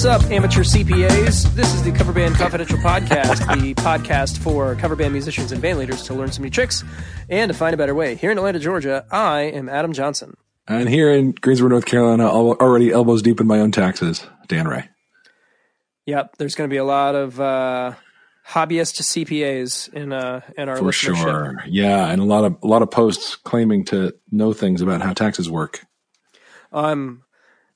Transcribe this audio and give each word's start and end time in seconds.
What's 0.00 0.24
up, 0.24 0.30
amateur 0.30 0.62
CPAs? 0.62 1.54
This 1.54 1.74
is 1.74 1.82
the 1.82 1.92
Cover 1.92 2.14
Band 2.14 2.34
Confidential 2.34 2.78
Podcast, 2.78 3.46
the 3.60 3.74
podcast 3.74 4.38
for 4.38 4.74
cover 4.76 4.96
band 4.96 5.12
musicians 5.12 5.52
and 5.52 5.60
band 5.60 5.78
leaders 5.78 6.02
to 6.04 6.14
learn 6.14 6.32
some 6.32 6.42
new 6.42 6.48
tricks 6.48 6.82
and 7.28 7.52
to 7.52 7.54
find 7.54 7.74
a 7.74 7.76
better 7.76 7.94
way. 7.94 8.14
Here 8.14 8.30
in 8.30 8.38
Atlanta, 8.38 8.58
Georgia, 8.60 9.04
I 9.10 9.40
am 9.42 9.68
Adam 9.68 9.92
Johnson. 9.92 10.38
And 10.66 10.88
here 10.88 11.12
in 11.12 11.32
Greensboro, 11.32 11.68
North 11.68 11.84
Carolina, 11.84 12.26
already 12.26 12.90
elbows 12.90 13.20
deep 13.20 13.42
in 13.42 13.46
my 13.46 13.60
own 13.60 13.72
taxes, 13.72 14.26
Dan 14.48 14.66
Ray. 14.66 14.88
Yep, 16.06 16.38
there's 16.38 16.54
going 16.54 16.70
to 16.70 16.72
be 16.72 16.78
a 16.78 16.84
lot 16.84 17.14
of 17.14 17.38
uh, 17.38 17.92
hobbyist 18.48 19.02
CPAs 19.02 19.92
in 19.92 20.14
uh, 20.14 20.40
in 20.56 20.70
our 20.70 20.78
For 20.78 20.84
listenership. 20.84 21.16
sure. 21.16 21.62
Yeah, 21.66 22.06
and 22.06 22.22
a 22.22 22.24
lot 22.24 22.46
of 22.46 22.56
a 22.62 22.66
lot 22.66 22.80
of 22.80 22.90
posts 22.90 23.36
claiming 23.36 23.84
to 23.84 24.14
know 24.32 24.54
things 24.54 24.80
about 24.80 25.02
how 25.02 25.12
taxes 25.12 25.50
work. 25.50 25.84
I'm, 26.72 27.22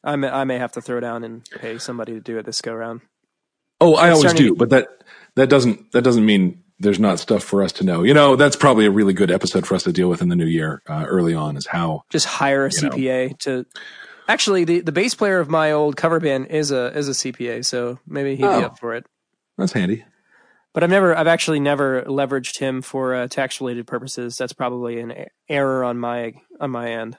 I 0.05 0.17
may, 0.17 0.29
I 0.29 0.45
may 0.45 0.59
have 0.59 0.73
to 0.73 0.81
throw 0.83 1.01
down 1.01 1.25
and 1.25 1.45
pay 1.59 1.79
somebody 1.79 2.13
to 2.13 2.21
do 2.21 2.39
it 2.39 2.45
this 2.47 2.61
go 2.61 2.75
round. 2.75 3.01
Oh, 3.81 3.95
I 3.95 4.11
always 4.11 4.33
do, 4.35 4.49
to- 4.51 4.55
but 4.55 4.71
that 4.71 4.89
that 5.37 5.49
doesn't 5.49 5.93
that 5.93 6.03
doesn't 6.03 6.25
mean 6.25 6.63
there's 6.79 6.99
not 7.01 7.19
stuff 7.19 7.43
for 7.43 7.63
us 7.63 7.73
to 7.73 7.85
know. 7.85 8.03
You 8.03 8.15
know, 8.15 8.37
that's 8.37 8.57
probably 8.57 8.85
a 8.87 8.91
really 8.91 9.13
good 9.15 9.31
episode 9.31 9.67
for 9.67 9.75
us 9.75 9.85
to 9.85 9.93
deal 9.93 10.09
with 10.09 10.21
in 10.23 10.29
the 10.29 10.37
new 10.37 10.47
year, 10.47 10.83
uh, 10.89 11.05
early 11.09 11.35
on, 11.35 11.57
is 11.57 11.67
how. 11.67 12.03
Just 12.11 12.27
hire 12.27 12.67
a 12.67 12.71
You 12.73 12.83
know. 12.83 12.91
CPA 12.91 13.39
to. 13.41 13.65
Actually, 14.29 14.65
the, 14.65 14.81
the 14.81 14.91
bass 14.93 15.15
player 15.15 15.39
of 15.39 15.49
my 15.51 15.71
old 15.73 15.97
cover 15.97 16.19
band 16.19 16.47
is 16.49 16.71
a 16.71 16.97
is 16.97 17.09
a 17.09 17.13
CPA, 17.13 17.65
so 17.65 17.99
maybe 18.07 18.37
he'd 18.37 18.45
Oh. 18.45 18.59
be 18.61 18.65
up 18.65 18.79
for 18.79 18.95
it. 18.95 19.07
That's 19.59 19.73
handy. 19.73 20.05
But 20.73 20.83
I've 20.83 20.91
never, 20.91 21.17
I've 21.17 21.29
actually 21.29 21.61
never 21.61 22.03
leveraged 22.03 22.59
him 22.59 22.83
for 22.83 23.15
uh, 23.15 23.29
tax 23.29 23.61
related 23.61 23.87
purposes. 23.87 24.37
That's 24.37 24.53
probably 24.53 24.99
an 24.99 25.27
error 25.49 25.85
on 25.85 25.99
my 25.99 26.33
on 26.59 26.71
my 26.73 26.91
end. 26.91 27.17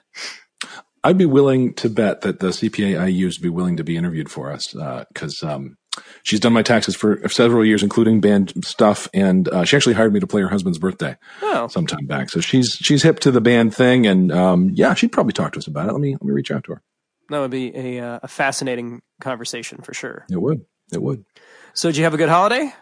I'd 1.06 1.18
be 1.18 1.24
willing 1.26 1.72
to 1.74 1.88
bet 1.88 2.22
that 2.22 2.40
the 2.40 2.48
CPA 2.48 3.00
I 3.00 3.06
use 3.06 3.38
would 3.38 3.42
be 3.44 3.48
willing 3.48 3.76
to 3.76 3.84
be 3.84 3.96
interviewed 3.96 4.28
for 4.28 4.50
us 4.50 4.74
because 5.12 5.40
um, 5.44 5.76
she's 6.24 6.40
done 6.40 6.52
my 6.52 6.62
taxes 6.62 6.96
for 6.96 7.28
several 7.28 7.64
years, 7.64 7.84
including 7.84 8.20
band 8.20 8.52
stuff, 8.64 9.08
and 9.14 9.48
uh, 9.48 9.64
she 9.64 9.76
actually 9.76 9.94
hired 9.94 10.12
me 10.12 10.18
to 10.18 10.26
play 10.26 10.42
her 10.42 10.48
husband's 10.48 10.78
birthday 10.78 11.16
Oh, 11.42 11.68
some 11.68 11.86
time 11.86 12.06
back. 12.06 12.28
So 12.30 12.40
she's 12.40 12.70
she's 12.80 13.04
hip 13.04 13.20
to 13.20 13.30
the 13.30 13.40
band 13.40 13.72
thing, 13.72 14.04
and 14.06 14.32
um, 14.32 14.70
yeah, 14.74 14.94
she'd 14.94 15.12
probably 15.12 15.32
talk 15.32 15.52
to 15.52 15.58
us 15.58 15.68
about 15.68 15.88
it. 15.88 15.92
Let 15.92 16.00
me 16.00 16.12
let 16.14 16.22
me 16.22 16.32
reach 16.32 16.50
out 16.50 16.64
to 16.64 16.72
her. 16.72 16.82
that 17.30 17.38
would 17.38 17.52
be 17.52 17.70
a 17.76 18.00
uh, 18.00 18.18
a 18.24 18.28
fascinating 18.28 19.00
conversation 19.20 19.82
for 19.82 19.94
sure. 19.94 20.26
It 20.28 20.40
would. 20.42 20.62
It 20.92 21.00
would. 21.02 21.24
So, 21.72 21.88
did 21.88 21.98
you 21.98 22.04
have 22.04 22.14
a 22.14 22.18
good 22.18 22.28
holiday? 22.28 22.72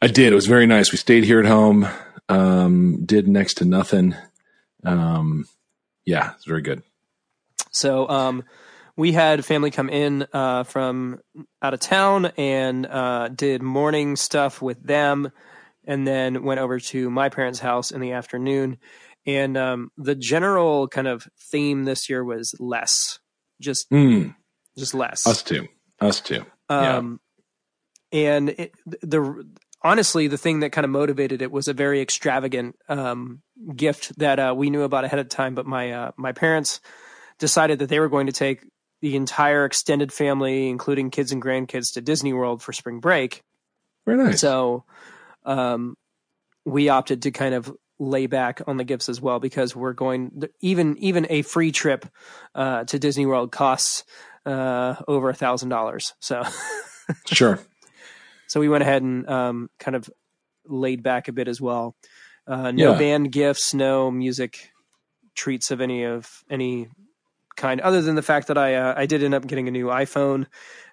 I 0.00 0.06
did. 0.06 0.32
It 0.32 0.36
was 0.36 0.46
very 0.46 0.66
nice. 0.66 0.90
We 0.90 0.96
stayed 0.96 1.24
here 1.24 1.40
at 1.40 1.46
home. 1.46 1.86
Um, 2.30 3.04
did 3.04 3.28
next 3.28 3.54
to 3.58 3.66
nothing. 3.66 4.14
Um, 4.84 5.44
yeah, 6.06 6.32
it's 6.36 6.46
very 6.46 6.62
good. 6.62 6.82
So, 7.70 8.08
um, 8.08 8.44
we 8.96 9.12
had 9.12 9.44
family 9.46 9.70
come 9.70 9.88
in 9.88 10.26
uh, 10.32 10.64
from 10.64 11.20
out 11.62 11.72
of 11.72 11.80
town 11.80 12.26
and 12.36 12.84
uh, 12.84 13.28
did 13.28 13.62
morning 13.62 14.14
stuff 14.16 14.60
with 14.60 14.82
them, 14.82 15.32
and 15.86 16.06
then 16.06 16.44
went 16.44 16.60
over 16.60 16.78
to 16.78 17.08
my 17.08 17.30
parents' 17.30 17.60
house 17.60 17.90
in 17.90 18.02
the 18.02 18.12
afternoon. 18.12 18.76
And 19.26 19.56
um, 19.56 19.90
the 19.96 20.14
general 20.14 20.86
kind 20.86 21.08
of 21.08 21.26
theme 21.50 21.84
this 21.84 22.10
year 22.10 22.22
was 22.22 22.54
less, 22.58 23.18
just 23.60 23.88
Mm, 23.90 24.34
just 24.76 24.92
less. 24.92 25.26
us 25.26 25.42
too. 25.42 25.68
Us 26.00 26.20
too. 26.20 26.44
Yeah. 26.68 26.98
Um, 26.98 27.20
and 28.12 28.50
it, 28.50 28.72
the 28.84 29.46
honestly, 29.82 30.26
the 30.26 30.38
thing 30.38 30.60
that 30.60 30.72
kind 30.72 30.84
of 30.84 30.90
motivated 30.90 31.42
it 31.42 31.50
was 31.50 31.68
a 31.68 31.74
very 31.74 32.00
extravagant 32.02 32.76
um, 32.88 33.42
gift 33.76 34.18
that 34.18 34.38
uh, 34.38 34.54
we 34.54 34.68
knew 34.68 34.82
about 34.82 35.04
ahead 35.04 35.18
of 35.20 35.28
time. 35.28 35.54
But 35.54 35.66
my 35.66 35.92
uh, 35.92 36.10
my 36.16 36.32
parents 36.32 36.80
decided 37.40 37.80
that 37.80 37.88
they 37.88 37.98
were 37.98 38.08
going 38.08 38.26
to 38.26 38.32
take 38.32 38.64
the 39.00 39.16
entire 39.16 39.64
extended 39.64 40.12
family, 40.12 40.68
including 40.68 41.10
kids 41.10 41.32
and 41.32 41.42
grandkids, 41.42 41.94
to 41.94 42.00
Disney 42.00 42.32
World 42.32 42.62
for 42.62 42.72
spring 42.72 43.00
break. 43.00 43.42
Very 44.06 44.18
nice. 44.18 44.40
So 44.40 44.84
um, 45.44 45.96
we 46.64 46.88
opted 46.88 47.22
to 47.22 47.30
kind 47.30 47.54
of 47.54 47.74
lay 47.98 48.26
back 48.26 48.62
on 48.66 48.76
the 48.76 48.84
gifts 48.84 49.08
as 49.08 49.20
well 49.20 49.40
because 49.40 49.74
we're 49.76 49.92
going 49.92 50.42
even 50.60 50.96
even 50.98 51.26
a 51.28 51.42
free 51.42 51.72
trip 51.72 52.06
uh, 52.54 52.84
to 52.84 52.98
Disney 52.98 53.26
World 53.26 53.52
costs 53.52 54.04
uh, 54.46 54.96
over 55.08 55.28
a 55.28 55.34
thousand 55.34 55.68
dollars. 55.68 56.14
So 56.20 56.42
sure. 57.26 57.58
so 58.46 58.60
we 58.60 58.68
went 58.68 58.82
ahead 58.82 59.02
and 59.02 59.28
um, 59.28 59.70
kind 59.78 59.96
of 59.96 60.08
laid 60.66 61.02
back 61.02 61.28
a 61.28 61.32
bit 61.32 61.48
as 61.48 61.60
well. 61.60 61.94
Uh, 62.46 62.70
no 62.70 62.92
Yeah. 62.92 62.98
band 62.98 63.32
gifts, 63.32 63.74
no 63.74 64.10
music 64.10 64.70
treats 65.34 65.70
of 65.70 65.80
any 65.80 66.04
of 66.04 66.42
any 66.50 66.88
kind, 67.60 67.80
other 67.80 68.02
than 68.02 68.16
the 68.16 68.22
fact 68.22 68.48
that 68.48 68.58
I 68.58 68.74
uh, 68.74 68.94
I 68.96 69.06
did 69.06 69.22
end 69.22 69.34
up 69.34 69.46
getting 69.46 69.68
a 69.68 69.70
new 69.70 69.86
iPhone 69.86 70.46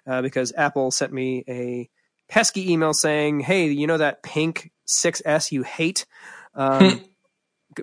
uh, 0.06 0.22
because 0.22 0.52
Apple 0.56 0.90
sent 0.92 1.12
me 1.12 1.42
a 1.48 1.88
pesky 2.28 2.72
email 2.72 2.92
saying, 2.92 3.40
"Hey, 3.40 3.66
you 3.68 3.86
know 3.86 3.96
that 3.98 4.22
pink 4.22 4.70
6S 5.02 5.50
you 5.50 5.62
hate." 5.64 6.06
Um, 6.54 7.00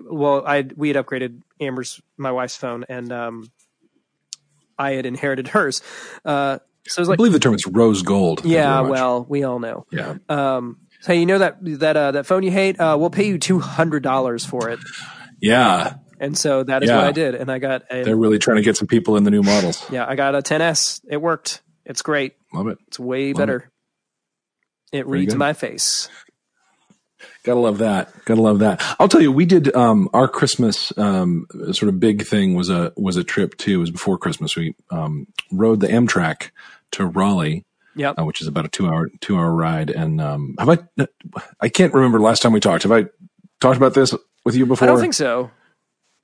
well, 0.04 0.46
I 0.46 0.64
we 0.76 0.88
had 0.88 0.96
upgraded 0.96 1.42
Amber's 1.60 2.00
my 2.16 2.30
wife's 2.32 2.56
phone, 2.56 2.84
and 2.88 3.12
um, 3.12 3.50
I 4.78 4.92
had 4.92 5.06
inherited 5.06 5.48
hers. 5.48 5.82
Uh, 6.24 6.58
so 6.86 7.02
was 7.02 7.08
I 7.08 7.12
like, 7.12 7.16
believe 7.16 7.32
the 7.32 7.38
term 7.40 7.54
is 7.54 7.66
rose 7.66 8.02
gold. 8.02 8.44
Yeah, 8.44 8.82
well, 8.82 9.26
we 9.28 9.42
all 9.42 9.58
know. 9.58 9.86
yeah. 9.90 10.16
Um, 10.28 10.78
so 11.00 11.12
you 11.12 11.26
know 11.26 11.38
that 11.38 11.56
that 11.80 11.96
uh, 11.96 12.10
that 12.12 12.26
phone 12.26 12.42
you 12.42 12.50
hate, 12.50 12.78
uh, 12.80 12.96
we'll 12.98 13.10
pay 13.10 13.26
you 13.26 13.38
two 13.38 13.58
hundred 13.58 14.02
dollars 14.02 14.44
for 14.44 14.70
it, 14.70 14.78
Yeah. 15.40 15.94
And 16.20 16.36
so 16.36 16.62
that 16.64 16.82
is 16.82 16.88
Yeah. 16.90 16.96
what 16.98 17.06
I 17.06 17.12
did, 17.12 17.34
and 17.34 17.50
I 17.50 17.58
got 17.58 17.82
a 17.90 18.02
They're 18.04 18.16
really 18.16 18.38
trying 18.38 18.56
to 18.56 18.62
get 18.62 18.76
some 18.76 18.86
people 18.88 19.16
in 19.16 19.24
the 19.24 19.30
new 19.30 19.42
models. 19.42 19.84
yeah, 19.90 20.06
I 20.08 20.14
got 20.16 20.34
a 20.34 20.42
10s. 20.42 21.00
It 21.08 21.18
worked. 21.18 21.62
It's 21.84 22.02
great. 22.02 22.34
Love 22.52 22.68
it. 22.68 22.78
It's 22.88 22.98
way 22.98 23.32
Love 23.32 23.38
better. 23.38 23.70
It, 24.92 25.06
reads 25.06 25.34
my 25.34 25.52
face. 25.52 26.08
Gotta 27.44 27.60
love 27.60 27.78
that. 27.78 28.12
Gotta 28.24 28.40
love 28.42 28.58
that. 28.60 28.82
I'll 28.98 29.08
tell 29.08 29.20
you, 29.20 29.30
we 29.32 29.44
did 29.46 29.74
um, 29.74 30.08
our 30.12 30.26
Christmas 30.28 30.96
um, 30.98 31.46
sort 31.72 31.88
of 31.88 32.00
big 32.00 32.24
thing 32.26 32.54
was 32.54 32.70
a 32.70 32.92
was 32.96 33.16
a 33.16 33.24
trip 33.24 33.56
too. 33.56 33.74
It 33.74 33.76
was 33.78 33.90
before 33.90 34.18
Christmas. 34.18 34.56
We 34.56 34.74
um, 34.90 35.26
rode 35.52 35.80
the 35.80 35.86
Amtrak 35.88 36.50
to 36.92 37.06
Raleigh, 37.06 37.64
Yep. 37.94 38.18
uh, 38.18 38.24
which 38.24 38.40
is 38.40 38.48
about 38.48 38.64
a 38.64 38.68
two 38.68 38.88
hour 38.88 39.10
two 39.20 39.36
hour 39.36 39.52
ride. 39.54 39.90
And 39.90 40.20
um, 40.20 40.54
have 40.58 40.68
I? 40.68 41.06
I 41.60 41.68
can't 41.68 41.94
remember 41.94 42.20
last 42.20 42.42
time 42.42 42.52
we 42.52 42.60
talked. 42.60 42.82
Have 42.82 42.92
I 42.92 43.06
talked 43.60 43.76
about 43.76 43.94
this 43.94 44.14
with 44.44 44.56
you 44.56 44.66
before? 44.66 44.88
I 44.88 44.90
don't 44.90 45.00
think 45.00 45.14
so. 45.14 45.50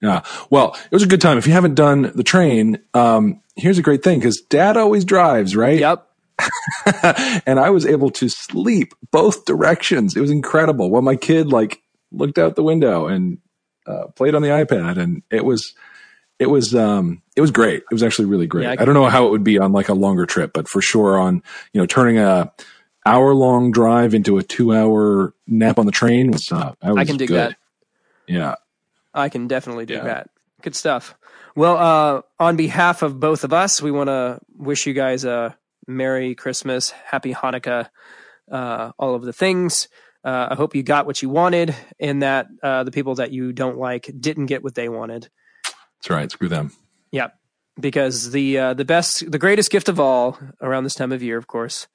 Yeah. 0.02 0.22
Well, 0.50 0.74
it 0.74 0.92
was 0.92 1.04
a 1.04 1.06
good 1.06 1.20
time. 1.20 1.38
If 1.38 1.46
you 1.46 1.52
haven't 1.52 1.74
done 1.74 2.10
the 2.14 2.24
train, 2.24 2.80
um, 2.92 3.40
here's 3.56 3.78
a 3.78 3.82
great 3.82 4.02
thing 4.02 4.18
because 4.18 4.40
Dad 4.40 4.76
always 4.76 5.04
drives, 5.04 5.54
right? 5.54 5.78
Yep. 5.78 6.08
and 7.46 7.60
I 7.60 7.70
was 7.70 7.86
able 7.86 8.10
to 8.10 8.28
sleep 8.28 8.94
both 9.12 9.44
directions. 9.44 10.16
It 10.16 10.20
was 10.20 10.30
incredible. 10.30 10.90
While 10.90 11.02
my 11.02 11.14
kid 11.14 11.52
like 11.52 11.80
looked 12.10 12.38
out 12.38 12.56
the 12.56 12.64
window 12.64 13.06
and 13.06 13.38
uh, 13.86 14.06
played 14.16 14.34
on 14.34 14.42
the 14.42 14.48
iPad, 14.48 14.98
and 14.98 15.22
it 15.30 15.44
was 15.44 15.74
it 16.38 16.46
was 16.46 16.74
um 16.74 17.22
it 17.36 17.40
was 17.40 17.52
great. 17.52 17.82
It 17.82 17.92
was 17.92 18.02
actually 18.02 18.24
really 18.24 18.48
great. 18.48 18.64
Yeah, 18.64 18.70
I 18.70 18.82
I, 18.82 18.84
don't 18.84 18.94
know 18.94 19.06
how 19.06 19.26
it 19.26 19.30
would 19.30 19.44
be 19.44 19.58
on 19.58 19.72
like 19.72 19.88
a 19.88 19.94
longer 19.94 20.26
trip, 20.26 20.52
but 20.52 20.68
for 20.68 20.82
sure 20.82 21.18
on 21.18 21.42
you 21.72 21.80
know 21.80 21.86
turning 21.86 22.18
a 22.18 22.52
hour 23.06 23.34
long 23.34 23.70
drive 23.70 24.14
into 24.14 24.38
a 24.38 24.42
two 24.42 24.74
hour 24.74 25.34
nap 25.46 25.78
on 25.78 25.86
the 25.86 25.92
train 25.92 26.30
was 26.30 26.50
uh, 26.50 26.74
I 26.82 26.92
was 26.92 27.06
can 27.06 27.16
dig 27.16 27.28
good. 27.28 27.38
that. 27.38 27.56
Yeah. 28.26 28.54
I 29.14 29.28
can 29.28 29.46
definitely 29.48 29.86
do 29.86 29.94
Yeah. 29.94 30.04
that. 30.04 30.30
Good 30.62 30.74
stuff. 30.76 31.16
Well, 31.56 31.76
uh, 31.76 32.22
on 32.38 32.56
behalf 32.56 33.02
of 33.02 33.18
both 33.20 33.44
of 33.44 33.52
us, 33.52 33.82
we 33.82 33.90
want 33.90 34.08
to 34.08 34.38
wish 34.56 34.86
you 34.86 34.94
guys 34.94 35.24
a 35.24 35.56
Merry 35.86 36.34
Christmas, 36.34 36.90
Happy 36.90 37.34
Hanukkah, 37.34 37.88
uh, 38.50 38.92
all 38.98 39.14
of 39.14 39.22
the 39.22 39.32
things. 39.32 39.88
Uh, 40.24 40.48
I 40.50 40.54
hope 40.54 40.74
you 40.76 40.82
got 40.84 41.04
what 41.04 41.20
you 41.20 41.28
wanted, 41.28 41.74
and 41.98 42.22
that 42.22 42.46
uh, 42.62 42.84
the 42.84 42.92
people 42.92 43.16
that 43.16 43.32
you 43.32 43.52
don't 43.52 43.76
like 43.76 44.08
didn't 44.20 44.46
get 44.46 44.62
what 44.62 44.76
they 44.76 44.88
wanted. 44.88 45.28
That's 45.98 46.10
right. 46.10 46.30
Screw 46.30 46.48
them. 46.48 46.70
Yeah, 47.10 47.30
because 47.80 48.30
the 48.30 48.56
uh, 48.56 48.74
the 48.74 48.84
best, 48.84 49.28
the 49.30 49.38
greatest 49.38 49.70
gift 49.72 49.88
of 49.88 49.98
all 49.98 50.38
around 50.60 50.84
this 50.84 50.94
time 50.94 51.10
of 51.10 51.24
year, 51.24 51.36
of 51.38 51.48
course, 51.48 51.88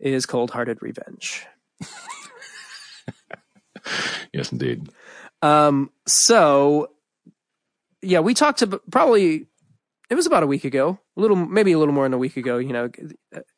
is 0.00 0.24
cold-hearted 0.24 0.78
revenge. 0.80 1.46
Yes, 4.32 4.52
indeed. 4.52 4.88
Um, 5.42 5.90
so 6.06 6.90
yeah, 8.00 8.20
we 8.20 8.34
talked 8.34 8.60
to 8.60 8.80
probably 8.90 9.46
it 10.10 10.14
was 10.14 10.26
about 10.26 10.42
a 10.42 10.46
week 10.46 10.64
ago, 10.64 10.98
a 11.16 11.20
little 11.20 11.36
maybe 11.36 11.72
a 11.72 11.78
little 11.78 11.94
more 11.94 12.04
than 12.04 12.14
a 12.14 12.18
week 12.18 12.36
ago. 12.36 12.58
You 12.58 12.72
know, 12.72 12.90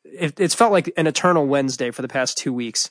it, 0.03 0.39
it's 0.39 0.55
felt 0.55 0.71
like 0.71 0.91
an 0.97 1.07
eternal 1.07 1.45
Wednesday 1.47 1.91
for 1.91 2.01
the 2.01 2.07
past 2.07 2.37
two 2.37 2.53
weeks. 2.53 2.89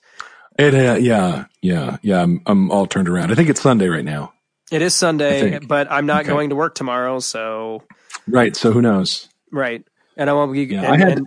It 0.59 0.75
uh, 0.75 0.95
yeah 0.95 1.47
yeah 1.63 1.97
yeah. 2.03 2.23
I'm 2.23 2.41
I'm 2.47 2.71
all 2.71 2.87
turned 2.87 3.09
around. 3.09 3.33
I 3.33 3.35
think 3.35 3.49
it's 3.49 3.61
Sunday 3.61 3.89
right 3.89 4.05
now. 4.05 4.33
It 4.71 4.81
is 4.83 4.95
Sunday, 4.95 5.59
but 5.59 5.91
I'm 5.91 6.07
not 6.07 6.23
Okay. 6.23 6.31
going 6.31 6.51
to 6.51 6.57
work 6.57 6.75
tomorrow, 6.75 7.19
so 7.21 7.83
Right. 8.27 8.55
So 8.57 8.73
who 8.73 8.81
knows? 8.81 9.29
right, 9.53 9.85
and 10.17 10.31
I 10.31 10.33
won't 10.33 10.53
be. 10.53 10.63
Yeah, 10.65 10.83
and, 10.85 10.95
I 10.95 10.97
had- 11.09 11.21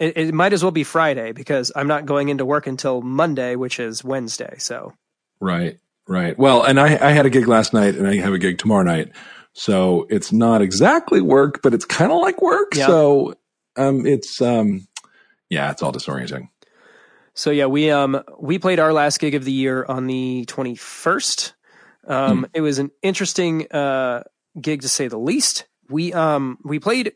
it, 0.00 0.16
it 0.16 0.34
might 0.34 0.52
as 0.52 0.64
well 0.64 0.72
be 0.72 0.82
Friday 0.84 1.30
because 1.32 1.70
I'm 1.76 1.86
not 1.86 2.06
going 2.06 2.28
into 2.28 2.44
work 2.44 2.66
until 2.66 3.02
Monday, 3.02 3.54
which 3.54 3.78
is 3.78 4.02
Wednesday. 4.02 4.56
So 4.58 4.94
Right. 5.40 5.78
Right. 6.08 6.38
Well, 6.38 6.62
and 6.62 6.80
I 6.80 6.98
I 7.08 7.12
had 7.12 7.26
a 7.26 7.30
gig 7.30 7.46
last 7.46 7.72
night, 7.72 7.94
and 7.94 8.06
I 8.06 8.16
have 8.16 8.32
a 8.32 8.38
gig 8.38 8.58
tomorrow 8.58 8.82
night. 8.82 9.12
So 9.54 10.06
it's 10.08 10.32
not 10.32 10.62
exactly 10.62 11.20
work, 11.20 11.60
but 11.62 11.74
it's 11.74 11.84
kind 11.84 12.10
of 12.10 12.18
like 12.20 12.40
work. 12.40 12.74
Yeah. 12.74 12.86
So 12.86 13.34
um, 13.76 14.06
it's 14.06 14.40
um, 14.40 14.86
yeah, 15.48 15.70
it's 15.70 15.82
all 15.82 15.92
disorienting. 15.92 16.48
So 17.34 17.50
yeah, 17.50 17.66
we 17.66 17.90
um 17.90 18.22
we 18.38 18.58
played 18.58 18.78
our 18.78 18.92
last 18.92 19.18
gig 19.20 19.34
of 19.34 19.44
the 19.44 19.52
year 19.52 19.84
on 19.88 20.06
the 20.06 20.44
21st. 20.48 21.52
Um, 22.06 22.38
Hmm. 22.38 22.44
It 22.54 22.60
was 22.62 22.78
an 22.78 22.90
interesting 23.02 23.70
uh 23.70 24.24
gig 24.60 24.82
to 24.82 24.88
say 24.88 25.08
the 25.08 25.18
least. 25.18 25.66
We 25.88 26.12
um 26.12 26.58
we 26.64 26.78
played. 26.78 27.12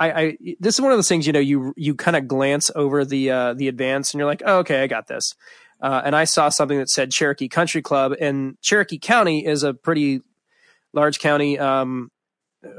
I, 0.00 0.10
I 0.12 0.36
this 0.60 0.76
is 0.76 0.80
one 0.80 0.92
of 0.92 0.98
those 0.98 1.08
things 1.08 1.26
you 1.26 1.32
know 1.32 1.40
you 1.40 1.74
you 1.76 1.94
kind 1.94 2.16
of 2.16 2.28
glance 2.28 2.70
over 2.74 3.04
the 3.04 3.30
uh, 3.30 3.54
the 3.54 3.66
advance 3.66 4.12
and 4.12 4.18
you're 4.20 4.28
like 4.28 4.42
oh, 4.46 4.58
okay 4.58 4.82
I 4.82 4.86
got 4.86 5.08
this, 5.08 5.34
uh, 5.80 6.02
and 6.04 6.16
I 6.16 6.24
saw 6.24 6.48
something 6.48 6.78
that 6.78 6.90
said 6.90 7.10
Cherokee 7.10 7.48
Country 7.48 7.82
Club 7.82 8.14
and 8.20 8.56
Cherokee 8.60 8.98
County 8.98 9.46
is 9.46 9.62
a 9.62 9.74
pretty 9.74 10.22
large 10.92 11.18
county 11.18 11.58
um, 11.58 12.10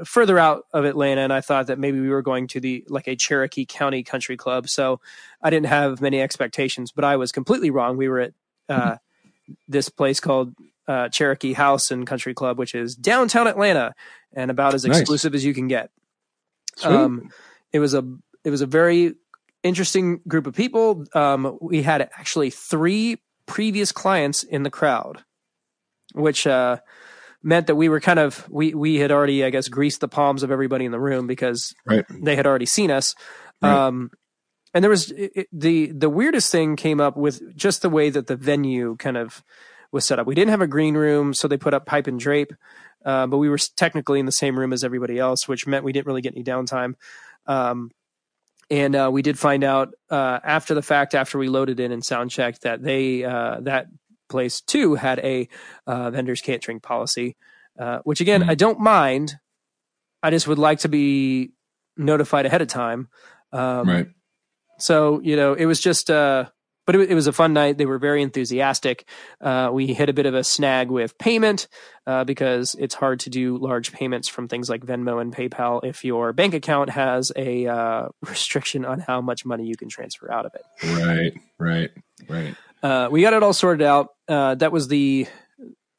further 0.04 0.38
out 0.38 0.64
of 0.72 0.84
Atlanta, 0.84 1.22
and 1.22 1.32
I 1.32 1.40
thought 1.40 1.68
that 1.68 1.78
maybe 1.78 2.00
we 2.00 2.08
were 2.08 2.22
going 2.22 2.46
to 2.48 2.60
the 2.60 2.84
like 2.88 3.08
a 3.08 3.16
Cherokee 3.16 3.64
County 3.64 4.02
Country 4.02 4.36
Club, 4.36 4.68
so 4.68 5.00
I 5.42 5.50
didn't 5.50 5.66
have 5.66 6.00
many 6.00 6.20
expectations, 6.20 6.92
but 6.92 7.04
I 7.04 7.16
was 7.16 7.32
completely 7.32 7.70
wrong. 7.70 7.96
We 7.96 8.08
were 8.08 8.20
at 8.20 8.32
uh, 8.68 8.96
this 9.68 9.88
place 9.88 10.20
called 10.20 10.54
uh, 10.86 11.08
Cherokee 11.08 11.54
House 11.54 11.90
and 11.90 12.06
Country 12.06 12.34
Club, 12.34 12.58
which 12.58 12.74
is 12.74 12.94
downtown 12.94 13.46
Atlanta 13.46 13.94
and 14.32 14.50
about 14.50 14.74
as 14.74 14.84
Nice. 14.84 15.00
exclusive 15.00 15.34
as 15.34 15.44
you 15.44 15.54
can 15.54 15.68
get. 15.68 15.90
Sweet. 16.76 16.92
Um, 16.92 17.30
it 17.72 17.78
was 17.78 17.94
a 17.94 18.04
it 18.44 18.50
was 18.50 18.60
a 18.60 18.66
very 18.66 19.14
interesting 19.62 20.20
group 20.26 20.46
of 20.46 20.54
people. 20.54 21.04
Um, 21.14 21.58
we 21.60 21.82
had 21.82 22.02
actually 22.02 22.50
three 22.50 23.18
previous 23.46 23.92
clients 23.92 24.42
in 24.42 24.62
the 24.62 24.70
crowd, 24.70 25.24
which 26.14 26.46
uh, 26.46 26.78
meant 27.42 27.66
that 27.66 27.74
we 27.74 27.88
were 27.88 28.00
kind 28.00 28.18
of 28.18 28.48
we 28.50 28.74
we 28.74 28.96
had 28.96 29.10
already 29.10 29.44
I 29.44 29.50
guess 29.50 29.68
greased 29.68 30.00
the 30.00 30.08
palms 30.08 30.42
of 30.42 30.50
everybody 30.50 30.84
in 30.84 30.92
the 30.92 31.00
room 31.00 31.26
because 31.26 31.74
right. 31.86 32.04
they 32.08 32.36
had 32.36 32.46
already 32.46 32.66
seen 32.66 32.90
us. 32.90 33.14
Right. 33.62 33.72
Um, 33.72 34.10
and 34.72 34.84
there 34.84 34.90
was 34.90 35.10
it, 35.10 35.48
the 35.52 35.92
the 35.92 36.10
weirdest 36.10 36.52
thing 36.52 36.76
came 36.76 37.00
up 37.00 37.16
with 37.16 37.56
just 37.56 37.82
the 37.82 37.90
way 37.90 38.10
that 38.10 38.26
the 38.26 38.36
venue 38.36 38.96
kind 38.96 39.16
of 39.16 39.42
was 39.92 40.06
set 40.06 40.18
up. 40.18 40.26
We 40.26 40.34
didn't 40.34 40.50
have 40.50 40.60
a 40.60 40.68
green 40.68 40.94
room, 40.94 41.34
so 41.34 41.48
they 41.48 41.56
put 41.56 41.74
up 41.74 41.86
pipe 41.86 42.06
and 42.06 42.20
drape, 42.20 42.52
uh, 43.04 43.26
but 43.26 43.38
we 43.38 43.48
were 43.48 43.58
technically 43.76 44.20
in 44.20 44.26
the 44.26 44.32
same 44.32 44.56
room 44.56 44.72
as 44.72 44.84
everybody 44.84 45.18
else, 45.18 45.48
which 45.48 45.66
meant 45.66 45.84
we 45.84 45.92
didn't 45.92 46.06
really 46.06 46.22
get 46.22 46.34
any 46.34 46.44
downtime. 46.44 46.94
Um, 47.46 47.90
and 48.70 48.94
uh, 48.94 49.10
we 49.12 49.22
did 49.22 49.38
find 49.38 49.64
out 49.64 49.94
uh, 50.10 50.38
after 50.44 50.74
the 50.74 50.82
fact, 50.82 51.14
after 51.14 51.38
we 51.38 51.48
loaded 51.48 51.80
in 51.80 51.90
and 51.92 52.04
sound 52.04 52.30
checked, 52.30 52.62
that 52.62 52.82
they 52.82 53.24
uh, 53.24 53.60
that 53.62 53.86
place 54.28 54.60
too 54.60 54.94
had 54.94 55.18
a 55.20 55.48
uh, 55.86 56.10
vendors 56.10 56.40
catering 56.40 56.80
policy, 56.80 57.36
uh, 57.78 57.98
which 58.04 58.20
again 58.20 58.42
Mhm. 58.42 58.50
I 58.50 58.54
don't 58.54 58.78
mind. 58.80 59.34
I 60.22 60.30
just 60.30 60.46
would 60.46 60.58
like 60.58 60.80
to 60.80 60.88
be 60.88 61.52
notified 61.96 62.46
ahead 62.46 62.62
of 62.62 62.68
time. 62.68 63.08
Um, 63.52 63.88
right. 63.88 64.06
so 64.78 65.20
you 65.22 65.34
know, 65.36 65.54
it 65.54 65.66
was 65.66 65.80
just, 65.80 66.10
uh, 66.10 66.44
but 66.90 67.00
it, 67.00 67.12
it 67.12 67.14
was 67.14 67.28
a 67.28 67.32
fun 67.32 67.52
night. 67.52 67.78
They 67.78 67.86
were 67.86 68.00
very 68.00 68.20
enthusiastic. 68.20 69.04
Uh, 69.40 69.70
we 69.72 69.94
hit 69.94 70.08
a 70.08 70.12
bit 70.12 70.26
of 70.26 70.34
a 70.34 70.42
snag 70.42 70.90
with 70.90 71.16
payment 71.18 71.68
uh, 72.04 72.24
because 72.24 72.74
it's 72.80 72.96
hard 72.96 73.20
to 73.20 73.30
do 73.30 73.58
large 73.58 73.92
payments 73.92 74.26
from 74.26 74.48
things 74.48 74.68
like 74.68 74.84
Venmo 74.84 75.20
and 75.20 75.32
PayPal 75.32 75.84
if 75.84 76.04
your 76.04 76.32
bank 76.32 76.52
account 76.52 76.90
has 76.90 77.30
a 77.36 77.68
uh, 77.68 78.08
restriction 78.22 78.84
on 78.84 78.98
how 78.98 79.20
much 79.20 79.46
money 79.46 79.66
you 79.66 79.76
can 79.76 79.88
transfer 79.88 80.32
out 80.32 80.46
of 80.46 80.54
it. 80.56 80.64
Right. 80.84 81.32
Right. 81.58 81.90
Right. 82.28 82.56
Uh, 82.82 83.08
we 83.08 83.22
got 83.22 83.34
it 83.34 83.44
all 83.44 83.52
sorted 83.52 83.86
out. 83.86 84.08
Uh, 84.26 84.56
that 84.56 84.72
was 84.72 84.88
the 84.88 85.28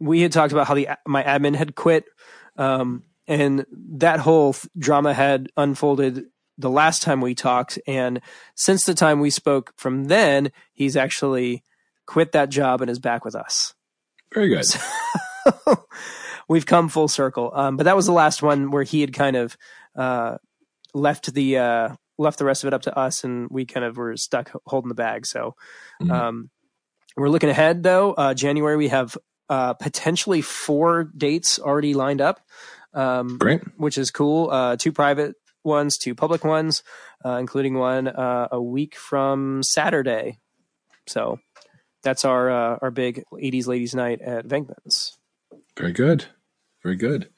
we 0.01 0.19
had 0.19 0.33
talked 0.33 0.51
about 0.51 0.67
how 0.67 0.73
the 0.73 0.89
my 1.07 1.23
admin 1.23 1.55
had 1.55 1.73
quit, 1.73 2.03
um, 2.57 3.03
and 3.27 3.65
that 3.99 4.19
whole 4.19 4.51
th- 4.51 4.67
drama 4.77 5.13
had 5.13 5.53
unfolded 5.55 6.25
the 6.61 6.69
last 6.69 7.01
time 7.01 7.21
we 7.21 7.35
talked. 7.35 7.79
And 7.87 8.21
since 8.55 8.85
the 8.85 8.93
time 8.93 9.19
we 9.19 9.29
spoke 9.29 9.73
from 9.77 10.05
then, 10.05 10.51
he's 10.73 10.95
actually 10.95 11.63
quit 12.07 12.31
that 12.31 12.49
job 12.49 12.81
and 12.81 12.89
is 12.89 12.99
back 12.99 13.25
with 13.25 13.35
us. 13.35 13.73
Very 14.33 14.49
good. 14.49 14.65
We've 16.47 16.65
come 16.65 16.89
full 16.89 17.07
circle. 17.07 17.51
Um, 17.53 17.77
but 17.77 17.83
that 17.83 17.95
was 17.95 18.05
the 18.05 18.11
last 18.11 18.41
one 18.41 18.71
where 18.71 18.83
he 18.83 19.01
had 19.01 19.13
kind 19.13 19.35
of 19.35 19.57
uh, 19.95 20.37
left 20.93 21.33
the 21.33 21.57
uh, 21.57 21.89
left 22.17 22.39
the 22.39 22.45
rest 22.45 22.63
of 22.63 22.67
it 22.67 22.73
up 22.73 22.81
to 22.83 22.97
us, 22.97 23.23
and 23.23 23.47
we 23.49 23.65
kind 23.65 23.85
of 23.85 23.97
were 23.97 24.15
stuck 24.17 24.51
holding 24.65 24.89
the 24.89 24.95
bag. 24.95 25.25
So. 25.25 25.55
Mhm. 26.01 26.11
Um, 26.11 26.49
we're 27.17 27.29
looking 27.29 27.49
ahead 27.49 27.83
though. 27.83 28.13
Uh, 28.13 28.33
January 28.33 28.77
we 28.77 28.87
have 28.87 29.17
uh, 29.49 29.73
potentially 29.73 30.41
four 30.41 31.03
dates 31.15 31.59
already 31.59 31.93
lined 31.93 32.21
up, 32.21 32.39
um, 32.93 33.37
Great. 33.37 33.61
which 33.77 33.97
is 33.97 34.11
cool. 34.11 34.49
Uh, 34.49 34.77
two 34.77 34.93
private 34.93 35.35
ones, 35.63 35.97
two 35.97 36.15
public 36.15 36.43
ones, 36.43 36.83
uh, 37.25 37.37
including 37.37 37.75
one 37.75 38.07
uh, 38.07 38.47
a 38.51 38.61
week 38.61 38.95
from 38.95 39.63
Saturday. 39.63 40.39
So 41.07 41.39
that's 42.03 42.25
our 42.25 42.49
uh, 42.49 42.79
our 42.81 42.91
big 42.91 43.23
'80s 43.33 43.67
ladies' 43.67 43.95
night 43.95 44.21
at 44.21 44.47
Venkman's. 44.47 45.17
Very 45.77 45.93
good. 45.93 46.25
Very 46.83 46.95
good. 46.95 47.29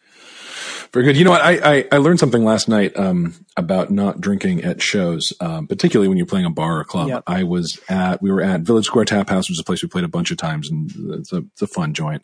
Very 0.93 1.05
good. 1.05 1.17
You 1.17 1.25
know 1.25 1.31
what? 1.31 1.41
I, 1.41 1.77
I, 1.77 1.85
I 1.91 1.97
learned 1.97 2.19
something 2.19 2.45
last 2.45 2.69
night 2.69 2.95
um, 2.95 3.33
about 3.57 3.89
not 3.89 4.21
drinking 4.21 4.63
at 4.63 4.79
shows, 4.79 5.33
um, 5.39 5.65
particularly 5.65 6.07
when 6.07 6.17
you're 6.17 6.27
playing 6.27 6.45
a 6.45 6.51
bar 6.51 6.77
or 6.77 6.81
a 6.81 6.85
club. 6.85 7.07
Yep. 7.07 7.23
I 7.25 7.43
was 7.43 7.79
at, 7.89 8.21
we 8.21 8.31
were 8.31 8.43
at 8.43 8.61
Village 8.61 8.85
Square 8.85 9.05
Tap 9.05 9.27
House, 9.27 9.49
which 9.49 9.55
is 9.55 9.59
a 9.59 9.63
place 9.63 9.81
we 9.81 9.89
played 9.89 10.03
a 10.03 10.09
bunch 10.09 10.29
of 10.29 10.37
times, 10.37 10.69
and 10.69 10.91
it's 11.15 11.33
a, 11.33 11.37
it's 11.37 11.63
a 11.63 11.67
fun 11.67 11.95
joint. 11.95 12.21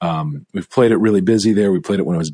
Um, 0.00 0.46
we've 0.54 0.70
played 0.70 0.92
it 0.92 0.98
really 0.98 1.20
busy 1.20 1.52
there. 1.52 1.72
We 1.72 1.80
played 1.80 1.98
it 1.98 2.06
when 2.06 2.14
it 2.14 2.18
was 2.18 2.30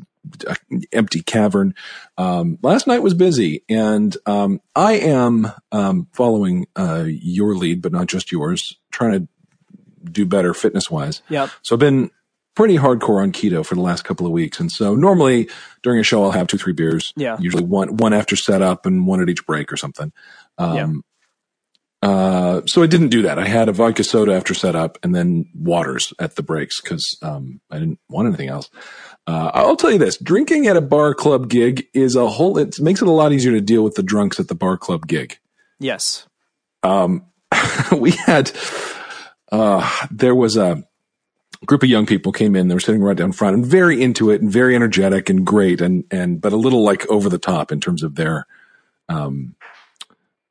empty 0.91 1.21
cavern. 1.21 1.73
Um, 2.17 2.57
last 2.61 2.87
night 2.87 3.03
was 3.03 3.13
busy, 3.13 3.63
and 3.69 4.15
um, 4.25 4.61
I 4.75 4.93
am 4.93 5.47
um, 5.71 6.07
following 6.13 6.67
uh, 6.75 7.05
your 7.07 7.55
lead, 7.55 7.81
but 7.81 7.91
not 7.91 8.07
just 8.07 8.31
yours, 8.31 8.77
trying 8.91 9.13
to 9.13 9.27
do 10.11 10.25
better 10.25 10.53
fitness 10.53 10.89
wise. 10.89 11.21
Yep. 11.29 11.49
So 11.61 11.75
I've 11.75 11.79
been 11.79 12.11
pretty 12.55 12.77
hardcore 12.77 13.21
on 13.21 13.31
keto 13.31 13.65
for 13.65 13.75
the 13.75 13.81
last 13.81 14.03
couple 14.03 14.25
of 14.25 14.33
weeks. 14.33 14.59
And 14.59 14.71
so 14.71 14.95
normally 14.95 15.49
during 15.81 15.99
a 15.99 16.03
show, 16.03 16.23
I'll 16.23 16.31
have 16.31 16.47
two, 16.47 16.57
three 16.57 16.73
beers. 16.73 17.13
Yeah. 17.15 17.37
Usually 17.39 17.63
one, 17.63 17.97
one 17.97 18.13
after 18.13 18.35
setup 18.35 18.85
and 18.85 19.07
one 19.07 19.21
at 19.21 19.29
each 19.29 19.45
break 19.45 19.71
or 19.71 19.77
something. 19.77 20.11
Um, 20.57 21.03
uh, 22.01 22.61
so 22.65 22.81
I 22.81 22.87
didn't 22.87 23.09
do 23.09 23.23
that. 23.23 23.37
I 23.37 23.47
had 23.47 23.69
a 23.69 23.73
vodka 23.73 24.03
soda 24.03 24.33
after 24.33 24.53
setup 24.53 24.97
and 25.03 25.13
then 25.13 25.49
waters 25.53 26.13
at 26.19 26.35
the 26.35 26.43
breaks 26.43 26.79
because, 26.81 27.17
um, 27.21 27.59
I 27.69 27.79
didn't 27.79 27.99
want 28.09 28.27
anything 28.27 28.49
else. 28.49 28.69
Uh, 29.27 29.51
I'll 29.53 29.75
tell 29.75 29.91
you 29.91 29.97
this, 29.99 30.17
drinking 30.17 30.67
at 30.67 30.77
a 30.77 30.81
bar 30.81 31.13
club 31.13 31.49
gig 31.49 31.87
is 31.93 32.15
a 32.15 32.27
whole, 32.27 32.57
it 32.57 32.79
makes 32.79 33.01
it 33.01 33.07
a 33.07 33.11
lot 33.11 33.33
easier 33.33 33.51
to 33.51 33.61
deal 33.61 33.83
with 33.83 33.95
the 33.95 34.03
drunks 34.03 34.39
at 34.39 34.47
the 34.47 34.55
bar 34.55 34.77
club 34.77 35.07
gig 35.07 35.37
Yes. 35.79 36.25
um, 36.83 37.25
we 37.97 38.11
had 38.11 38.51
uh, 39.51 39.89
there 40.11 40.35
was 40.35 40.55
a 40.55 40.83
group 41.65 41.83
of 41.83 41.89
young 41.89 42.05
people 42.05 42.31
came 42.31 42.55
in. 42.55 42.67
They 42.67 42.75
were 42.75 42.79
sitting 42.79 43.01
right 43.01 43.17
down 43.17 43.31
front 43.31 43.55
and 43.55 43.65
very 43.65 44.01
into 44.01 44.29
it 44.29 44.41
and 44.41 44.51
very 44.51 44.75
energetic 44.75 45.29
and 45.29 45.45
great 45.45 45.81
and 45.81 46.03
and 46.11 46.39
but 46.39 46.53
a 46.53 46.57
little 46.57 46.83
like 46.83 47.09
over 47.09 47.27
the 47.29 47.39
top 47.39 47.71
in 47.71 47.79
terms 47.81 48.03
of 48.03 48.15
their. 48.15 48.45
Um, 49.09 49.55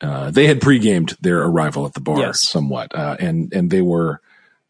uh, 0.01 0.31
they 0.31 0.47
had 0.47 0.61
pre-gamed 0.61 1.17
their 1.21 1.43
arrival 1.43 1.85
at 1.87 1.95
the 1.95 2.01
bar 2.01 2.19
Yes. 2.19 2.41
somewhat, 2.49 2.95
uh, 2.95 3.17
and 3.19 3.53
and 3.53 3.71
they 3.71 3.83
were. 3.83 4.21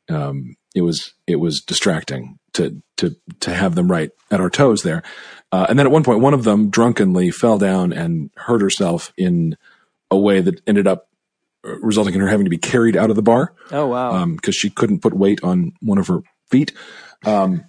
Um, 0.08 0.56
it 0.74 0.82
was 0.82 1.12
it 1.26 1.36
was 1.36 1.60
distracting 1.60 2.38
to 2.54 2.80
to 2.98 3.14
to 3.40 3.54
have 3.54 3.74
them 3.74 3.90
right 3.90 4.10
at 4.30 4.40
our 4.40 4.48
toes 4.50 4.82
there, 4.82 5.02
uh, 5.52 5.66
and 5.68 5.78
then 5.78 5.86
at 5.86 5.92
one 5.92 6.04
point, 6.04 6.20
one 6.20 6.34
of 6.34 6.44
them 6.44 6.70
drunkenly 6.70 7.30
fell 7.30 7.58
down 7.58 7.92
and 7.92 8.30
hurt 8.36 8.60
herself 8.62 9.12
in 9.16 9.56
a 10.10 10.16
way 10.18 10.40
that 10.40 10.60
ended 10.66 10.86
up 10.86 11.08
uh, 11.66 11.76
resulting 11.80 12.14
in 12.14 12.20
her 12.20 12.28
having 12.28 12.44
to 12.44 12.50
be 12.50 12.56
carried 12.58 12.96
out 12.96 13.10
of 13.10 13.16
the 13.16 13.22
bar 13.22 13.52
Oh 13.70 13.86
wow. 13.88 14.24
because 14.26 14.54
she 14.54 14.70
couldn't 14.70 15.00
put 15.00 15.12
weight 15.14 15.40
on 15.42 15.72
one 15.80 15.98
of 15.98 16.06
her 16.06 16.20
feet. 16.50 16.72
Um, 17.26 17.64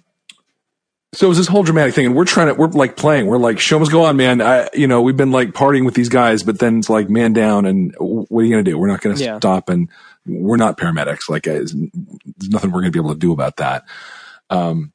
so 1.12 1.26
it 1.26 1.28
was 1.28 1.38
this 1.38 1.46
whole 1.48 1.62
dramatic 1.62 1.94
thing, 1.94 2.06
and 2.06 2.14
we're 2.14 2.24
trying 2.24 2.46
to, 2.48 2.54
we're 2.54 2.68
like 2.68 2.96
playing, 2.96 3.26
we're 3.26 3.36
like, 3.38 3.58
show 3.58 3.78
must 3.78 3.90
go 3.90 4.04
on, 4.04 4.16
man. 4.16 4.40
I, 4.40 4.68
you 4.74 4.86
know, 4.86 5.02
we've 5.02 5.16
been 5.16 5.32
like 5.32 5.50
partying 5.50 5.84
with 5.84 5.94
these 5.94 6.08
guys, 6.08 6.42
but 6.42 6.58
then 6.60 6.78
it's 6.78 6.88
like 6.90 7.10
man 7.10 7.32
down, 7.32 7.66
and 7.66 7.94
what 7.98 8.40
are 8.42 8.44
you 8.44 8.50
gonna 8.50 8.62
do? 8.62 8.78
We're 8.78 8.88
not 8.88 9.00
gonna 9.00 9.16
Yeah. 9.16 9.38
stop, 9.38 9.68
and 9.68 9.88
we're 10.26 10.56
not 10.56 10.78
paramedics. 10.78 11.28
Like, 11.28 11.44
there's 11.44 11.74
nothing 11.74 12.70
we're 12.70 12.80
gonna 12.80 12.90
be 12.92 12.98
able 13.00 13.12
to 13.14 13.18
do 13.18 13.32
about 13.32 13.56
that. 13.56 13.84
Um, 14.50 14.92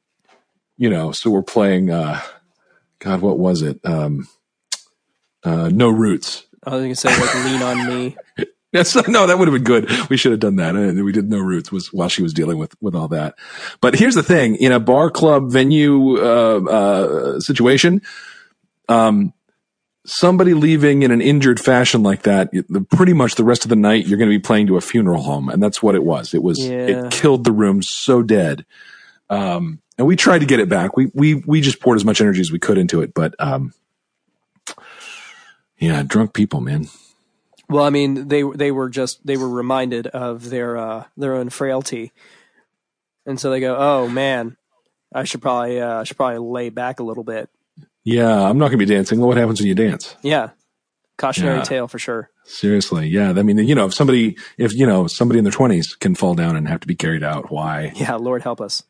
you 0.78 0.90
know, 0.90 1.12
so 1.12 1.30
we're 1.30 1.44
playing. 1.44 1.90
uh 1.92 2.22
God, 3.00 3.22
what 3.22 3.38
was 3.38 3.62
it? 3.62 3.80
Um, 3.84 4.28
uh, 5.44 5.70
no 5.72 5.90
roots. 5.90 6.46
I 6.64 6.72
was 6.72 6.82
gonna 6.84 6.96
say 6.96 7.10
like 7.10 7.36
lean 7.46 7.62
on 7.62 7.88
me. 7.88 8.18
That's 8.76 9.08
no, 9.08 9.26
that 9.28 9.38
would 9.40 9.48
have 9.48 9.54
been 9.56 9.64
good. 9.64 9.90
We 10.10 10.18
should 10.18 10.32
have 10.32 10.40
done 10.42 10.58
that. 10.58 10.76
Uh, 10.76 11.04
We 11.04 11.12
did 11.12 11.30
no 11.30 11.40
roots 11.40 11.72
was 11.72 11.92
while 11.94 12.10
she 12.10 12.22
was 12.22 12.34
dealing 12.34 12.58
with 12.58 12.76
with 12.82 12.94
all 12.96 13.08
that. 13.10 13.36
But 13.82 13.96
here's 13.96 14.16
the 14.16 14.24
thing: 14.24 14.56
in 14.56 14.72
a 14.72 14.80
bar, 14.80 15.10
club, 15.10 15.52
venue 15.52 16.18
uh, 16.18 16.60
uh, 16.70 17.40
situation, 17.40 18.02
um, 18.90 19.34
somebody 20.06 20.54
leaving 20.54 21.04
in 21.04 21.12
an 21.12 21.22
injured 21.22 21.60
fashion 21.60 22.04
like 22.04 22.24
that, 22.24 22.52
pretty 22.92 23.14
much 23.14 23.36
the 23.36 23.44
rest 23.44 23.66
of 23.66 23.70
the 23.70 23.76
night 23.76 24.06
you're 24.08 24.18
going 24.20 24.30
to 24.30 24.38
be 24.38 24.42
playing 24.42 24.68
to 24.68 24.78
a 24.78 24.82
funeral 24.82 25.24
home, 25.24 25.50
and 25.50 25.64
that's 25.64 25.82
what 25.82 25.96
it 25.96 26.04
was. 26.04 26.34
It 26.34 26.44
was 26.44 26.60
Yeah. 26.60 26.88
it 26.88 27.12
killed 27.12 27.44
the 27.44 27.52
room 27.52 27.82
so 27.82 28.22
dead. 28.22 28.66
Um, 29.30 29.82
and 29.98 30.06
we 30.06 30.16
tried 30.16 30.40
to 30.40 30.46
get 30.46 30.60
it 30.60 30.70
back. 30.70 30.98
We 30.98 31.10
we 31.14 31.36
we 31.48 31.62
just 31.62 31.80
poured 31.80 31.96
as 31.96 32.06
much 32.06 32.22
energy 32.22 32.42
as 32.42 32.52
we 32.52 32.60
could 32.60 32.78
into 32.78 33.02
it, 33.02 33.14
but 33.14 33.34
um, 33.40 33.74
yeah, 35.80 36.04
drunk 36.04 36.34
people, 36.34 36.62
man. 36.62 36.88
Well, 37.70 37.84
I 37.84 37.90
mean, 37.90 38.28
they 38.28 38.44
they 38.44 38.72
were 38.72 38.90
just 38.90 39.26
they 39.26 39.38
were 39.38 39.50
reminded 39.50 40.08
of 40.08 40.50
their 40.50 40.78
uh, 40.78 41.06
their 41.18 41.34
own 41.34 41.50
frailty, 41.50 42.12
and 43.26 43.40
so 43.40 43.50
they 43.50 43.60
go, 43.60 43.76
"Oh 43.78 44.08
man, 44.08 44.56
I 45.14 45.24
should 45.24 45.42
probably 45.42 45.82
uh, 45.82 46.02
I 46.02 46.04
should 46.04 46.18
probably 46.18 46.40
lay 46.40 46.70
back 46.70 47.00
a 47.00 47.04
little 47.04 47.24
bit." 47.24 47.50
Yeah, 48.04 48.32
I'm 48.48 48.58
not 48.60 48.68
going 48.68 48.78
to 48.80 48.86
be 48.86 48.94
dancing. 48.94 49.20
What 49.20 49.38
happens 49.38 49.60
when 49.60 49.68
you 49.68 49.74
dance? 49.74 50.16
Yeah, 50.22 50.50
cautionary 51.18 51.58
Yeah. 51.58 51.64
tale 51.64 51.88
for 51.88 51.98
sure. 51.98 52.30
Seriously, 52.44 53.08
yeah. 53.08 53.30
I 53.32 53.42
mean, 53.42 53.58
you 53.58 53.74
know, 53.74 53.88
if 53.88 53.96
somebody, 53.96 54.38
if 54.60 54.74
you 54.76 54.86
know, 54.86 55.08
somebody 55.08 55.40
in 55.40 55.44
their 55.44 55.52
20s 55.52 55.98
can 56.00 56.14
fall 56.14 56.36
down 56.36 56.56
and 56.56 56.68
have 56.68 56.82
to 56.82 56.88
be 56.88 56.94
carried 56.94 57.24
out, 57.24 57.50
why? 57.52 57.92
Yeah, 57.96 58.14
Lord 58.16 58.44
help 58.44 58.62
us. 58.62 58.84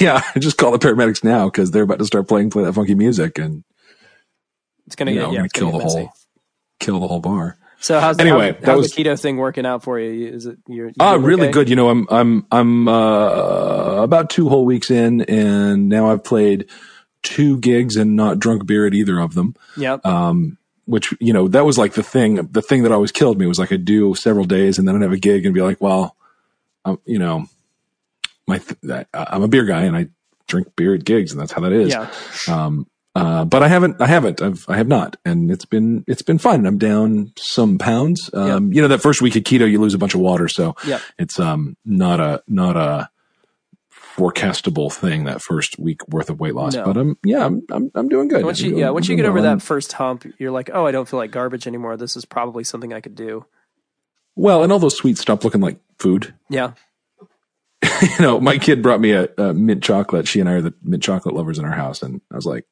yeah, 0.00 0.22
just 0.38 0.58
call 0.58 0.70
the 0.70 0.78
paramedics 0.78 1.24
now 1.24 1.46
because 1.46 1.72
they're 1.72 1.82
about 1.82 1.98
to 1.98 2.04
start 2.04 2.28
playing 2.28 2.50
play 2.50 2.62
that 2.62 2.72
funky 2.74 2.94
music 2.94 3.36
and 3.38 3.64
It's 4.86 4.94
you 4.98 5.06
know, 5.06 5.32
yeah, 5.32 5.46
kill 5.52 5.72
the 5.72 5.78
messy. 5.78 5.98
whole, 5.98 6.12
kill 6.78 7.00
the 7.00 7.08
whole 7.08 7.20
bar. 7.20 7.56
So 7.80 8.00
how's 8.00 8.18
Anyway, 8.18 8.52
how's, 8.52 8.60
that 8.60 8.66
how's 8.66 8.78
was- 8.78 8.92
the 8.92 9.04
keto 9.04 9.20
thing 9.20 9.36
working 9.36 9.66
out 9.66 9.82
for 9.82 9.98
you? 9.98 10.28
Is 10.28 10.46
it 10.46 10.58
you're, 10.68 10.88
you 10.88 10.94
Ah, 11.00 11.14
really 11.14 11.44
okay? 11.44 11.52
good. 11.52 11.68
You 11.68 11.76
know, 11.76 11.90
I'm 11.90 12.06
I'm 12.10 12.46
I'm 12.50 12.88
uh, 12.88 14.02
about 14.02 14.30
two 14.30 14.48
whole 14.48 14.64
weeks 14.64 14.90
in, 14.90 15.22
and 15.22 15.88
now 15.88 16.10
I've 16.10 16.24
played 16.24 16.68
two 17.22 17.58
gigs 17.58 17.96
and 17.96 18.16
not 18.16 18.38
drunk 18.38 18.66
beer 18.66 18.86
at 18.86 18.94
either 18.94 19.18
of 19.18 19.34
them. 19.34 19.54
Yep. 19.76 20.04
Um, 20.06 20.58
which 20.86 21.14
you 21.20 21.32
know 21.32 21.48
that 21.48 21.64
was 21.64 21.78
like 21.78 21.94
the 21.94 22.02
thing. 22.02 22.36
The 22.52 22.62
thing 22.62 22.82
that 22.82 22.92
always 22.92 23.12
killed 23.12 23.38
me 23.38 23.46
was 23.46 23.58
like 23.58 23.72
I'd 23.72 23.84
do 23.84 24.14
several 24.14 24.44
days 24.44 24.78
and 24.78 24.86
then 24.86 24.96
I'd 24.96 25.02
have 25.02 25.12
a 25.12 25.18
gig 25.18 25.44
and 25.46 25.54
be 25.54 25.62
like, 25.62 25.80
well, 25.80 26.16
um, 26.84 27.00
you 27.06 27.18
know, 27.18 27.46
my 28.46 28.58
th- 28.58 29.06
I'm 29.14 29.42
a 29.42 29.48
beer 29.48 29.64
guy 29.64 29.82
and 29.84 29.96
I 29.96 30.08
drink 30.46 30.76
beer 30.76 30.94
at 30.94 31.04
gigs 31.04 31.32
and 31.32 31.40
that's 31.40 31.52
how 31.52 31.62
that 31.62 31.72
is. 31.72 31.88
yeah. 31.90 32.10
Um, 32.48 32.86
uh, 33.14 33.44
but 33.44 33.62
I 33.62 33.68
haven't, 33.68 34.00
I 34.00 34.06
haven't, 34.06 34.42
I've, 34.42 34.64
I 34.68 34.76
have 34.76 34.88
not, 34.88 35.16
and 35.24 35.50
it's 35.50 35.64
been, 35.64 36.04
it's 36.08 36.22
been 36.22 36.38
fun. 36.38 36.66
I'm 36.66 36.78
down 36.78 37.32
some 37.38 37.78
pounds. 37.78 38.28
Um, 38.34 38.72
you 38.72 38.82
know, 38.82 38.88
that 38.88 39.00
first 39.02 39.22
week 39.22 39.36
of 39.36 39.42
keto, 39.44 39.70
you 39.70 39.80
lose 39.80 39.94
a 39.94 39.98
bunch 39.98 40.14
of 40.14 40.20
water, 40.20 40.48
so 40.48 40.74
Yep. 40.86 41.00
it's 41.18 41.38
um 41.38 41.76
not 41.84 42.18
a 42.20 42.42
not 42.48 42.76
a 42.76 43.08
forecastable 44.16 44.92
thing 44.92 45.24
that 45.24 45.42
first 45.42 45.78
week 45.78 46.06
worth 46.08 46.30
of 46.30 46.38
weight 46.40 46.54
loss. 46.54 46.74
No. 46.74 46.84
But 46.84 46.96
I'm, 46.96 47.18
yeah, 47.24 47.44
I'm, 47.46 47.62
I'm, 47.70 47.90
I'm 47.94 48.08
doing 48.08 48.28
good. 48.28 48.44
Once 48.44 48.60
you 48.60 48.70
doing- 48.70 48.80
yeah, 48.80 48.90
once 48.90 49.08
you 49.08 49.16
get 49.16 49.24
over 49.26 49.40
well. 49.40 49.56
That 49.56 49.62
first 49.62 49.92
hump, 49.94 50.24
you're 50.38 50.52
like, 50.52 50.70
oh, 50.72 50.86
I 50.86 50.92
don't 50.92 51.08
feel 51.08 51.18
like 51.18 51.30
garbage 51.30 51.66
anymore. 51.66 51.96
This 51.96 52.16
is 52.16 52.24
probably 52.24 52.64
something 52.64 52.92
I 52.92 53.00
could 53.00 53.14
do. 53.16 53.44
well, 54.36 54.62
and 54.62 54.72
all 54.72 54.78
those 54.78 54.96
sweets 54.96 55.20
stop 55.20 55.44
looking 55.44 55.60
like 55.60 55.78
food. 55.98 56.34
Yeah. 56.48 56.72
you 58.02 58.18
know, 58.20 58.40
my 58.40 58.56
kid 58.58 58.82
brought 58.82 59.00
me 59.00 59.12
a, 59.12 59.28
a 59.36 59.52
mint 59.52 59.82
chocolate. 59.82 60.26
She 60.28 60.40
and 60.40 60.48
I 60.48 60.52
are 60.54 60.62
the 60.62 60.74
mint 60.82 61.02
chocolate 61.02 61.34
lovers 61.34 61.58
in 61.58 61.64
our 61.64 61.74
house, 61.74 62.02
and 62.02 62.20
I 62.32 62.36
was 62.36 62.46
like, 62.46 62.64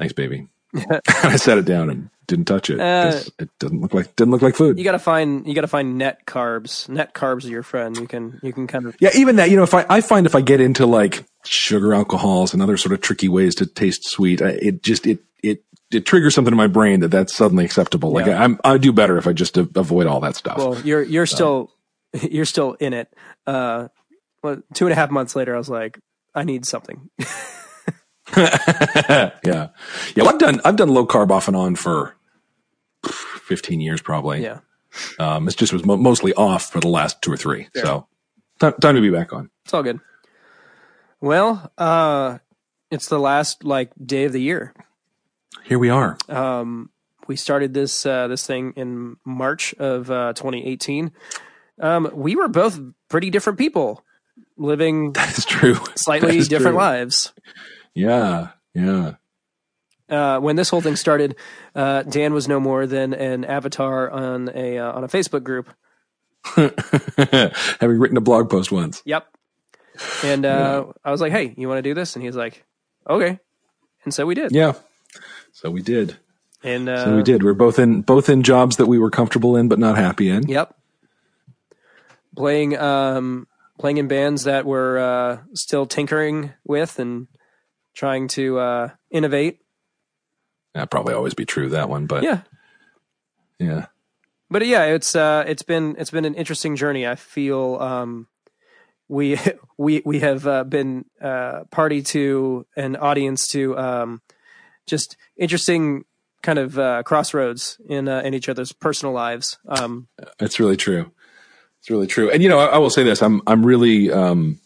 "Thanks, 0.00 0.12
baby." 0.14 0.48
I 1.24 1.36
set 1.36 1.58
it 1.58 1.64
down 1.64 1.90
and 1.90 2.10
didn't 2.28 2.44
touch 2.46 2.70
it. 2.70 2.78
'cause 2.78 3.30
it 3.40 3.48
doesn't 3.58 3.80
look 3.80 3.92
like 3.92 4.14
didn't 4.16 4.30
look 4.30 4.42
like 4.42 4.54
food. 4.54 4.78
You 4.78 4.84
gotta 4.84 4.98
find 5.00 5.46
you 5.46 5.54
gotta 5.54 5.66
find 5.66 5.98
net 5.98 6.26
carbs. 6.26 6.88
Net 6.88 7.12
carbs 7.14 7.44
are 7.44 7.48
your 7.50 7.62
friend. 7.64 7.96
You 7.96 8.06
can 8.06 8.38
you 8.42 8.52
can 8.52 8.66
kind 8.68 8.86
of 8.86 8.96
Yeah, 9.00 9.10
even 9.16 9.36
that, 9.36 9.50
you 9.50 9.56
know, 9.56 9.64
if 9.64 9.74
I, 9.74 9.84
I 9.88 10.00
find 10.00 10.26
if 10.26 10.34
I 10.36 10.40
get 10.40 10.60
into 10.60 10.86
like 10.86 11.24
sugar 11.44 11.92
alcohols 11.92 12.52
and 12.54 12.62
other 12.62 12.76
sort 12.76 12.92
of 12.92 13.00
tricky 13.00 13.28
ways 13.28 13.54
to 13.56 13.66
taste 13.66 14.04
sweet, 14.04 14.40
I, 14.42 14.50
it 14.50 14.82
just, 14.84 15.06
it, 15.08 15.18
it, 15.42 15.64
it 15.90 16.06
triggers 16.06 16.34
something 16.34 16.52
in 16.52 16.56
my 16.56 16.68
brain 16.68 17.00
that 17.00 17.08
that's 17.08 17.34
suddenly 17.34 17.64
acceptable. 17.64 18.12
Like 18.12 18.26
Yeah. 18.26 18.40
I'm, 18.40 18.60
I 18.62 18.78
do 18.78 18.92
better 18.92 19.18
if 19.18 19.26
I 19.26 19.32
just 19.32 19.56
a- 19.58 19.68
avoid 19.74 20.06
all 20.06 20.20
that 20.20 20.36
stuff. 20.36 20.58
well, 20.58 20.80
you're 20.82 21.02
you're 21.02 21.26
still 21.26 21.72
you're 22.30 22.44
still 22.44 22.74
in 22.74 22.92
it. 22.92 23.12
Uh, 23.44 23.88
well, 24.44 24.62
two 24.74 24.86
and 24.86 24.92
a 24.92 24.96
half 24.96 25.10
months 25.10 25.34
later, 25.34 25.52
I 25.54 25.58
was 25.58 25.68
like, 25.68 25.98
I 26.32 26.44
need 26.44 26.64
something. 26.64 27.10
yeah. 28.36 29.30
Yeah. 29.44 29.68
Well, 30.16 30.28
I've 30.30 30.38
done, 30.38 30.60
I've 30.64 30.76
done 30.76 30.88
low 30.88 31.06
carb 31.06 31.30
off 31.30 31.48
and 31.48 31.56
on 31.56 31.74
for 31.76 32.14
15 33.04 33.80
years 33.80 34.00
probably. 34.02 34.42
yeah, 34.42 34.58
Um, 35.18 35.46
it's 35.46 35.56
just 35.56 35.72
was 35.72 35.84
mo- 35.84 35.96
mostly 35.96 36.32
off 36.34 36.70
for 36.70 36.80
the 36.80 36.88
last 36.88 37.22
two 37.22 37.32
or 37.32 37.36
three. 37.36 37.68
So 37.74 38.06
time, 38.58 38.74
time 38.80 38.94
to 38.94 39.00
be 39.00 39.10
back 39.10 39.32
on. 39.32 39.50
it's 39.64 39.74
all 39.74 39.82
good. 39.82 40.00
Well, 41.20 41.70
uh, 41.76 42.38
it's 42.90 43.08
the 43.08 43.18
last 43.18 43.64
like 43.64 43.92
day 44.04 44.24
of 44.24 44.32
the 44.32 44.40
year. 44.40 44.74
Here 45.64 45.78
we 45.78 45.90
are. 45.90 46.16
Um, 46.28 46.90
we 47.26 47.36
started 47.36 47.74
this 47.74 48.06
uh, 48.06 48.26
this 48.28 48.46
thing 48.46 48.72
in 48.76 49.16
March 49.24 49.74
of 49.74 50.10
uh, 50.10 50.32
2018. 50.34 51.12
Um, 51.80 52.10
we 52.14 52.36
were 52.36 52.48
both 52.48 52.78
pretty 53.08 53.30
different 53.30 53.58
people, 53.58 54.02
living 54.56 55.12
That's 55.14 55.44
true. 55.44 55.76
slightly 55.94 56.28
That 56.32 56.36
is 56.36 56.48
different 56.48 56.74
true. 56.74 56.84
lives. 56.84 57.32
Yeah. 57.94 58.48
Yeah. 58.74 59.14
Uh, 60.08 60.40
when 60.40 60.56
this 60.56 60.68
whole 60.70 60.80
thing 60.80 60.96
started, 60.96 61.36
uh, 61.74 62.02
Dan 62.02 62.34
was 62.34 62.48
no 62.48 62.58
more 62.58 62.86
than 62.86 63.14
an 63.14 63.44
avatar 63.44 64.10
on 64.10 64.50
a 64.54 64.78
uh, 64.78 64.92
on 64.92 65.04
a 65.04 65.08
Facebook 65.08 65.44
group. 65.44 65.72
Having 67.80 67.98
written 67.98 68.16
a 68.16 68.20
blog 68.20 68.50
post 68.50 68.72
once. 68.72 69.02
Yep. 69.04 69.26
And 70.24 70.44
uh, 70.46 70.86
I 71.04 71.10
was 71.10 71.20
like, 71.20 71.30
"Hey, 71.32 71.54
you 71.56 71.68
want 71.68 71.78
to 71.78 71.82
do 71.82 71.94
this?" 71.94 72.16
And 72.16 72.24
he's 72.24 72.34
like, 72.34 72.64
"Okay." 73.08 73.38
And 74.04 74.12
so 74.12 74.26
we 74.26 74.34
did. 74.34 74.52
Yeah. 74.52 74.72
So 75.52 75.70
we 75.70 75.82
did. 75.82 76.16
And 76.62 76.88
uh, 76.88 77.04
So 77.04 77.16
we 77.16 77.22
did. 77.22 77.42
We're 77.42 77.54
both 77.54 77.78
in 77.78 78.02
both 78.02 78.28
in 78.28 78.42
jobs 78.42 78.76
that 78.78 78.86
we 78.86 78.98
were 78.98 79.10
comfortable 79.10 79.56
in 79.56 79.68
but 79.68 79.78
not 79.78 79.96
happy 79.96 80.28
in. 80.28 80.48
Yep. 80.48 80.74
Playing 82.36 82.76
um 82.78 83.46
playing 83.78 83.98
in 83.98 84.08
bands 84.08 84.44
that 84.44 84.66
we're 84.66 84.98
uh 84.98 85.38
still 85.54 85.86
tinkering 85.86 86.52
with 86.64 86.98
and 86.98 87.28
trying 87.94 88.28
to 88.28 88.58
uh 88.58 88.88
innovate. 89.10 89.60
That'd 90.74 90.90
probably 90.90 91.14
always 91.14 91.34
be 91.34 91.44
true 91.44 91.68
that 91.70 91.88
one, 91.88 92.06
but 92.06 92.22
Yeah. 92.22 92.42
yeah. 93.58 93.86
But 94.50 94.66
yeah, 94.66 94.84
it's 94.86 95.14
uh 95.14 95.44
it's 95.46 95.62
been 95.62 95.96
it's 95.98 96.10
been 96.10 96.24
an 96.24 96.34
interesting 96.34 96.76
journey. 96.76 97.06
I 97.06 97.14
feel 97.14 97.76
um 97.80 98.26
we 99.08 99.38
we 99.78 100.02
we 100.04 100.20
have 100.20 100.46
uh, 100.46 100.64
been 100.64 101.04
uh 101.20 101.64
party 101.70 102.02
to 102.02 102.66
an 102.76 102.96
audience 102.96 103.48
to 103.48 103.76
um 103.78 104.22
just 104.86 105.16
interesting 105.36 106.04
kind 106.42 106.58
of 106.58 106.78
uh 106.78 107.02
crossroads 107.04 107.78
in 107.88 108.08
uh, 108.08 108.20
in 108.24 108.34
each 108.34 108.48
other's 108.48 108.72
personal 108.72 109.12
lives. 109.12 109.58
Um 109.68 110.08
It's 110.40 110.58
really 110.58 110.76
true. 110.76 111.12
It's 111.80 111.90
really 111.90 112.06
true. 112.06 112.30
And 112.30 112.42
you 112.42 112.48
know, 112.48 112.58
I, 112.58 112.66
I 112.66 112.78
will 112.78 112.90
say 112.90 113.02
this: 113.02 113.22
I'm 113.22 113.40
I'm 113.46 113.64
really 113.64 114.12
um, 114.12 114.60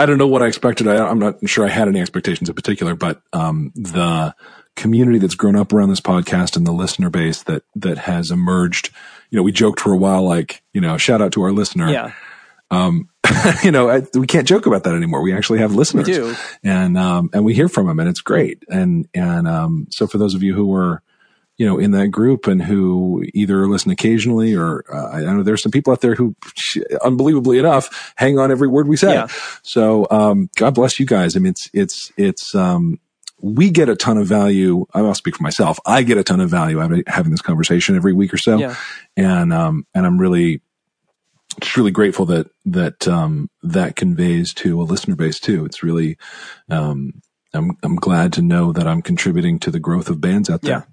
I 0.00 0.06
don't 0.06 0.16
know 0.16 0.26
what 0.26 0.42
I 0.42 0.46
expected. 0.46 0.88
I, 0.88 1.06
I'm 1.06 1.18
not 1.18 1.46
sure 1.46 1.66
I 1.66 1.68
had 1.68 1.86
any 1.86 2.00
expectations 2.00 2.48
in 2.48 2.54
particular, 2.54 2.94
but 2.94 3.20
um, 3.34 3.70
the 3.74 4.34
community 4.74 5.18
that's 5.18 5.34
grown 5.34 5.56
up 5.56 5.74
around 5.74 5.90
this 5.90 6.00
podcast 6.00 6.56
and 6.56 6.66
the 6.66 6.72
listener 6.72 7.10
base 7.10 7.42
that 7.42 7.64
that 7.74 7.98
has 7.98 8.30
emerged. 8.30 8.94
You 9.28 9.36
know, 9.36 9.42
we 9.42 9.52
joked 9.52 9.78
for 9.78 9.92
a 9.92 9.98
while, 9.98 10.22
like 10.22 10.62
you 10.72 10.80
know, 10.80 10.96
shout 10.96 11.20
out 11.20 11.32
to 11.32 11.42
our 11.42 11.52
listener. 11.52 11.90
yeah, 11.90 12.12
you 13.62 13.70
know, 13.70 13.90
I, 13.90 14.02
we 14.14 14.26
can't 14.26 14.48
joke 14.48 14.64
about 14.64 14.84
that 14.84 14.94
anymore. 14.94 15.20
We 15.20 15.34
actually 15.34 15.58
have 15.58 15.74
listeners, 15.74 16.06
do. 16.06 16.34
and 16.64 16.96
um, 16.96 17.28
and 17.34 17.44
we 17.44 17.52
hear 17.52 17.68
from 17.68 17.86
them, 17.86 18.00
and 18.00 18.08
it's 18.08 18.22
great. 18.22 18.64
And 18.70 19.06
and 19.12 19.46
um, 19.46 19.86
so 19.90 20.06
for 20.06 20.16
those 20.16 20.34
of 20.34 20.42
you 20.42 20.54
who 20.54 20.66
were, 20.66 21.02
you 21.60 21.66
know, 21.66 21.78
in 21.78 21.90
that 21.90 22.08
group 22.08 22.46
and 22.46 22.62
who 22.62 23.22
either 23.34 23.66
listen 23.68 23.90
occasionally 23.90 24.56
or 24.56 24.82
uh, 24.90 25.10
I 25.10 25.20
know 25.20 25.42
there's 25.42 25.62
some 25.62 25.70
people 25.70 25.92
out 25.92 26.00
there 26.00 26.14
who, 26.14 26.34
unbelievably 27.04 27.58
enough, 27.58 28.14
hang 28.16 28.38
on 28.38 28.50
every 28.50 28.66
word 28.66 28.88
we 28.88 28.96
say. 28.96 29.12
Yeah. 29.12 29.26
So 29.62 30.06
um, 30.10 30.48
God 30.56 30.74
bless 30.74 30.98
you 30.98 31.04
guys. 31.04 31.36
I 31.36 31.40
mean, 31.40 31.50
it's 31.50 31.68
it's 31.74 32.12
it's. 32.16 32.54
Um, 32.54 32.98
we 33.42 33.70
get 33.70 33.90
a 33.90 33.96
ton 33.96 34.16
of 34.16 34.26
value. 34.26 34.86
I'll 34.94 35.14
speak 35.14 35.36
for 35.36 35.42
myself. 35.42 35.78
I 35.84 36.02
get 36.02 36.16
a 36.16 36.24
ton 36.24 36.40
of 36.40 36.48
value 36.48 36.80
out 36.80 36.92
of 36.92 37.02
having 37.06 37.30
this 37.30 37.42
conversation 37.42 37.94
every 37.94 38.14
week 38.14 38.32
or 38.32 38.38
so 38.38 38.58
Yeah. 38.58 38.74
and 39.18 39.52
um 39.52 39.86
and 39.94 40.06
I'm 40.06 40.18
really 40.18 40.62
just 41.60 41.76
really 41.76 41.90
grateful 41.90 42.24
that 42.26 42.48
that 42.64 43.06
um 43.06 43.50
that 43.62 43.96
conveys 43.96 44.54
to 44.54 44.80
a 44.80 44.84
listener 44.84 45.14
base 45.16 45.38
too. 45.40 45.66
It's 45.66 45.82
really 45.82 46.16
um 46.70 47.20
I'm 47.52 47.76
I'm 47.82 47.96
glad 47.96 48.32
to 48.34 48.42
know 48.42 48.72
that 48.72 48.86
I'm 48.86 49.02
contributing 49.02 49.58
to 49.60 49.70
the 49.70 49.80
growth 49.80 50.08
of 50.08 50.20
bands 50.20 50.48
out 50.48 50.62
there. 50.62 50.86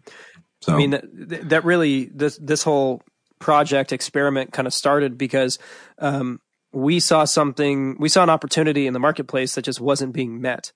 So 0.68 0.74
I 0.74 0.78
mean, 0.78 0.92
that, 0.92 1.50
that 1.50 1.64
really 1.64 2.06
this 2.06 2.38
this 2.42 2.64
whole 2.64 3.02
project 3.40 3.94
experiment 3.94 4.52
kind 4.52 4.68
of 4.68 4.74
started 4.74 5.18
because 5.18 5.58
um, 6.00 6.42
we 6.74 7.00
saw 7.00 7.24
something, 7.24 7.96
we 8.00 8.10
saw 8.10 8.24
an 8.24 8.30
opportunity 8.30 8.86
in 8.88 8.94
the 8.94 9.00
marketplace 9.00 9.56
that 9.56 9.64
just 9.64 9.80
wasn't 9.80 10.14
being 10.14 10.42
met. 10.42 10.72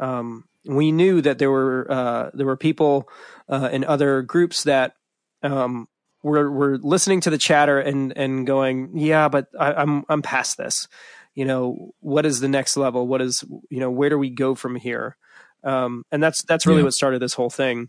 Um, 0.00 0.44
we 0.64 0.90
knew 0.90 1.20
that 1.20 1.38
there 1.38 1.50
were 1.50 1.86
uh, 1.88 2.30
there 2.34 2.46
were 2.46 2.56
people 2.56 3.08
uh, 3.48 3.68
in 3.72 3.84
other 3.84 4.22
groups 4.22 4.64
that 4.64 4.94
um, 5.42 5.86
were 6.22 6.50
were 6.50 6.78
listening 6.78 7.20
to 7.22 7.30
the 7.30 7.38
chatter 7.38 7.78
and 7.78 8.12
and 8.16 8.46
going, 8.46 8.96
yeah, 8.98 9.28
but 9.28 9.46
I, 9.58 9.72
I'm 9.74 10.04
I'm 10.08 10.22
past 10.22 10.56
this. 10.58 10.88
You 11.34 11.44
know, 11.44 11.92
what 12.00 12.26
is 12.26 12.40
the 12.40 12.48
next 12.48 12.76
level? 12.76 13.06
What 13.06 13.22
is 13.22 13.44
you 13.70 13.78
know, 13.78 13.90
where 13.90 14.10
do 14.10 14.18
we 14.18 14.30
go 14.30 14.54
from 14.56 14.74
here? 14.74 15.16
Um, 15.62 16.02
and 16.10 16.20
that's 16.22 16.42
that's 16.42 16.66
really 16.66 16.80
Yeah. 16.80 16.84
what 16.86 16.94
started 16.94 17.20
this 17.22 17.34
whole 17.34 17.50
thing. 17.50 17.88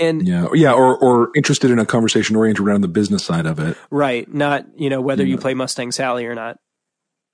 And 0.00 0.26
yeah, 0.26 0.48
yeah, 0.54 0.72
or 0.72 0.96
or 0.96 1.30
interested 1.36 1.70
in 1.70 1.78
a 1.78 1.84
conversation 1.84 2.34
oriented 2.34 2.64
around 2.66 2.80
the 2.80 2.88
business 2.88 3.22
side 3.22 3.44
of 3.44 3.58
it, 3.60 3.76
Right. 3.90 4.32
Not, 4.32 4.64
you 4.76 4.88
know, 4.88 5.00
whether 5.02 5.24
you 5.24 5.36
play 5.36 5.52
Mustang 5.54 5.92
Sally 5.92 6.24
or 6.24 6.34
not 6.34 6.58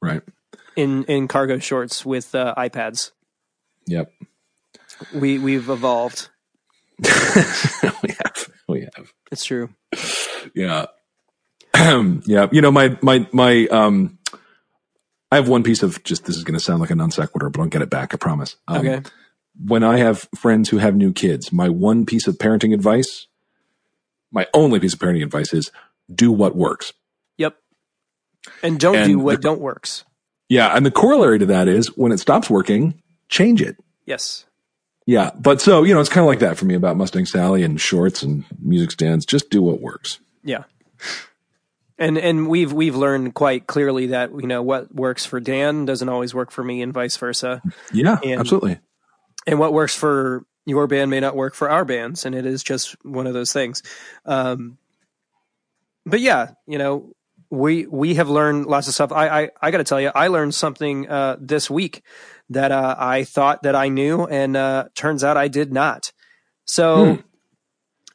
right? 0.02 0.20
in, 0.74 1.04
in 1.04 1.28
cargo 1.28 1.58
shorts 1.58 2.04
with 2.04 2.34
uh, 2.34 2.54
iPads. 2.58 3.12
Yep, 3.86 4.10
We, 5.14 5.38
we've 5.38 5.68
evolved. 5.70 6.28
we 7.02 7.10
have 7.10 8.50
we 8.68 8.80
we 8.80 8.80
have. 8.96 9.12
It's 9.30 9.44
true. 9.44 9.70
Yeah. 10.54 10.86
yeah. 11.74 12.48
You 12.50 12.60
know, 12.62 12.72
my, 12.72 12.98
my, 13.00 13.28
my, 13.32 13.66
um, 13.68 14.18
I 15.30 15.36
have 15.36 15.48
one 15.48 15.62
piece 15.62 15.82
of 15.82 16.02
just, 16.04 16.24
this 16.24 16.36
is 16.36 16.44
going 16.44 16.58
to 16.58 16.64
sound 16.64 16.80
like 16.80 16.90
a 16.90 16.94
non 16.96 17.10
sequitur, 17.10 17.50
but 17.50 17.60
I'll 17.60 17.68
get 17.68 17.82
it 17.82 17.90
back. 17.90 18.12
I 18.14 18.16
promise. 18.16 18.56
Um, 18.66 18.78
Okay. 18.78 19.02
When 19.64 19.82
I 19.82 19.98
have 19.98 20.28
friends 20.34 20.68
who 20.68 20.78
have 20.78 20.94
new 20.96 21.12
kids, 21.12 21.52
my 21.52 21.68
one 21.68 22.04
piece 22.06 22.26
of 22.26 22.36
parenting 22.36 22.74
advice, 22.74 23.26
my 24.30 24.46
only 24.52 24.78
piece 24.80 24.92
of 24.92 24.98
parenting 24.98 25.22
advice 25.22 25.52
is 25.54 25.70
do 26.12 26.30
what 26.30 26.54
works. 26.54 26.92
Yep. 27.38 27.56
And 28.62 28.78
don't 28.78 28.96
And 28.96 29.06
do 29.06 29.18
what 29.18 29.36
the- 29.36 29.42
don't 29.42 29.60
works. 29.60 30.04
Yeah. 30.48 30.68
And 30.76 30.84
the 30.86 30.90
corollary 30.90 31.38
to 31.40 31.46
that 31.46 31.68
is 31.68 31.96
when 31.96 32.12
it 32.12 32.18
stops 32.20 32.48
working, 32.50 33.02
change 33.28 33.60
it. 33.62 33.76
Yes. 34.04 34.44
Yeah. 35.06 35.30
But 35.38 35.60
so, 35.60 35.82
you 35.84 35.94
know, 35.94 36.00
it's 36.00 36.08
kind 36.08 36.24
of 36.24 36.28
like 36.28 36.38
that 36.40 36.56
for 36.56 36.64
me 36.66 36.74
about 36.74 36.96
Mustang 36.96 37.26
Sally 37.26 37.62
and 37.62 37.80
shorts 37.80 38.22
and 38.22 38.44
music 38.60 38.90
stands. 38.90 39.24
Just 39.26 39.50
do 39.50 39.62
what 39.62 39.80
works. 39.80 40.20
Yeah. 40.44 40.64
And 41.98 42.18
and 42.18 42.48
we've 42.48 42.72
we've 42.72 42.94
learned 42.94 43.34
quite 43.34 43.66
clearly 43.66 44.08
that 44.08 44.30
you 44.32 44.46
know 44.46 44.62
what 44.62 44.94
works 44.94 45.24
for 45.24 45.40
Dan 45.40 45.86
doesn't 45.86 46.08
always 46.10 46.34
work 46.34 46.50
for 46.50 46.62
me 46.62 46.82
and 46.82 46.92
vice 46.92 47.16
versa. 47.16 47.62
Yeah. 47.92 48.18
And- 48.22 48.38
absolutely. 48.40 48.78
And 49.46 49.58
what 49.58 49.72
works 49.72 49.94
for 49.94 50.44
your 50.64 50.86
band 50.86 51.10
may 51.10 51.20
not 51.20 51.36
work 51.36 51.54
for 51.54 51.70
our 51.70 51.84
bands 51.84 52.24
and 52.24 52.34
it 52.34 52.44
is 52.46 52.62
just 52.62 52.96
one 53.04 53.26
of 53.26 53.34
those 53.34 53.52
things. 53.52 53.82
Um, 54.24 54.78
but 56.06 56.20
yeah 56.20 56.52
you 56.66 56.78
know 56.78 57.12
we 57.50 57.86
we 57.86 58.14
have 58.14 58.28
learned 58.28 58.66
lots 58.66 58.88
of 58.88 58.94
stuff. 58.94 59.12
I 59.12 59.42
i, 59.42 59.50
I 59.60 59.70
got 59.70 59.78
to 59.78 59.84
tell 59.84 60.00
you 60.00 60.10
i 60.14 60.28
learned 60.28 60.54
something 60.54 61.08
uh, 61.08 61.36
this 61.40 61.68
week 61.68 62.02
that 62.50 62.72
uh, 62.72 62.94
i 62.98 63.24
thought 63.24 63.62
that 63.64 63.74
i 63.74 63.88
knew 63.88 64.24
and 64.24 64.56
uh, 64.56 64.88
turns 64.94 65.22
out 65.24 65.36
i 65.36 65.48
did 65.48 65.72
not. 65.72 66.12
So 66.64 67.18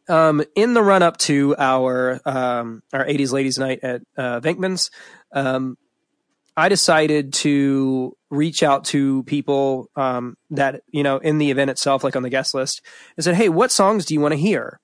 um, 0.09 0.43
in 0.55 0.73
the 0.73 0.83
run 0.83 1.03
up 1.03 1.17
to 1.17 1.55
our 1.57 2.19
um, 2.25 2.83
our 2.93 3.05
80s 3.05 3.31
ladies 3.31 3.57
night 3.57 3.79
at 3.83 4.01
uh, 4.17 4.39
Venkman's, 4.41 4.89
um, 5.33 5.77
I 6.61 6.69
decided 6.69 7.33
to 7.33 8.15
reach 8.29 8.61
out 8.61 8.85
to 8.85 9.23
people 9.23 9.89
um, 9.95 10.37
that 10.51 10.83
you 10.91 11.01
know 11.01 11.17
in 11.17 11.39
the 11.39 11.49
event 11.49 11.71
itself, 11.71 12.03
like 12.03 12.15
on 12.15 12.21
the 12.21 12.29
guest 12.29 12.53
list, 12.53 12.83
and 13.17 13.23
said, 13.23 13.33
"Hey, 13.33 13.49
what 13.49 13.71
songs 13.71 14.05
do 14.05 14.13
you 14.13 14.19
want 14.19 14.33
to 14.33 14.37
hear?" 14.37 14.79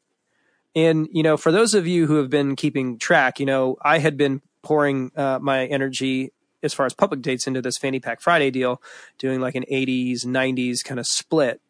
And 0.75 1.07
you 1.11 1.21
know, 1.21 1.37
for 1.37 1.51
those 1.51 1.75
of 1.75 1.85
you 1.85 2.07
who 2.07 2.15
have 2.15 2.31
been 2.31 2.55
keeping 2.55 2.97
track, 2.97 3.39
you 3.39 3.45
know, 3.45 3.77
I 3.83 3.99
had 3.99 4.17
been 4.17 4.41
pouring 4.63 5.11
uh, 5.15 5.37
my 5.39 5.67
energy 5.67 6.33
as 6.63 6.73
far 6.73 6.87
as 6.87 6.95
public 6.95 7.21
dates 7.21 7.45
into 7.45 7.61
this 7.61 7.77
Fanny 7.77 7.99
Pack 7.99 8.21
Friday 8.21 8.49
deal, 8.49 8.81
doing 9.19 9.39
like 9.39 9.53
an 9.53 9.65
'80s 9.71 10.25
'90s 10.25 10.83
kind 10.83 10.99
of 10.99 11.05
split, 11.05 11.61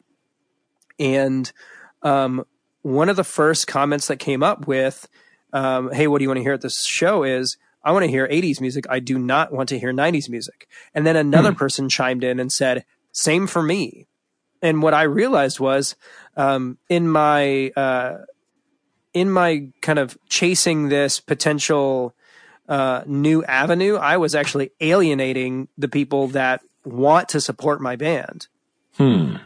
and 0.98 1.52
um, 2.02 2.46
one 2.80 3.10
of 3.10 3.16
the 3.16 3.24
first 3.24 3.66
comments 3.66 4.06
that 4.06 4.16
came 4.16 4.42
up 4.42 4.66
with, 4.66 5.06
um, 5.52 5.92
"Hey, 5.92 6.06
what 6.06 6.16
do 6.16 6.22
you 6.24 6.30
want 6.30 6.38
to 6.38 6.44
hear 6.44 6.54
at 6.54 6.62
this 6.62 6.82
show?" 6.86 7.24
is 7.24 7.58
I 7.88 7.90
want 7.90 8.04
to 8.04 8.10
hear 8.10 8.28
80s 8.28 8.60
music. 8.60 8.84
I 8.90 8.98
do 8.98 9.18
not 9.18 9.50
want 9.50 9.70
to 9.70 9.78
hear 9.78 9.94
90s 9.94 10.28
music. 10.28 10.68
And 10.92 11.06
then 11.06 11.16
another 11.16 11.54
person 11.54 11.88
chimed 11.88 12.22
in 12.22 12.38
and 12.38 12.52
said, 12.52 12.84
same 13.12 13.46
for 13.46 13.62
me. 13.62 14.06
And 14.60 14.82
what 14.82 14.92
I 14.92 15.04
realized 15.04 15.58
was, 15.58 15.96
um, 16.36 16.76
in 16.90 17.08
my, 17.08 17.72
uh, 17.74 18.18
in 19.14 19.30
my 19.30 19.68
kind 19.80 19.98
of 19.98 20.18
chasing 20.28 20.90
this 20.90 21.18
potential, 21.18 22.14
uh, 22.68 23.04
new 23.06 23.42
avenue, 23.44 23.96
I 23.96 24.18
was 24.18 24.34
actually 24.34 24.70
alienating 24.82 25.68
the 25.78 25.88
people 25.88 26.28
that 26.28 26.60
want 26.84 27.30
to 27.30 27.40
support 27.40 27.80
my 27.80 27.96
band. 27.96 28.48
Hmm. 28.98 29.36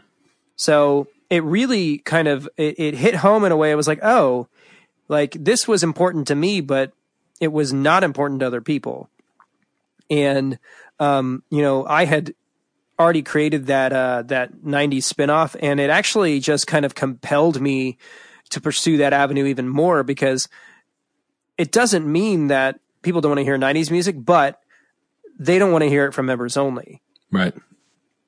So 0.57 1.07
it 1.29 1.45
really 1.45 1.99
kind 1.99 2.27
of, 2.27 2.49
it, 2.57 2.77
it 2.77 2.93
hit 2.95 3.15
home 3.15 3.45
in 3.45 3.53
a 3.53 3.57
way. 3.57 3.71
It 3.71 3.75
was 3.75 3.87
like, 3.87 4.03
oh, 4.03 4.49
like 5.07 5.31
this 5.39 5.65
was 5.65 5.81
important 5.81 6.27
to 6.27 6.35
me, 6.35 6.59
but 6.59 6.91
it 7.43 7.51
was 7.51 7.73
not 7.73 8.03
important 8.03 8.39
to 8.39 8.47
other 8.47 8.61
people. 8.61 9.09
And 10.09 10.59
um, 10.99 11.43
you 11.49 11.61
know, 11.61 11.85
I 11.85 12.05
had 12.05 12.33
already 12.99 13.23
created 13.23 13.67
that 13.67 13.93
uh, 13.93 14.23
that 14.23 14.53
'90s 14.53 15.11
spinoff, 15.11 15.55
and 15.59 15.79
it 15.79 15.89
actually 15.89 16.39
just 16.39 16.67
kind 16.67 16.85
of 16.85 16.95
compelled 16.95 17.61
me 17.61 17.97
to 18.49 18.61
pursue 18.61 18.97
that 18.97 19.13
avenue 19.13 19.45
even 19.45 19.67
more 19.67 20.03
because 20.03 20.47
it 21.57 21.71
doesn't 21.71 22.09
mean 22.09 22.47
that 22.47 22.79
people 23.01 23.21
don't 23.21 23.31
want 23.31 23.39
to 23.39 23.45
hear 23.45 23.57
'90s 23.57 23.91
music, 23.91 24.15
but 24.17 24.59
they 25.37 25.57
don't 25.57 25.71
want 25.71 25.83
to 25.83 25.89
hear 25.89 26.05
it 26.05 26.13
from 26.13 26.25
members 26.25 26.57
only. 26.57 27.01
Right. 27.31 27.53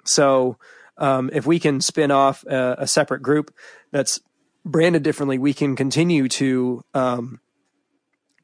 So 0.04 0.58
um, 0.98 1.30
if 1.34 1.46
we 1.46 1.60
can 1.60 1.82
spin 1.82 2.12
off 2.12 2.44
a, 2.46 2.76
a 2.80 2.88
separate 2.88 3.22
group 3.22 3.54
that's 3.92 4.20
branded 4.66 5.04
differently, 5.04 5.38
we 5.38 5.54
can 5.54 5.76
continue 5.76 6.28
to 6.30 6.84
um, 6.94 7.40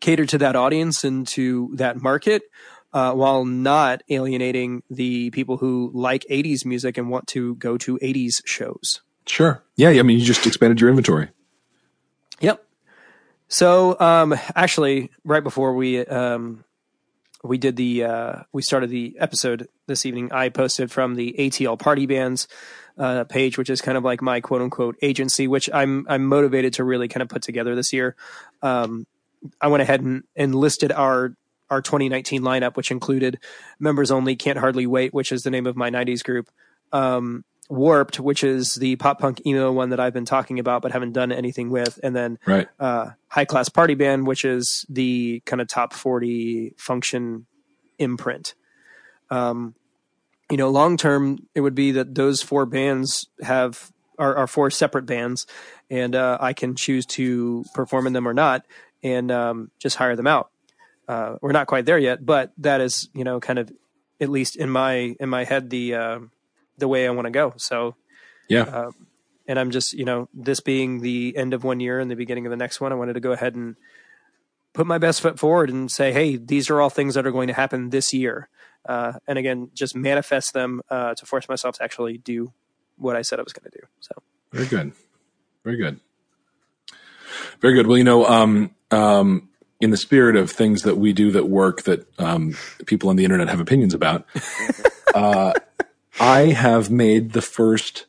cater 0.01 0.25
to 0.25 0.37
that 0.39 0.55
audience 0.55 1.03
and 1.03 1.25
to 1.27 1.71
that 1.75 2.01
market 2.01 2.43
uh, 2.93 3.13
while 3.13 3.45
not 3.45 4.03
alienating 4.09 4.83
the 4.89 5.29
people 5.31 5.57
who 5.57 5.91
like 5.93 6.25
80s 6.29 6.65
music 6.65 6.97
and 6.97 7.09
want 7.09 7.27
to 7.27 7.55
go 7.55 7.77
to 7.77 7.97
80s 7.99 8.45
shows. 8.45 9.01
Sure. 9.25 9.63
Yeah. 9.75 9.89
I 9.89 10.01
mean, 10.01 10.19
you 10.19 10.25
just 10.25 10.45
expanded 10.45 10.81
your 10.81 10.89
inventory. 10.89 11.29
Yep. 12.41 12.65
So 13.47 13.99
um, 13.99 14.33
actually, 14.55 15.11
right 15.23 15.43
before 15.43 15.75
we 15.75 16.05
um, 16.05 16.63
we 17.43 17.57
did 17.57 17.75
the 17.75 18.03
uh, 18.03 18.35
we 18.51 18.61
started 18.61 18.89
the 18.89 19.15
episode 19.19 19.67
this 19.87 20.05
evening, 20.05 20.31
I 20.31 20.49
posted 20.49 20.91
from 20.91 21.15
the 21.15 21.35
ATL 21.37 21.77
Party 21.77 22.05
Bands 22.05 22.47
uh, 22.97 23.23
page, 23.25 23.57
which 23.57 23.69
is 23.69 23.81
kind 23.81 23.97
of 23.97 24.03
like 24.03 24.21
my 24.21 24.41
quote 24.41 24.61
unquote 24.61 24.95
agency, 25.01 25.47
which 25.47 25.69
I'm 25.73 26.05
I'm 26.09 26.25
motivated 26.25 26.73
to 26.73 26.83
really 26.83 27.07
kind 27.07 27.21
of 27.21 27.29
put 27.29 27.41
together 27.41 27.75
this 27.75 27.93
year. 27.93 28.15
Um, 28.61 29.05
I 29.60 29.67
went 29.67 29.82
ahead 29.82 30.01
and, 30.01 30.23
and 30.36 30.54
listed 30.56 30.91
our 30.91 31.36
our 31.69 31.82
2019 31.82 32.41
lineup, 32.41 32.75
which 32.75 32.91
included 32.91 33.39
members 33.80 34.12
only, 34.12 34.36
can't 34.36 34.58
hardly 34.58 34.86
wait, 34.86 35.13
which 35.13 35.32
is 35.32 35.43
the 35.43 35.49
name 35.49 35.65
of 35.65 35.77
my 35.77 35.89
90s 35.89 36.21
group. 36.21 36.49
Um, 36.91 37.45
Warped, 37.69 38.19
which 38.19 38.43
is 38.43 38.75
the 38.75 38.97
pop 38.97 39.19
punk 39.19 39.45
emo 39.45 39.71
one 39.71 39.91
that 39.91 39.99
I've 40.01 40.12
been 40.13 40.25
talking 40.25 40.60
about 40.60 40.82
but 40.82 40.91
haven't 40.91 41.13
done 41.13 41.32
anything 41.32 41.69
with, 41.69 41.97
and 42.04 42.13
then 42.13 42.38
Right. 42.45 42.67
uh, 42.77 43.12
High 43.30 43.45
Class 43.45 43.69
Party 43.69 43.95
Band, 43.95 44.27
which 44.27 44.43
is 44.43 44.86
the 44.89 45.41
kind 45.45 45.62
of 45.62 45.69
top 45.69 45.93
40 45.93 46.73
function 46.77 47.45
imprint. 47.97 48.56
Um, 49.30 49.73
you 50.49 50.58
know, 50.58 50.69
long 50.69 50.97
term, 50.97 51.47
it 51.56 51.62
would 51.62 51.75
be 51.75 51.93
that 51.93 52.13
those 52.13 52.41
four 52.41 52.65
bands 52.65 53.27
have 53.41 53.89
are, 54.19 54.36
are 54.36 54.47
four 54.47 54.69
separate 54.69 55.06
bands, 55.06 55.47
and 55.89 56.13
uh, 56.13 56.38
I 56.41 56.51
can 56.51 56.75
choose 56.75 57.06
to 57.06 57.63
perform 57.73 58.06
in 58.06 58.12
them 58.12 58.27
or 58.27 58.34
not, 58.34 58.65
and 59.03 59.31
um, 59.31 59.71
just 59.79 59.95
hire 59.97 60.15
them 60.15 60.27
out. 60.27 60.49
Uh, 61.07 61.35
we're 61.41 61.51
not 61.51 61.67
quite 61.67 61.85
there 61.85 61.97
yet, 61.97 62.25
but 62.25 62.51
that 62.57 62.81
is, 62.81 63.09
you 63.13 63.23
know, 63.23 63.39
kind 63.39 63.59
of 63.59 63.71
at 64.19 64.29
least 64.29 64.55
in 64.55 64.69
my 64.69 65.15
in 65.19 65.29
my 65.29 65.43
head 65.43 65.69
the 65.69 65.95
uh, 65.95 66.19
the 66.77 66.87
way 66.87 67.07
I 67.07 67.11
want 67.11 67.25
to 67.25 67.31
go. 67.31 67.53
So 67.57 67.95
Yeah. 68.47 68.89
and 69.47 69.59
I'm 69.59 69.71
just, 69.71 69.93
you 69.93 70.05
know, 70.05 70.29
this 70.33 70.59
being 70.61 71.01
the 71.01 71.35
end 71.35 71.53
of 71.53 71.63
one 71.63 71.79
year 71.79 71.99
and 71.99 72.09
the 72.09 72.15
beginning 72.15 72.45
of 72.45 72.51
the 72.51 72.55
next 72.57 72.79
one, 72.79 72.91
I 72.91 72.95
wanted 72.95 73.13
to 73.13 73.19
go 73.19 73.31
ahead 73.33 73.55
and 73.55 73.75
put 74.73 74.87
my 74.87 74.97
best 74.97 75.19
foot 75.21 75.37
forward 75.37 75.69
and 75.69 75.91
say, 75.91 76.13
hey, 76.13 76.37
these 76.37 76.69
are 76.69 76.79
all 76.79 76.89
things 76.89 77.15
that 77.15 77.25
are 77.27 77.31
going 77.31 77.47
to 77.49 77.53
happen 77.53 77.89
this 77.89 78.13
year. 78.13 78.47
Uh, 78.87 79.13
and 79.27 79.37
again, 79.37 79.69
just 79.73 79.95
manifest 79.95 80.53
them 80.53 80.81
uh, 80.89 81.13
to 81.15 81.25
force 81.25 81.49
myself 81.49 81.75
to 81.75 81.83
actually 81.83 82.17
do 82.17 82.53
what 82.97 83.15
I 83.15 83.21
said 83.23 83.39
I 83.39 83.43
was 83.43 83.51
going 83.53 83.69
to 83.69 83.77
do. 83.77 83.85
So, 83.99 84.11
Very 84.53 84.67
good. 84.67 84.93
Very 85.65 85.77
good. 85.77 85.99
Very 87.59 87.73
good. 87.73 87.87
Well, 87.87 87.97
you 87.97 88.03
know, 88.03 88.25
um, 88.25 88.73
um, 88.91 89.49
in 89.80 89.89
the 89.89 89.97
spirit 89.97 90.36
of 90.36 90.51
things 90.51 90.84
that 90.84 90.97
we 90.97 91.13
do 91.13 91.32
that 91.32 91.47
work 91.47 91.84
that 91.84 92.08
um, 92.19 92.56
people 92.86 93.10
on 93.10 93.15
the 93.15 93.23
internet 93.23 93.49
have 93.49 93.60
opinions 93.60 93.93
about, 93.93 94.25
uh, 95.15 95.54
I 96.19 96.39
have 96.47 96.91
made 96.91 97.32
the 97.32 97.41
first 97.41 98.06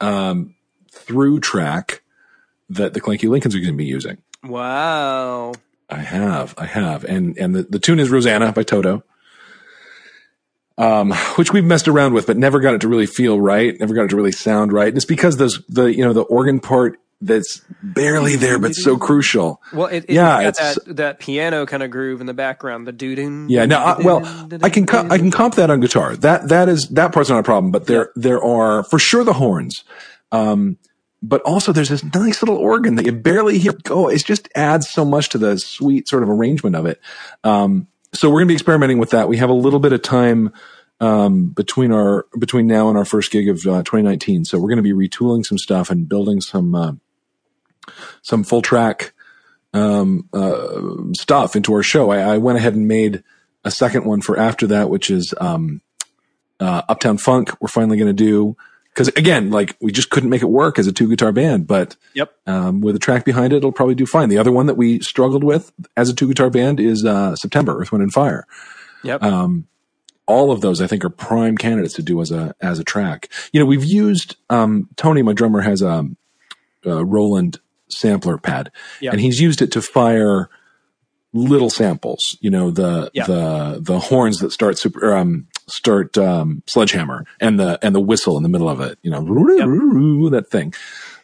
um, 0.00 0.54
through 0.90 1.40
track 1.40 2.02
that 2.70 2.94
the 2.94 3.00
Clanky 3.00 3.28
Lincolns 3.28 3.54
are 3.54 3.60
going 3.60 3.72
to 3.72 3.76
be 3.76 3.84
using. 3.84 4.18
wow. 4.42 5.52
I 5.90 5.98
have, 5.98 6.54
I 6.56 6.66
have, 6.66 7.02
and 7.04 7.36
and 7.36 7.54
the, 7.54 7.64
the 7.64 7.80
tune 7.80 7.98
is 7.98 8.10
Rosanna 8.10 8.52
by 8.52 8.62
Toto, 8.62 9.02
um, 10.78 11.12
which 11.34 11.52
we've 11.52 11.64
messed 11.64 11.88
around 11.88 12.14
with, 12.14 12.28
but 12.28 12.36
never 12.36 12.60
got 12.60 12.74
it 12.74 12.80
to 12.82 12.88
really 12.88 13.06
feel 13.06 13.40
right, 13.40 13.78
never 13.80 13.92
got 13.92 14.04
it 14.04 14.10
to 14.10 14.16
really 14.16 14.30
sound 14.30 14.72
right. 14.72 14.86
And 14.86 14.96
it's 14.96 15.04
because 15.04 15.36
those 15.36 15.64
the 15.68 15.86
you 15.86 16.04
know 16.04 16.12
the 16.12 16.22
organ 16.22 16.60
part 16.60 17.00
that's 17.20 17.60
barely 17.82 18.36
there, 18.36 18.58
but 18.58 18.74
so 18.74 18.96
crucial. 18.96 19.60
Well, 19.72 19.88
it, 19.88 20.04
it, 20.08 20.14
Yeah, 20.14 20.40
it's 20.40 20.58
it's- 20.58 20.78
that, 20.86 20.96
that 20.96 21.18
piano 21.20 21.66
kind 21.66 21.82
of 21.82 21.90
groove 21.90 22.20
in 22.20 22.26
the 22.26 22.34
background, 22.34 22.86
the 22.86 22.92
doo. 22.92 23.46
Yeah, 23.48 23.66
no, 23.66 23.78
I, 23.78 24.00
well, 24.00 24.48
I 24.62 24.70
can 24.70 24.86
co- 24.86 25.06
I 25.10 25.18
can 25.18 25.30
comp 25.30 25.56
that 25.56 25.70
on 25.70 25.80
guitar. 25.80 26.16
That 26.16 26.48
that 26.48 26.68
is 26.68 26.88
that 26.90 27.12
part's 27.12 27.28
not 27.28 27.38
a 27.40 27.42
problem, 27.42 27.72
but 27.72 27.86
there 27.86 28.10
there 28.16 28.42
are 28.42 28.84
for 28.84 28.98
sure 28.98 29.24
the 29.24 29.34
horns. 29.34 29.84
Um, 30.32 30.78
but 31.22 31.42
also 31.42 31.72
there's 31.72 31.90
this 31.90 32.02
nice 32.14 32.40
little 32.40 32.56
organ 32.56 32.94
that 32.94 33.04
you 33.04 33.12
barely 33.12 33.58
hear 33.58 33.72
go. 33.82 34.08
It 34.08 34.24
just 34.24 34.48
adds 34.54 34.88
so 34.88 35.04
much 35.04 35.28
to 35.30 35.38
the 35.38 35.58
sweet 35.58 36.08
sort 36.08 36.22
of 36.22 36.30
arrangement 36.30 36.76
of 36.76 36.86
it. 36.86 36.98
Um, 37.44 37.88
so 38.14 38.28
we're 38.30 38.36
going 38.38 38.46
to 38.46 38.52
be 38.52 38.54
experimenting 38.54 38.98
with 38.98 39.10
that. 39.10 39.28
We 39.28 39.36
have 39.36 39.50
a 39.50 39.54
little 39.54 39.80
bit 39.80 39.92
of 39.92 40.00
time 40.02 40.52
um, 41.00 41.48
between 41.48 41.92
our 41.92 42.26
between 42.38 42.66
now 42.66 42.88
and 42.88 42.96
our 42.96 43.04
first 43.04 43.30
gig 43.32 43.48
of 43.48 43.58
uh, 43.66 43.82
2019. 43.82 44.44
So 44.46 44.58
we're 44.58 44.68
going 44.68 44.82
to 44.82 44.82
be 44.82 44.92
retooling 44.92 45.44
some 45.44 45.58
stuff 45.58 45.90
and 45.90 46.08
building 46.08 46.40
some 46.40 46.74
uh, 46.74 46.92
some 48.22 48.44
full 48.44 48.62
track 48.62 49.12
um, 49.72 50.28
uh, 50.32 51.12
stuff 51.14 51.56
into 51.56 51.72
our 51.74 51.82
show. 51.82 52.10
I, 52.10 52.34
I, 52.34 52.38
went 52.38 52.58
ahead 52.58 52.74
and 52.74 52.88
made 52.88 53.22
a 53.64 53.70
second 53.70 54.04
one 54.04 54.20
for 54.20 54.38
after 54.38 54.66
that, 54.68 54.90
which 54.90 55.10
is 55.10 55.32
um, 55.40 55.80
uh, 56.58 56.82
Uptown 56.88 57.18
Funk. 57.18 57.50
We're 57.60 57.68
finally 57.68 57.96
going 57.96 58.08
to 58.08 58.12
do 58.12 58.56
because 58.92 59.08
again, 59.08 59.50
like 59.50 59.76
we 59.80 59.92
just 59.92 60.10
couldn't 60.10 60.30
make 60.30 60.42
it 60.42 60.46
work 60.46 60.78
as 60.78 60.86
a 60.86 60.92
two 60.92 61.08
guitar 61.08 61.32
band, 61.32 61.66
but 61.66 61.96
yep. 62.14 62.34
Um, 62.46 62.80
with 62.80 62.96
a 62.96 62.98
track 62.98 63.24
behind 63.24 63.52
it, 63.52 63.58
it'll 63.58 63.72
probably 63.72 63.94
do 63.94 64.06
fine. 64.06 64.28
The 64.28 64.38
other 64.38 64.52
one 64.52 64.66
that 64.66 64.76
we 64.76 65.00
struggled 65.00 65.44
with 65.44 65.72
as 65.96 66.08
a 66.08 66.14
two 66.14 66.28
guitar 66.28 66.50
band 66.50 66.80
is 66.80 67.04
uh, 67.04 67.36
September, 67.36 67.80
Earth, 67.80 67.92
Wind, 67.92 68.02
and 68.02 68.12
Fire. 68.12 68.46
Yep. 69.04 69.22
Um, 69.22 69.68
all 70.26 70.52
of 70.52 70.60
those 70.60 70.80
I 70.80 70.86
think 70.86 71.04
are 71.04 71.10
prime 71.10 71.56
candidates 71.56 71.94
to 71.94 72.02
do 72.02 72.20
as 72.20 72.30
a 72.30 72.54
as 72.60 72.78
a 72.78 72.84
track. 72.84 73.28
You 73.52 73.60
know, 73.60 73.66
we've 73.66 73.84
used 73.84 74.36
um, 74.48 74.88
Tony, 74.96 75.22
my 75.22 75.32
drummer, 75.32 75.60
has 75.60 75.82
a, 75.82 76.04
a 76.84 77.04
Roland 77.04 77.60
sampler 77.92 78.38
pad, 78.38 78.70
yep. 79.00 79.12
and 79.12 79.20
he's 79.20 79.40
used 79.40 79.62
it 79.62 79.72
to 79.72 79.82
fire 79.82 80.48
little 81.32 81.70
samples. 81.70 82.36
You 82.40 82.50
know, 82.50 82.70
the 82.70 83.10
yep. 83.14 83.26
the 83.26 83.78
the 83.80 83.98
horns 83.98 84.40
that 84.40 84.52
start 84.52 84.78
super 84.78 85.14
um, 85.14 85.46
start 85.68 86.16
um, 86.18 86.62
sledgehammer 86.66 87.24
and 87.40 87.58
the 87.58 87.78
and 87.82 87.94
the 87.94 88.00
whistle 88.00 88.36
in 88.36 88.42
the 88.42 88.48
middle 88.48 88.68
of 88.68 88.80
it. 88.80 88.98
You 89.02 89.10
know, 89.10 89.20
yep. 89.56 90.32
that 90.32 90.50
thing. 90.50 90.74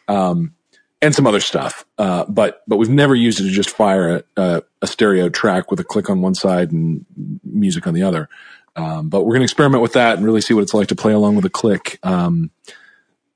Um, 0.07 0.53
and 1.01 1.13
some 1.13 1.27
other 1.27 1.39
stuff. 1.39 1.85
Uh, 1.97 2.25
but 2.27 2.63
but 2.67 2.77
we've 2.77 2.89
never 2.89 3.15
used 3.15 3.39
it 3.39 3.43
to 3.43 3.51
just 3.51 3.69
fire 3.69 4.23
a, 4.35 4.63
a, 4.81 4.87
stereo 4.87 5.29
track 5.29 5.69
with 5.69 5.79
a 5.79 5.83
click 5.83 6.09
on 6.09 6.21
one 6.21 6.33
side 6.33 6.71
and 6.71 7.05
music 7.43 7.85
on 7.87 7.93
the 7.93 8.03
other. 8.03 8.29
Um, 8.75 9.09
but 9.09 9.23
we're 9.23 9.33
going 9.33 9.41
to 9.41 9.45
experiment 9.45 9.81
with 9.81 9.93
that 9.93 10.17
and 10.17 10.25
really 10.25 10.41
see 10.41 10.53
what 10.53 10.61
it's 10.61 10.73
like 10.73 10.87
to 10.87 10.95
play 10.95 11.13
along 11.13 11.35
with 11.35 11.45
a 11.45 11.49
click. 11.49 11.99
Um, 12.03 12.51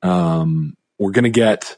um, 0.03 0.77
we're 0.97 1.11
going 1.11 1.23
to 1.23 1.29
get 1.29 1.77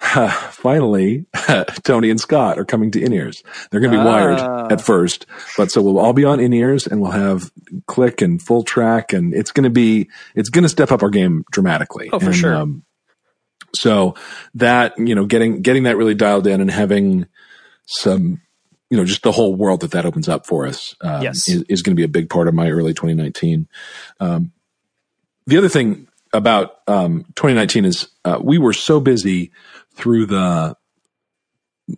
finally 0.50 1.26
Tony 1.82 2.10
and 2.10 2.20
Scott 2.20 2.58
are 2.58 2.64
coming 2.64 2.90
to 2.92 3.02
in 3.02 3.12
ears. 3.12 3.42
They're 3.70 3.80
going 3.80 3.92
to 3.92 3.98
be 3.98 4.04
wired 4.04 4.38
ah. 4.38 4.68
at 4.70 4.80
first, 4.80 5.26
but 5.56 5.70
so 5.70 5.82
we'll 5.82 5.98
all 5.98 6.12
be 6.12 6.24
on 6.24 6.38
in 6.38 6.52
ears 6.52 6.86
and 6.86 7.00
we'll 7.00 7.10
have 7.10 7.50
click 7.86 8.22
and 8.22 8.40
full 8.40 8.62
track, 8.62 9.12
and 9.12 9.34
it's 9.34 9.50
going 9.50 9.64
to 9.64 9.70
be 9.70 10.08
it's 10.34 10.50
going 10.50 10.62
to 10.62 10.68
step 10.68 10.92
up 10.92 11.02
our 11.02 11.10
game 11.10 11.44
dramatically. 11.50 12.10
Oh, 12.12 12.20
for 12.20 12.26
and, 12.26 12.36
sure. 12.36 12.54
Um, 12.54 12.84
so 13.74 14.14
that 14.54 14.96
you 14.98 15.14
know, 15.14 15.26
getting 15.26 15.62
getting 15.62 15.82
that 15.82 15.96
really 15.96 16.14
dialed 16.14 16.46
in 16.46 16.60
and 16.60 16.70
having 16.70 17.26
some 17.86 18.40
you 18.90 18.96
know, 18.96 19.04
just 19.04 19.22
the 19.22 19.32
whole 19.32 19.54
world 19.54 19.80
that 19.80 19.90
that 19.90 20.06
opens 20.06 20.28
up 20.28 20.46
for 20.46 20.66
us 20.66 20.94
um, 21.02 21.22
yes. 21.22 21.48
is, 21.48 21.62
is 21.68 21.82
going 21.82 21.94
to 21.94 22.00
be 22.00 22.04
a 22.04 22.08
big 22.08 22.30
part 22.30 22.48
of 22.48 22.54
my 22.54 22.70
early 22.70 22.94
2019. 22.94 23.68
Um, 24.18 24.52
the 25.46 25.58
other 25.58 25.68
thing 25.68 26.08
about 26.32 26.80
um, 26.86 27.24
2019 27.36 27.84
is 27.84 28.08
uh, 28.24 28.38
we 28.42 28.58
were 28.58 28.72
so 28.72 29.00
busy 29.00 29.50
through 29.98 30.26
the 30.26 30.76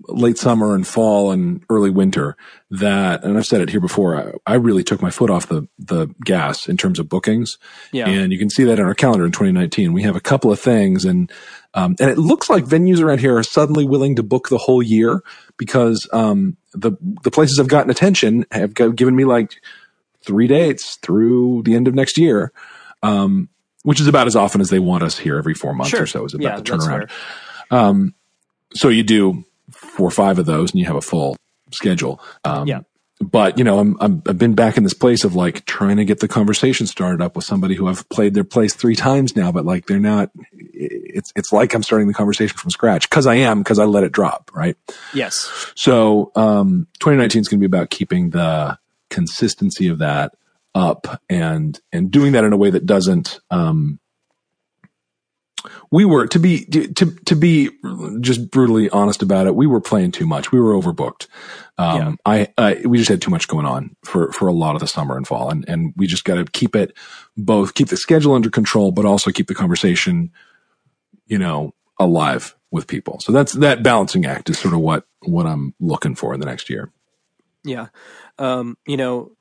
late 0.09 0.39
summer 0.39 0.75
and 0.75 0.87
fall 0.87 1.33
and 1.33 1.65
early 1.69 1.91
winter 1.91 2.37
that, 2.71 3.25
and 3.25 3.37
I've 3.37 3.47
said 3.47 3.61
it 3.61 3.71
here 3.71 3.81
before, 3.81 4.17
I, 4.47 4.53
I, 4.53 4.55
really 4.55 4.85
took 4.85 5.03
my 5.03 5.11
foot 5.11 5.31
off 5.31 5.49
the, 5.49 5.67
the 5.79 6.07
gas 6.25 6.69
in 6.69 6.77
terms 6.77 7.01
of 7.01 7.09
bookings. 7.09 7.59
Yeah. 7.91 8.09
And 8.09 8.33
you 8.33 8.39
can 8.39 8.51
see 8.51 8.63
that 8.65 8.79
in 8.79 8.85
our 8.85 8.95
calendar 8.95 9.27
in 9.27 9.33
2019. 9.33 9.93
We 9.93 10.03
have 10.03 10.15
a 10.15 10.21
couple 10.21 10.53
of 10.53 10.61
things 10.61 11.05
and, 11.05 11.31
um, 11.75 11.97
and 11.99 12.09
it 12.09 12.19
looks 12.19 12.49
like 12.49 12.65
venues 12.65 13.03
around 13.03 13.19
here 13.19 13.37
are 13.37 13.43
suddenly 13.43 13.85
willing 13.85 14.17
to 14.17 14.23
book 14.23 14.49
the 14.49 14.59
whole 14.59 14.83
year 14.83 15.23
because, 15.57 16.09
um, 16.13 16.57
the, 16.73 16.93
the 17.23 17.31
places 17.33 17.59
I've 17.59 17.69
gotten 17.69 17.91
attention 17.91 18.47
have 18.53 18.75
given 18.75 19.17
me 19.17 19.25
like 19.25 19.55
three 20.25 20.47
dates 20.47 20.97
through 20.97 21.63
the 21.65 21.75
end 21.75 21.89
of 21.89 21.95
next 21.95 22.17
year. 22.17 22.53
Um, 23.03 23.49
which 23.83 23.99
is 23.99 24.07
about 24.07 24.27
as 24.27 24.37
often 24.37 24.61
as 24.61 24.69
they 24.69 24.79
want 24.79 25.03
us 25.03 25.19
here 25.19 25.39
every 25.39 25.55
four 25.55 25.73
months 25.73 25.91
sure. 25.91 26.03
or 26.03 26.07
so 26.07 26.25
is 26.27 26.35
about 26.35 26.45
yeah, 26.45 26.57
the 26.57 26.63
turnaround. 26.63 27.11
Um, 27.71 28.15
so 28.75 28.89
you 28.89 29.03
do 29.03 29.45
four 29.71 30.09
or 30.09 30.13
five 30.13 30.39
of 30.39 30.47
those 30.47 30.71
and 30.71 30.81
you 30.81 30.87
have 30.87 30.97
a 30.97 31.01
full 31.01 31.37
schedule. 31.73 32.21
Um, 32.45 32.67
yeah. 32.67 32.81
But 33.23 33.59
you 33.59 33.65
know, 33.65 33.79
I'm, 33.79 33.99
I'm 34.01 34.23
I've 34.27 34.39
been 34.39 34.55
back 34.55 34.79
in 34.79 34.83
this 34.83 34.95
place 34.95 35.25
of 35.25 35.35
like 35.35 35.67
trying 35.67 35.99
to 35.99 36.07
get 36.07 36.21
the 36.21 36.29
conversation 36.29 36.87
started 36.87 37.21
up 37.21 37.37
with 37.37 37.45
somebody 37.45 37.75
who 37.75 37.87
I've 37.87 38.09
played 38.09 38.33
their 38.33 38.45
place 38.45 38.73
three 38.73 38.97
times 38.97 39.37
now, 39.37 39.53
but 39.53 39.67
like 39.67 39.87
they're 39.87 39.99
not. 39.99 40.31
It's 40.53 41.31
it's 41.37 41.53
like 41.53 41.75
I'm 41.75 41.83
starting 41.83 42.09
the 42.09 42.15
conversation 42.15 42.57
from 42.57 42.71
scratch 42.71 43.11
because 43.11 43.27
I 43.27 43.35
am 43.35 43.59
because 43.59 43.79
I 43.79 43.85
let 43.85 44.05
it 44.05 44.13
drop, 44.13 44.51
right? 44.55 44.75
Yes. 45.13 45.71
So 45.75 46.33
um, 46.35 46.87
2019 47.01 47.43
is 47.43 47.49
going 47.49 47.61
to 47.61 47.61
be 47.61 47.67
about 47.67 47.91
keeping 47.91 48.31
the 48.31 48.79
consistency 49.11 49.89
of 49.89 49.99
that 49.99 50.33
up 50.75 51.21
and 51.29 51.79
and 51.93 52.11
doing 52.11 52.33
that 52.33 52.45
in 52.45 52.55
a 52.55 52.57
way 52.57 52.71
that 52.71 52.87
doesn't 52.87 53.41
um, 53.51 54.01
we 55.91 56.05
were 56.05 56.27
to 56.27 56.39
be 56.39 56.65
to 56.67 56.87
to 57.07 57.37
be 57.37 57.71
just 58.21 58.51
brutally 58.51 58.89
honest 58.91 59.23
about 59.23 59.47
it. 59.47 59.55
We 59.55 59.67
were 59.67 59.81
playing 59.81 60.13
too 60.13 60.27
much. 60.27 60.53
We 60.53 60.61
were 60.61 60.73
overbooked. 60.73 61.27
Um, 61.79 62.19
yeah. 62.27 62.47
I, 62.59 62.83
we 62.85 62.99
just 62.99 63.09
had 63.09 63.23
too 63.23 63.31
much 63.31 63.49
going 63.49 63.67
on 63.67 63.97
for 64.05 64.33
for 64.33 64.49
a 64.49 64.53
lot 64.53 64.75
of 64.75 64.81
the 64.81 64.87
summer 64.87 65.17
and 65.17 65.27
fall, 65.27 65.51
and 65.51 65.69
and 65.69 65.93
we 65.97 66.07
just 66.07 66.25
got 66.25 66.35
to 66.35 66.45
keep 66.45 66.77
it 66.77 66.97
both 67.37 67.75
keep 67.75 67.89
the 67.89 67.97
schedule 67.97 68.35
under 68.35 68.51
control, 68.51 68.93
but 68.93 69.05
also 69.05 69.31
keep 69.31 69.47
the 69.47 69.55
conversation, 69.55 70.31
you 71.27 71.39
know, 71.39 71.75
alive 71.99 72.57
with 72.71 72.87
people. 72.87 73.21
So 73.21 73.33
that's 73.33 73.53
that 73.55 73.83
balancing 73.83 74.27
act 74.27 74.51
is 74.51 74.59
sort 74.59 74.75
of 74.75 74.81
what 74.81 75.07
what 75.21 75.47
I'm 75.47 75.75
looking 75.81 76.15
for 76.15 76.35
in 76.35 76.41
the 76.41 76.47
next 76.47 76.71
year. 76.71 76.93
Yeah, 77.65 77.89
um, 78.39 78.77
you 78.87 78.97
know, 78.97 79.33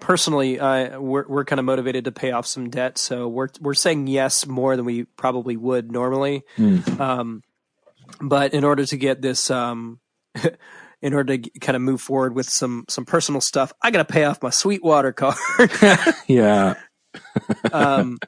personally, 0.00 0.58
uh, 0.58 1.00
we're 1.00 1.26
we're 1.28 1.44
kind 1.44 1.58
of 1.58 1.64
motivated 1.64 2.04
to 2.04 2.12
pay 2.12 2.32
off 2.32 2.46
some 2.46 2.70
debt, 2.70 2.98
so 2.98 3.28
we're 3.28 3.48
we're 3.60 3.74
saying 3.74 4.06
yes 4.06 4.46
more 4.46 4.76
than 4.76 4.84
we 4.84 5.04
probably 5.04 5.56
would 5.56 5.92
normally. 5.92 6.44
Mm. 6.56 7.00
Um, 7.00 7.42
but 8.20 8.54
in 8.54 8.64
order 8.64 8.84
to 8.84 8.96
get 8.96 9.22
this, 9.22 9.50
um, 9.50 10.00
in 11.02 11.14
order 11.14 11.36
to 11.36 11.50
kind 11.60 11.76
of 11.76 11.82
move 11.82 12.00
forward 12.00 12.34
with 12.34 12.48
some 12.48 12.84
some 12.88 13.04
personal 13.04 13.40
stuff, 13.40 13.72
I 13.82 13.90
got 13.90 14.06
to 14.06 14.12
pay 14.12 14.24
off 14.24 14.42
my 14.42 14.50
Sweetwater 14.50 15.12
card. 15.12 15.36
yeah. 16.26 16.74
um, 17.72 18.18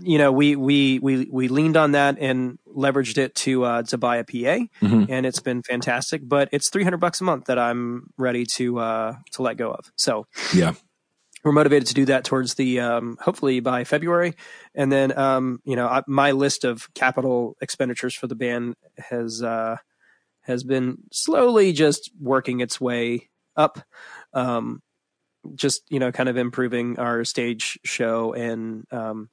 you 0.00 0.18
know, 0.18 0.32
we 0.32 0.56
we 0.56 0.98
we 0.98 1.28
we 1.30 1.48
leaned 1.48 1.76
on 1.76 1.92
that 1.92 2.18
and 2.18 2.58
leveraged 2.66 3.18
it 3.18 3.34
to 3.34 3.64
uh, 3.64 3.82
to 3.84 3.98
buy 3.98 4.16
a 4.16 4.24
PA, 4.24 4.32
mm-hmm. 4.32 5.04
and 5.08 5.26
it's 5.26 5.40
been 5.40 5.62
fantastic. 5.62 6.22
But 6.26 6.48
it's 6.52 6.70
three 6.70 6.84
hundred 6.84 6.98
bucks 6.98 7.20
a 7.20 7.24
month 7.24 7.46
that 7.46 7.58
I'm 7.58 8.10
ready 8.16 8.44
to 8.56 8.78
uh, 8.78 9.16
to 9.32 9.42
let 9.42 9.56
go 9.56 9.72
of. 9.72 9.90
So 9.96 10.26
yeah, 10.54 10.74
we're 11.46 11.52
motivated 11.52 11.86
to 11.86 11.94
do 11.94 12.06
that 12.06 12.24
towards 12.24 12.54
the 12.54 12.80
um, 12.80 13.16
hopefully 13.20 13.60
by 13.60 13.84
February, 13.84 14.34
and 14.74 14.90
then 14.90 15.16
um, 15.16 15.60
you 15.64 15.76
know 15.76 15.86
I, 15.86 16.02
my 16.08 16.32
list 16.32 16.64
of 16.64 16.92
capital 16.94 17.56
expenditures 17.60 18.14
for 18.14 18.26
the 18.26 18.34
band 18.34 18.74
has 18.98 19.44
uh, 19.44 19.76
has 20.42 20.64
been 20.64 20.98
slowly 21.12 21.72
just 21.72 22.10
working 22.20 22.60
its 22.60 22.80
way 22.80 23.30
up. 23.56 23.78
Um, 24.34 24.82
just 25.54 25.82
you 25.88 26.00
know, 26.00 26.10
kind 26.10 26.28
of 26.28 26.36
improving 26.36 26.98
our 26.98 27.24
stage 27.24 27.78
show 27.84 28.32
and 28.32 28.84
um, 28.90 29.30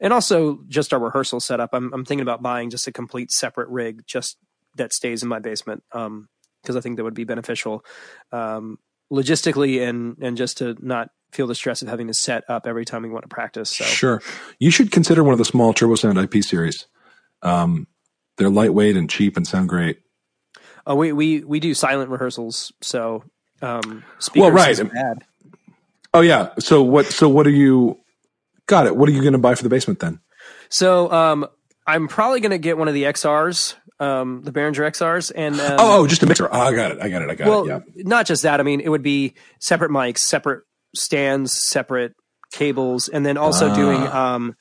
and 0.00 0.14
also 0.14 0.60
just 0.66 0.94
our 0.94 0.98
rehearsal 0.98 1.40
setup. 1.40 1.70
I'm 1.74 1.92
I'm 1.92 2.06
thinking 2.06 2.22
about 2.22 2.40
buying 2.40 2.70
just 2.70 2.86
a 2.86 2.92
complete 2.92 3.30
separate 3.30 3.68
rig 3.68 4.02
just 4.06 4.38
that 4.76 4.94
stays 4.94 5.22
in 5.22 5.28
my 5.28 5.40
basement 5.40 5.82
Um, 5.92 6.28
because 6.62 6.76
um, 6.76 6.78
I 6.78 6.80
think 6.80 6.96
that 6.96 7.04
would 7.04 7.12
be 7.12 7.24
beneficial 7.24 7.84
um, 8.32 8.78
logistically 9.12 9.86
and 9.86 10.16
and 10.22 10.38
just 10.38 10.58
to 10.58 10.74
not 10.80 11.10
feel 11.32 11.46
the 11.46 11.54
stress 11.54 11.82
of 11.82 11.88
having 11.88 12.06
to 12.06 12.14
set 12.14 12.44
up 12.48 12.66
every 12.66 12.84
time 12.84 13.02
we 13.02 13.08
want 13.10 13.22
to 13.24 13.28
practice. 13.28 13.70
So. 13.70 13.84
Sure, 13.84 14.22
you 14.58 14.70
should 14.70 14.90
consider 14.90 15.24
one 15.24 15.32
of 15.32 15.38
the 15.38 15.44
small 15.44 15.72
Turbosound 15.74 16.22
IP 16.22 16.44
series. 16.44 16.86
Um, 17.42 17.86
they're 18.36 18.50
lightweight 18.50 18.96
and 18.96 19.08
cheap 19.08 19.36
and 19.36 19.46
sound 19.46 19.68
great. 19.68 20.00
Oh, 20.86 20.94
we 20.94 21.12
we 21.12 21.40
we 21.44 21.60
do 21.60 21.74
silent 21.74 22.10
rehearsals, 22.10 22.72
so 22.80 23.22
um, 23.62 24.02
well, 24.34 24.50
right. 24.50 24.80
Oh 26.12 26.20
yeah. 26.20 26.50
So 26.58 26.82
what? 26.82 27.06
So 27.06 27.28
what 27.28 27.46
are 27.46 27.50
you? 27.50 27.98
Got 28.66 28.86
it. 28.86 28.96
What 28.96 29.08
are 29.08 29.12
you 29.12 29.20
going 29.20 29.32
to 29.32 29.38
buy 29.38 29.54
for 29.54 29.62
the 29.62 29.68
basement 29.68 30.00
then? 30.00 30.20
So 30.68 31.10
um, 31.12 31.46
I'm 31.86 32.08
probably 32.08 32.40
going 32.40 32.52
to 32.52 32.58
get 32.58 32.78
one 32.78 32.88
of 32.88 32.94
the 32.94 33.04
XRs, 33.04 33.74
um, 33.98 34.42
the 34.42 34.52
Behringer 34.52 34.88
XRs, 34.90 35.32
and 35.34 35.60
um, 35.60 35.76
oh, 35.78 36.02
oh, 36.02 36.06
just 36.06 36.22
a 36.22 36.26
mixer. 36.26 36.48
Oh, 36.50 36.60
I 36.60 36.74
got 36.74 36.92
it. 36.92 36.98
I 37.00 37.08
got 37.08 37.22
it. 37.22 37.30
I 37.30 37.34
got 37.34 37.48
well, 37.48 37.64
it. 37.64 37.84
Yeah. 37.94 38.02
Not 38.04 38.26
just 38.26 38.42
that. 38.44 38.60
I 38.60 38.62
mean, 38.62 38.80
it 38.80 38.88
would 38.88 39.02
be 39.02 39.34
separate 39.58 39.90
mics, 39.90 40.18
separate 40.18 40.64
stands, 40.94 41.52
separate 41.52 42.14
cables, 42.52 43.08
and 43.08 43.24
then 43.24 43.36
also 43.36 43.74
doing 43.74 44.00
ah. 44.00 44.34
um, 44.34 44.56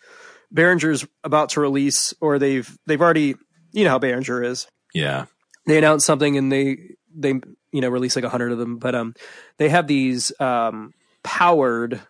Behringer's 0.53 1.05
about 1.23 1.49
to 1.49 1.61
release, 1.61 2.13
or 2.21 2.39
they've 2.39 2.69
they've 2.85 3.01
already, 3.01 3.35
you 3.71 3.83
know 3.83 3.91
how 3.91 3.99
Behringer 3.99 4.45
is. 4.45 4.67
Yeah. 4.93 5.25
They 5.65 5.77
announce 5.77 6.05
something 6.05 6.37
and 6.37 6.51
they 6.51 6.95
they 7.13 7.39
you 7.71 7.81
know 7.81 7.89
release 7.89 8.15
like 8.15 8.25
a 8.25 8.29
hundred 8.29 8.51
of 8.51 8.57
them, 8.57 8.77
but 8.77 8.95
um, 8.95 9.13
they 9.57 9.69
have 9.69 9.87
these 9.87 10.31
um 10.39 10.93
powered 11.23 12.01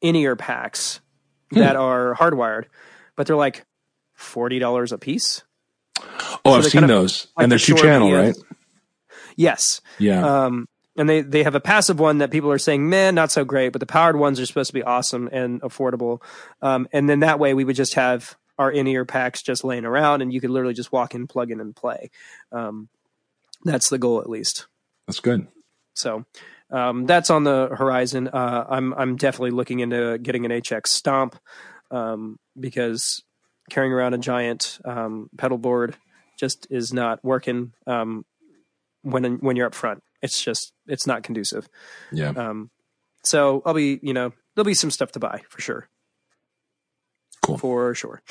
in 0.00 0.16
ear 0.16 0.36
packs 0.36 1.00
hmm. 1.52 1.58
that 1.60 1.76
are 1.76 2.14
hardwired, 2.14 2.66
but 3.16 3.26
they're 3.26 3.36
like 3.36 3.64
forty 4.14 4.58
dollars 4.58 4.92
a 4.92 4.98
piece. 4.98 5.42
Oh, 6.44 6.52
so 6.52 6.54
I've 6.54 6.64
seen 6.66 6.86
those, 6.86 7.28
like 7.36 7.44
and 7.44 7.52
they're 7.52 7.58
two 7.58 7.74
channel, 7.74 8.12
right? 8.12 8.36
Yes. 9.36 9.80
Yeah. 9.98 10.44
Um, 10.44 10.66
and 11.00 11.08
they 11.08 11.22
they 11.22 11.42
have 11.42 11.54
a 11.54 11.60
passive 11.60 11.98
one 11.98 12.18
that 12.18 12.30
people 12.30 12.52
are 12.52 12.58
saying, 12.58 12.86
man, 12.86 13.14
not 13.14 13.32
so 13.32 13.42
great, 13.42 13.70
but 13.70 13.80
the 13.80 13.86
powered 13.86 14.16
ones 14.16 14.38
are 14.38 14.44
supposed 14.44 14.68
to 14.68 14.74
be 14.74 14.82
awesome 14.82 15.30
and 15.32 15.62
affordable. 15.62 16.22
Um, 16.60 16.86
and 16.92 17.08
then 17.08 17.20
that 17.20 17.38
way 17.38 17.54
we 17.54 17.64
would 17.64 17.74
just 17.74 17.94
have 17.94 18.36
our 18.58 18.70
in 18.70 18.86
ear 18.86 19.06
packs 19.06 19.40
just 19.40 19.64
laying 19.64 19.86
around, 19.86 20.20
and 20.20 20.30
you 20.30 20.42
could 20.42 20.50
literally 20.50 20.74
just 20.74 20.92
walk 20.92 21.14
in, 21.14 21.26
plug 21.26 21.50
in, 21.50 21.58
and 21.58 21.74
play. 21.74 22.10
Um, 22.52 22.90
That's 23.64 23.88
the 23.88 23.96
goal, 23.96 24.20
at 24.20 24.28
least. 24.28 24.66
That's 25.06 25.20
good. 25.20 25.46
So 25.94 26.26
um, 26.70 27.06
that's 27.06 27.30
on 27.30 27.44
the 27.44 27.74
horizon. 27.74 28.28
Uh, 28.28 28.66
I'm 28.68 28.92
I'm 28.92 29.16
definitely 29.16 29.52
looking 29.52 29.80
into 29.80 30.18
getting 30.18 30.44
an 30.44 30.52
HX 30.52 30.88
Stomp 30.88 31.34
um, 31.90 32.38
because 32.58 33.22
carrying 33.70 33.94
around 33.94 34.12
a 34.12 34.18
giant 34.18 34.80
um, 34.84 35.30
pedal 35.38 35.56
board 35.56 35.96
just 36.38 36.66
is 36.68 36.92
not 36.92 37.24
working 37.24 37.72
um, 37.86 38.26
when 39.00 39.38
when 39.38 39.56
you're 39.56 39.66
up 39.66 39.74
front. 39.74 40.02
It's 40.22 40.42
just 40.42 40.72
it's 40.86 41.06
not 41.06 41.22
conducive. 41.22 41.68
Yeah. 42.12 42.30
Um, 42.30 42.70
so 43.24 43.62
I'll 43.64 43.74
be 43.74 43.98
you 44.02 44.12
know 44.12 44.32
there'll 44.54 44.64
be 44.66 44.74
some 44.74 44.90
stuff 44.90 45.12
to 45.12 45.18
buy 45.18 45.42
for 45.48 45.60
sure. 45.60 45.88
Cool. 47.42 47.58
For 47.58 47.94
sure. 47.94 48.22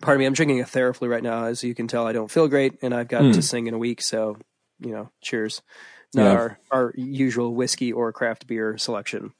Pardon 0.00 0.20
me, 0.20 0.26
I'm 0.26 0.34
drinking 0.34 0.60
a 0.60 0.64
Theraflu 0.64 1.08
right 1.08 1.22
now. 1.22 1.44
As 1.46 1.64
you 1.64 1.74
can 1.74 1.88
tell, 1.88 2.06
I 2.06 2.12
don't 2.12 2.30
feel 2.30 2.48
great, 2.48 2.74
and 2.82 2.92
I've 2.92 3.08
got 3.08 3.22
Mm. 3.22 3.32
to 3.34 3.42
sing 3.42 3.66
in 3.68 3.74
a 3.74 3.78
week. 3.78 4.02
So, 4.02 4.36
you 4.80 4.90
know, 4.90 5.10
cheers. 5.22 5.62
Not 6.12 6.24
Yeah. 6.24 6.32
our, 6.32 6.58
our 6.70 6.94
usual 6.96 7.54
whiskey 7.54 7.92
or 7.92 8.12
craft 8.12 8.46
beer 8.46 8.76
selection. 8.76 9.32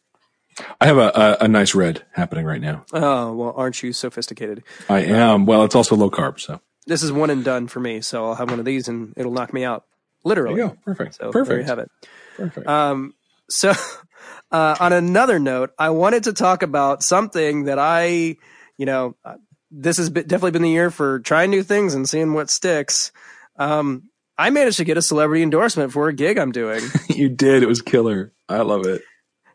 I 0.81 0.87
have 0.87 0.97
a, 0.97 1.11
a, 1.41 1.45
a 1.45 1.49
nice 1.49 1.75
red 1.75 2.05
happening 2.13 2.47
right 2.47 2.61
now. 2.61 2.87
Oh, 2.93 3.33
well, 3.35 3.53
aren't 3.57 3.83
you 3.83 3.93
sophisticated? 3.93 4.63
I 4.89 5.01
am. 5.01 5.45
Well, 5.47 5.65
it's 5.65 5.75
also 5.75 5.97
low 5.97 6.11
carb, 6.11 6.41
so 6.41 6.61
This 6.87 7.03
is 7.03 7.13
one 7.13 7.29
and 7.31 7.45
done 7.45 7.67
for 7.67 7.81
me. 7.81 8.01
So 8.01 8.25
I'll 8.25 8.35
have 8.37 8.49
one 8.51 8.61
of 8.61 8.65
these 8.65 8.89
and 8.89 9.13
it'll 9.17 9.33
knock 9.33 9.53
me 9.53 9.65
out. 9.65 9.85
Literally. 10.25 10.57
go. 10.57 10.77
Perfect. 10.85 11.17
So 11.17 11.31
there 11.31 11.59
you 11.59 11.65
have 11.65 11.79
it. 11.79 11.91
Perfect. 12.37 12.67
Um, 12.67 13.15
so, 13.49 13.73
uh, 14.51 14.77
on 14.81 14.93
another 14.93 15.39
note, 15.39 15.71
I 15.79 15.91
wanted 15.91 16.25
to 16.25 16.33
talk 16.33 16.63
about 16.63 17.03
something 17.03 17.65
that 17.65 17.79
I, 17.79 18.37
you 18.77 18.87
know, 18.87 19.17
uh, 19.25 19.35
this 19.71 19.97
has 19.99 20.11
been, 20.11 20.27
definitely 20.27 20.53
been 20.53 20.63
the 20.63 20.71
year 20.71 20.91
for 20.91 21.21
trying 21.21 21.51
new 21.51 21.63
things 21.63 21.95
and 21.95 22.09
seeing 22.09 22.33
what 22.33 22.51
sticks. 22.51 23.13
Um, 23.57 24.11
I 24.37 24.51
managed 24.51 24.79
to 24.79 24.85
get 24.85 24.97
a 24.97 25.03
celebrity 25.03 25.43
endorsement 25.43 25.93
for 25.93 26.09
a 26.09 26.13
gig 26.13 26.39
I'm 26.39 26.53
doing. 26.53 26.83
you 27.09 27.29
did. 27.29 27.63
It 27.63 27.67
was 27.67 27.83
killer. 27.83 28.33
I 28.49 28.59
love 28.63 28.87
it. 28.87 29.03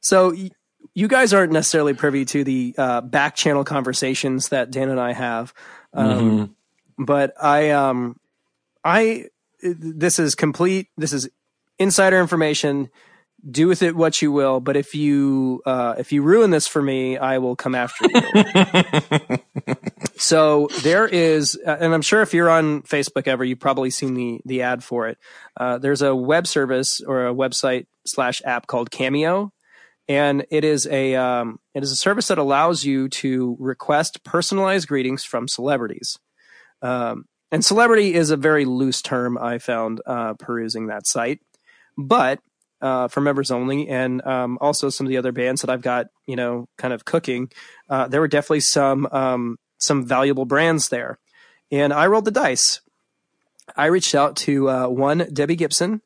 So 0.02 0.32
y- 0.32 0.52
you 0.94 1.08
guys 1.08 1.34
aren't 1.34 1.52
necessarily 1.52 1.94
privy 1.94 2.26
to 2.26 2.44
the 2.44 2.76
uh, 2.78 3.02
back 3.02 3.36
channel 3.36 3.64
conversations 3.64 4.50
that 4.50 4.72
Dan 4.72 4.90
and 4.90 5.00
I 5.00 5.14
have, 5.14 5.54
um, 5.94 6.56
but 6.98 7.34
I, 7.42 7.72
um, 7.72 8.20
I, 8.84 9.26
this 9.62 10.20
is 10.20 10.36
complete. 10.36 10.88
This 10.98 11.14
is 11.14 11.30
insider 11.78 12.20
information. 12.20 12.90
Do 13.50 13.70
with 13.70 13.82
it 13.82 13.96
what 13.96 14.22
you 14.22 14.34
will. 14.34 14.60
But 14.60 14.76
if 14.76 14.94
you 14.94 15.62
uh, 15.66 15.96
if 15.98 16.12
you 16.12 16.22
ruin 16.22 16.52
this 16.52 16.68
for 16.68 16.82
me, 16.82 17.18
I 17.18 17.38
will 17.38 17.56
come 17.56 17.74
after 17.74 18.06
you. 18.10 19.38
so 20.18 20.68
there 20.82 21.08
is, 21.08 21.58
uh, 21.66 21.78
and 21.80 21.94
I'm 21.94 22.02
sure 22.02 22.22
if 22.22 22.34
you're 22.34 22.50
on 22.50 22.82
Facebook 22.82 23.28
ever, 23.28 23.46
you've 23.46 23.62
probably 23.62 23.92
seen 23.92 24.14
the 24.14 24.42
the 24.44 24.62
ad 24.64 24.84
for 24.84 25.08
it. 25.08 25.18
Uh, 25.56 25.78
there's 25.78 26.02
a 26.02 26.14
web 26.14 26.48
service 26.48 27.00
or 27.00 27.28
a 27.28 27.34
website 27.34 27.86
slash 28.06 28.42
app 28.44 28.68
called 28.68 28.92
Cameo, 28.92 29.54
and 30.10 30.46
it 30.52 30.66
is 30.66 30.86
a 30.88 31.16
um, 31.16 31.60
it 31.74 31.82
is 31.82 31.92
a 31.92 31.96
service 31.96 32.28
that 32.28 32.40
allows 32.40 32.84
you 32.84 33.08
to 33.08 33.56
request 33.58 34.22
personalized 34.26 34.90
greetings 34.90 35.24
from 35.24 35.48
celebrities. 35.48 36.20
Um, 36.82 37.26
and 37.52 37.64
celebrity 37.64 38.14
is 38.14 38.32
a 38.32 38.38
very 38.38 38.66
loose 38.66 39.02
term 39.02 39.38
I 39.38 39.58
found 39.58 40.02
uh, 40.06 40.34
perusing 40.36 40.88
that 40.88 41.08
site, 41.08 41.40
but 41.98 42.40
uh, 42.82 43.08
for 43.10 43.22
members 43.22 43.52
only, 43.52 43.90
and 43.90 44.26
um, 44.26 44.58
also 44.62 44.90
some 44.90 45.06
of 45.06 45.10
the 45.10 45.18
other 45.18 45.32
bands 45.34 45.62
that 45.62 45.70
I've 45.70 45.82
got, 45.82 46.08
you 46.26 46.36
know, 46.38 46.68
kind 46.78 46.94
of 46.94 47.04
cooking. 47.06 47.50
Uh, 47.90 48.08
there 48.08 48.22
were 48.22 48.28
definitely 48.28 48.62
some 48.62 49.06
um, 49.12 49.58
some 49.80 50.06
valuable 50.06 50.46
brands 50.46 50.90
there, 50.90 51.20
and 51.72 51.92
I 51.92 52.08
rolled 52.08 52.26
the 52.26 52.32
dice. 52.32 52.82
I 53.76 53.88
reached 53.88 54.16
out 54.16 54.36
to 54.38 54.70
uh, 54.70 54.88
one 54.88 55.28
Debbie 55.32 55.56
Gibson 55.58 56.02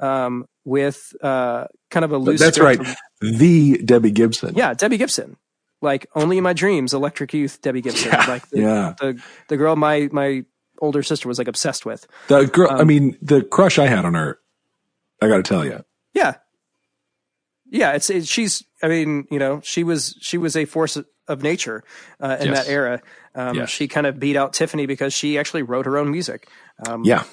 um, 0.00 0.46
with 0.64 1.12
uh, 1.22 1.66
kind 1.90 2.04
of 2.04 2.12
a 2.12 2.18
loose. 2.18 2.40
That's 2.40 2.58
right. 2.58 2.78
from- 2.78 2.94
The 3.20 3.78
Debbie 3.84 4.10
Gibson. 4.10 4.54
yeah, 4.56 4.74
Debbie 4.74 4.96
Gibson. 4.98 5.36
Like 5.82 6.06
only 6.14 6.38
in 6.38 6.42
my 6.42 6.54
dreams, 6.54 6.94
Electric 6.94 7.34
Youth, 7.34 7.60
Debbie 7.60 7.82
Gibson. 7.82 8.10
Yeah, 8.10 8.24
like 8.26 8.48
the, 8.48 8.60
yeah. 8.60 8.94
the 8.98 9.22
the 9.48 9.56
girl 9.58 9.76
my 9.76 10.08
my 10.10 10.44
older 10.80 11.02
sister 11.02 11.28
was 11.28 11.38
like 11.38 11.48
obsessed 11.48 11.84
with. 11.86 12.06
The 12.28 12.46
girl. 12.46 12.68
I 12.70 12.80
Um, 12.80 12.86
mean, 12.88 13.16
the 13.22 13.42
crush 13.42 13.78
I 13.78 13.86
had 13.86 14.04
on 14.04 14.14
her. 14.14 14.38
I 15.22 15.28
got 15.28 15.36
to 15.36 15.42
tell 15.42 15.64
you. 15.64 15.84
Yeah, 16.14 16.34
yeah. 17.70 17.92
It's 17.92 18.10
it, 18.10 18.26
she's. 18.26 18.62
I 18.82 18.88
mean, 18.88 19.26
you 19.30 19.38
know, 19.38 19.60
she 19.64 19.84
was 19.84 20.16
she 20.20 20.38
was 20.38 20.56
a 20.56 20.64
force 20.64 20.98
of 21.28 21.42
nature 21.42 21.82
uh, 22.20 22.36
in 22.40 22.48
Yes. 22.48 22.64
that 22.66 22.70
era. 22.72 23.02
Um, 23.34 23.56
Yes. 23.56 23.70
She 23.70 23.88
kind 23.88 24.06
of 24.06 24.18
beat 24.20 24.36
out 24.36 24.52
Tiffany 24.52 24.86
because 24.86 25.12
she 25.12 25.38
actually 25.38 25.62
wrote 25.62 25.86
her 25.86 25.98
own 25.98 26.10
music. 26.10 26.48
Um, 26.86 27.02
Yeah. 27.04 27.24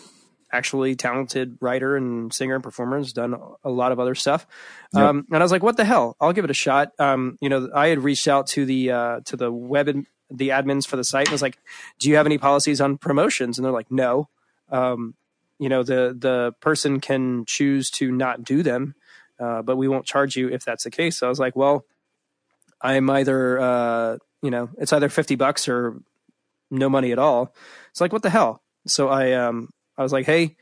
actually 0.51 0.95
talented 0.95 1.57
writer 1.61 1.95
and 1.95 2.31
singer 2.33 2.55
and 2.55 2.63
performer 2.63 2.97
has 2.97 3.11
done 3.13 3.35
a 3.63 3.69
lot 3.69 3.91
of 3.91 3.99
other 3.99 4.13
stuff 4.15 4.45
Yep. 4.93 5.03
um, 5.03 5.25
and 5.31 5.37
i 5.41 5.43
was 5.43 5.51
like 5.51 5.63
what 5.63 5.77
the 5.77 5.83
hell 5.83 6.15
i'll 6.21 6.31
give 6.31 6.45
it 6.45 6.51
a 6.51 6.53
shot 6.53 6.91
um, 6.99 7.39
you 7.41 7.49
know 7.49 7.71
i 7.73 7.87
had 7.87 8.03
reached 8.03 8.27
out 8.27 8.45
to 8.49 8.63
the 8.63 8.91
uh, 8.91 9.19
to 9.25 9.35
the 9.35 9.51
web 9.51 9.87
and 9.87 10.05
the 10.33 10.49
admins 10.49 10.87
for 10.87 10.97
the 10.97 11.03
site 11.03 11.27
and 11.27 11.31
was 11.31 11.41
like 11.41 11.57
do 11.99 12.09
you 12.09 12.15
have 12.15 12.25
any 12.25 12.37
policies 12.37 12.81
on 12.81 12.97
promotions? 12.97 13.57
And 13.57 13.65
they're 13.65 13.71
like 13.71 13.91
no. 13.91 14.29
Um, 14.69 15.13
you 15.59 15.69
know 15.69 15.83
the 15.83 16.15
the 16.17 16.53
person 16.59 16.99
can 16.99 17.45
choose 17.45 17.89
to 17.91 18.11
not 18.11 18.43
do 18.43 18.63
them 18.63 18.95
uh, 19.39 19.61
but 19.61 19.77
we 19.77 19.87
won't 19.87 20.05
charge 20.05 20.35
you 20.35 20.49
if 20.49 20.63
that's 20.63 20.83
the 20.83 20.91
case. 20.91 21.17
So 21.17 21.25
i 21.25 21.29
was 21.29 21.39
like 21.39 21.55
well 21.55 21.85
i'm 22.81 23.09
either 23.09 23.59
uh, 23.59 24.17
you 24.41 24.51
know 24.51 24.69
it's 24.77 24.93
either 24.93 25.09
50 25.09 25.35
bucks 25.35 25.67
or 25.67 26.01
no 26.69 26.89
money 26.89 27.11
at 27.11 27.19
all. 27.19 27.53
It's 27.91 28.01
like 28.01 28.11
what 28.11 28.23
the 28.23 28.29
hell? 28.29 28.61
So 28.87 29.09
i 29.09 29.33
um 29.33 29.69
i 29.97 30.03
was 30.03 30.11
like 30.11 30.25
hey 30.25 30.55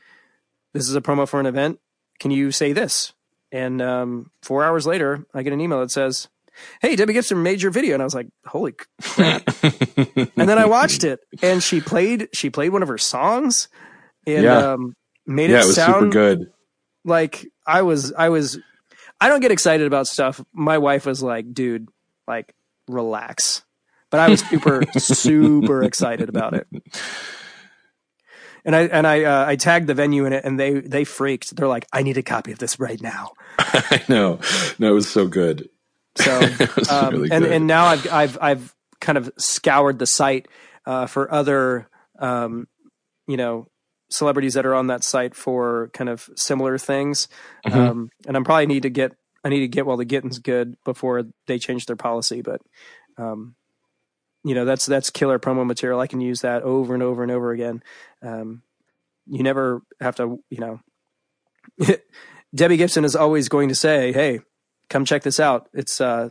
this 0.72 0.88
is 0.88 0.94
a 0.94 1.00
promo 1.00 1.28
for 1.28 1.40
an 1.40 1.46
event. 1.46 1.80
Can 2.20 2.30
you 2.30 2.50
say 2.52 2.72
this? 2.72 3.12
And 3.50 3.82
um 3.82 4.30
four 4.42 4.64
hours 4.64 4.86
later 4.86 5.26
i 5.34 5.42
get 5.42 5.52
an 5.52 5.60
email 5.60 5.80
that 5.80 5.90
says 5.90 6.28
hey 6.80 6.96
debbie 6.96 7.12
gibson 7.12 7.42
made 7.42 7.60
your 7.62 7.70
video 7.70 7.94
and 7.94 8.02
i 8.02 8.04
was 8.04 8.14
like 8.14 8.28
holy 8.46 8.72
crap 8.72 9.42
and 9.96 10.30
then 10.36 10.58
i 10.58 10.64
watched 10.66 11.04
it 11.04 11.20
and 11.42 11.62
she 11.62 11.80
played 11.80 12.28
she 12.32 12.50
played 12.50 12.70
one 12.70 12.82
of 12.82 12.88
her 12.88 12.98
songs 12.98 13.68
and 14.26 14.44
Yeah. 14.44 14.72
um 14.72 14.94
made 15.26 15.50
yeah, 15.50 15.58
it 15.58 15.62
it 15.64 15.66
was 15.66 15.74
sound 15.76 15.94
super 15.94 16.08
good. 16.10 16.46
like 17.04 17.46
I 17.66 17.82
was 17.82 18.12
I 18.12 18.28
was 18.30 18.58
I 19.20 19.28
don't 19.28 19.38
get 19.40 19.52
excited 19.52 19.86
about 19.86 20.08
stuff. 20.08 20.40
My 20.52 20.78
wife 20.78 21.06
was 21.06 21.22
like, 21.22 21.54
dude, 21.54 21.88
like 22.26 22.52
relax. 22.88 23.62
But 24.10 24.18
I 24.18 24.28
was 24.28 24.40
super 24.40 24.82
super 24.98 25.84
excited 25.84 26.28
about 26.28 26.54
it. 26.54 26.66
And 28.64 28.74
I 28.76 28.82
and 28.82 29.06
I 29.06 29.22
uh, 29.24 29.44
I 29.46 29.54
tagged 29.56 29.86
the 29.86 29.94
venue 29.94 30.24
in 30.24 30.32
it 30.32 30.44
and 30.44 30.58
they 30.58 30.74
they 30.80 31.04
freaked. 31.04 31.54
They're 31.54 31.68
like, 31.68 31.86
I 31.92 32.02
need 32.02 32.16
a 32.16 32.22
copy 32.22 32.50
of 32.52 32.58
this 32.58 32.78
right 32.80 33.00
now. 33.00 33.30
I 33.58 34.02
know. 34.08 34.40
No, 34.80 34.90
it 34.90 34.94
was 34.94 35.08
so 35.10 35.26
good. 35.28 35.68
So 36.16 36.40
um, 36.90 37.14
really 37.14 37.30
and 37.30 37.44
and 37.44 37.66
now 37.66 37.86
I've 37.86 38.12
I've 38.12 38.38
I've 38.40 38.74
kind 39.00 39.18
of 39.18 39.30
scoured 39.38 39.98
the 39.98 40.06
site 40.06 40.48
uh, 40.86 41.06
for 41.06 41.32
other 41.32 41.88
um, 42.18 42.68
you 43.26 43.36
know 43.36 43.68
celebrities 44.10 44.54
that 44.54 44.66
are 44.66 44.74
on 44.74 44.88
that 44.88 45.02
site 45.02 45.34
for 45.34 45.90
kind 45.94 46.10
of 46.10 46.28
similar 46.36 46.76
things. 46.78 47.28
Mhm. 47.66 47.74
Um, 47.74 48.10
and 48.26 48.36
I'm 48.36 48.44
probably 48.44 48.66
need 48.66 48.82
to 48.82 48.90
get 48.90 49.16
I 49.44 49.48
need 49.48 49.60
to 49.60 49.68
get 49.68 49.86
while 49.86 49.96
the 49.96 50.04
getting's 50.04 50.38
good 50.38 50.76
before 50.84 51.24
they 51.46 51.58
change 51.58 51.86
their 51.86 51.96
policy. 51.96 52.42
But 52.42 52.60
um, 53.18 53.54
you 54.44 54.54
know 54.54 54.64
that's 54.64 54.86
that's 54.86 55.10
killer 55.10 55.38
promo 55.38 55.66
material. 55.66 56.00
I 56.00 56.06
can 56.06 56.20
use 56.20 56.40
that 56.40 56.62
over 56.62 56.94
and 56.94 57.02
over 57.02 57.22
and 57.22 57.32
over 57.32 57.52
again. 57.52 57.82
Um, 58.22 58.62
you 59.26 59.42
never 59.42 59.82
have 60.00 60.16
to 60.16 60.42
you 60.50 60.58
know. 60.58 60.80
Debbie 62.54 62.76
Gibson 62.76 63.04
is 63.04 63.16
always 63.16 63.48
going 63.48 63.70
to 63.70 63.74
say, 63.74 64.12
"Hey, 64.12 64.40
come 64.92 65.04
check 65.04 65.22
this 65.22 65.40
out." 65.40 65.68
It's 65.72 66.00
uh, 66.00 66.28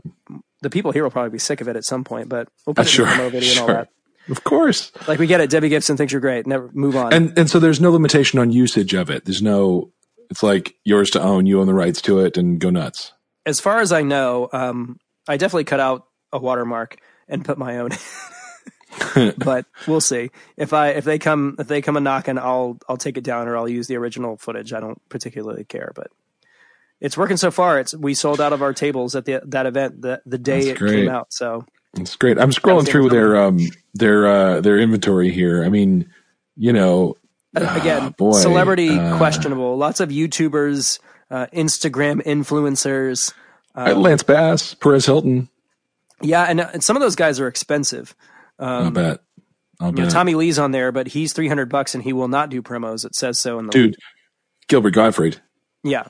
the 0.62 0.69
people 0.69 0.91
here 0.91 1.04
will 1.04 1.12
probably 1.12 1.32
be 1.32 1.39
sick 1.39 1.60
of 1.62 1.67
it 1.67 1.76
at 1.76 1.84
some 1.84 2.04
point, 2.04 2.30
but 2.30 2.47
we'll 2.65 2.74
put 2.76 2.84
Uh, 2.86 2.88
it 2.88 2.89
sure, 2.89 3.08
in 3.08 3.17
the 3.17 3.24
promo 3.24 3.32
video 3.32 3.52
and 3.52 3.60
all 3.60 3.67
that. 3.67 3.89
Of 4.30 4.43
course. 4.43 4.91
Like 5.08 5.19
we 5.19 5.28
get 5.28 5.41
it. 5.41 5.50
Debbie 5.50 5.67
Gibson 5.69 5.97
thinks 5.97 6.13
you're 6.13 6.21
great. 6.21 6.45
Never 6.47 6.69
move 6.74 6.95
on. 6.95 7.12
And 7.13 7.38
and 7.38 7.50
so 7.50 7.60
there's 7.60 7.82
no 7.82 7.91
limitation 7.91 8.39
on 8.39 8.52
usage 8.52 8.93
of 8.93 9.10
it. 9.10 9.26
There's 9.26 9.41
no 9.41 9.91
it's 10.30 10.43
like 10.43 10.76
yours 10.86 11.10
to 11.12 11.21
own, 11.21 11.45
you 11.45 11.60
own 11.60 11.67
the 11.67 11.74
rights 11.74 12.02
to 12.04 12.19
it 12.19 12.38
and 12.38 12.58
go 12.60 12.69
nuts. 12.69 13.12
as 13.45 13.60
far 13.60 13.80
as 13.82 13.91
I 13.91 14.04
know, 14.04 14.47
um, 14.54 14.97
I 15.28 15.36
definitely 15.38 15.65
cut 15.65 15.80
out 15.82 16.06
a 16.32 16.39
watermark 16.39 16.97
and 17.28 17.43
put 17.43 17.58
my 17.58 17.80
own. 17.80 17.89
but 19.38 19.65
we'll 19.88 20.00
see 20.02 20.30
if 20.56 20.71
I 20.74 20.89
if 20.89 21.04
they 21.04 21.17
come 21.17 21.56
if 21.60 21.67
they 21.67 21.82
come 21.82 21.97
a 21.97 22.00
knocking, 22.02 22.38
I'll 22.38 22.78
I'll 22.88 22.97
take 22.97 23.17
it 23.17 23.24
down 23.24 23.47
or 23.47 23.58
I'll 23.58 23.67
use 23.69 23.88
the 23.88 23.95
original 23.97 24.38
footage. 24.38 24.71
I 24.71 24.80
don't 24.80 25.02
particularly 25.10 25.63
care, 25.63 25.91
but 25.95 26.08
it's 27.01 27.17
working 27.17 27.37
so 27.37 27.51
far. 27.51 27.79
It's 27.79 27.93
we 27.95 28.13
sold 28.13 28.39
out 28.39 28.53
of 28.53 28.61
our 28.61 28.73
tables 28.73 29.15
at 29.15 29.25
the 29.25 29.41
that 29.47 29.65
event 29.65 30.01
the 30.01 30.21
the 30.25 30.37
day 30.37 30.59
That's 30.65 30.67
it 30.67 30.77
great. 30.77 30.91
came 30.93 31.09
out. 31.09 31.33
So 31.33 31.65
It's 31.97 32.15
great. 32.15 32.37
I'm 32.39 32.51
scrolling 32.51 32.87
through 32.87 33.09
their 33.09 33.35
um 33.41 33.59
their 33.93 34.27
uh 34.27 34.61
their 34.61 34.79
inventory 34.79 35.31
here. 35.31 35.63
I 35.65 35.69
mean, 35.69 36.09
you 36.55 36.71
know, 36.71 37.15
ah, 37.57 37.75
again, 37.81 38.11
boy, 38.17 38.33
celebrity 38.39 38.89
uh, 38.97 39.17
questionable. 39.17 39.75
Lots 39.77 39.99
of 39.99 40.09
YouTubers, 40.09 40.99
uh, 41.29 41.47
Instagram 41.53 42.21
influencers. 42.23 43.33
uh, 43.75 43.93
Lance 43.95 44.23
Bass, 44.23 44.73
Perez 44.75 45.05
Hilton. 45.05 45.49
Yeah, 46.21 46.43
and, 46.43 46.61
and 46.61 46.83
some 46.83 46.95
of 46.95 47.01
those 47.01 47.15
guys 47.15 47.39
are 47.39 47.47
expensive. 47.47 48.15
I 48.59 48.77
Um, 48.81 48.93
bet. 48.93 49.21
I'll 49.79 49.87
You 49.89 49.95
know, 49.95 50.03
bet. 50.03 50.11
Tommy 50.11 50.35
Lee's 50.35 50.59
on 50.59 50.69
there, 50.71 50.91
but 50.91 51.07
he's 51.07 51.33
three 51.33 51.47
hundred 51.47 51.69
bucks 51.69 51.95
and 51.95 52.03
he 52.03 52.13
will 52.13 52.27
not 52.27 52.49
do 52.51 52.61
promos. 52.61 53.03
It 53.05 53.15
says 53.15 53.41
so 53.41 53.57
in 53.57 53.65
the 53.65 53.71
Dude, 53.71 53.95
Gilbert 54.67 54.91
Gottfried. 54.91 55.41
Yeah, 55.83 56.07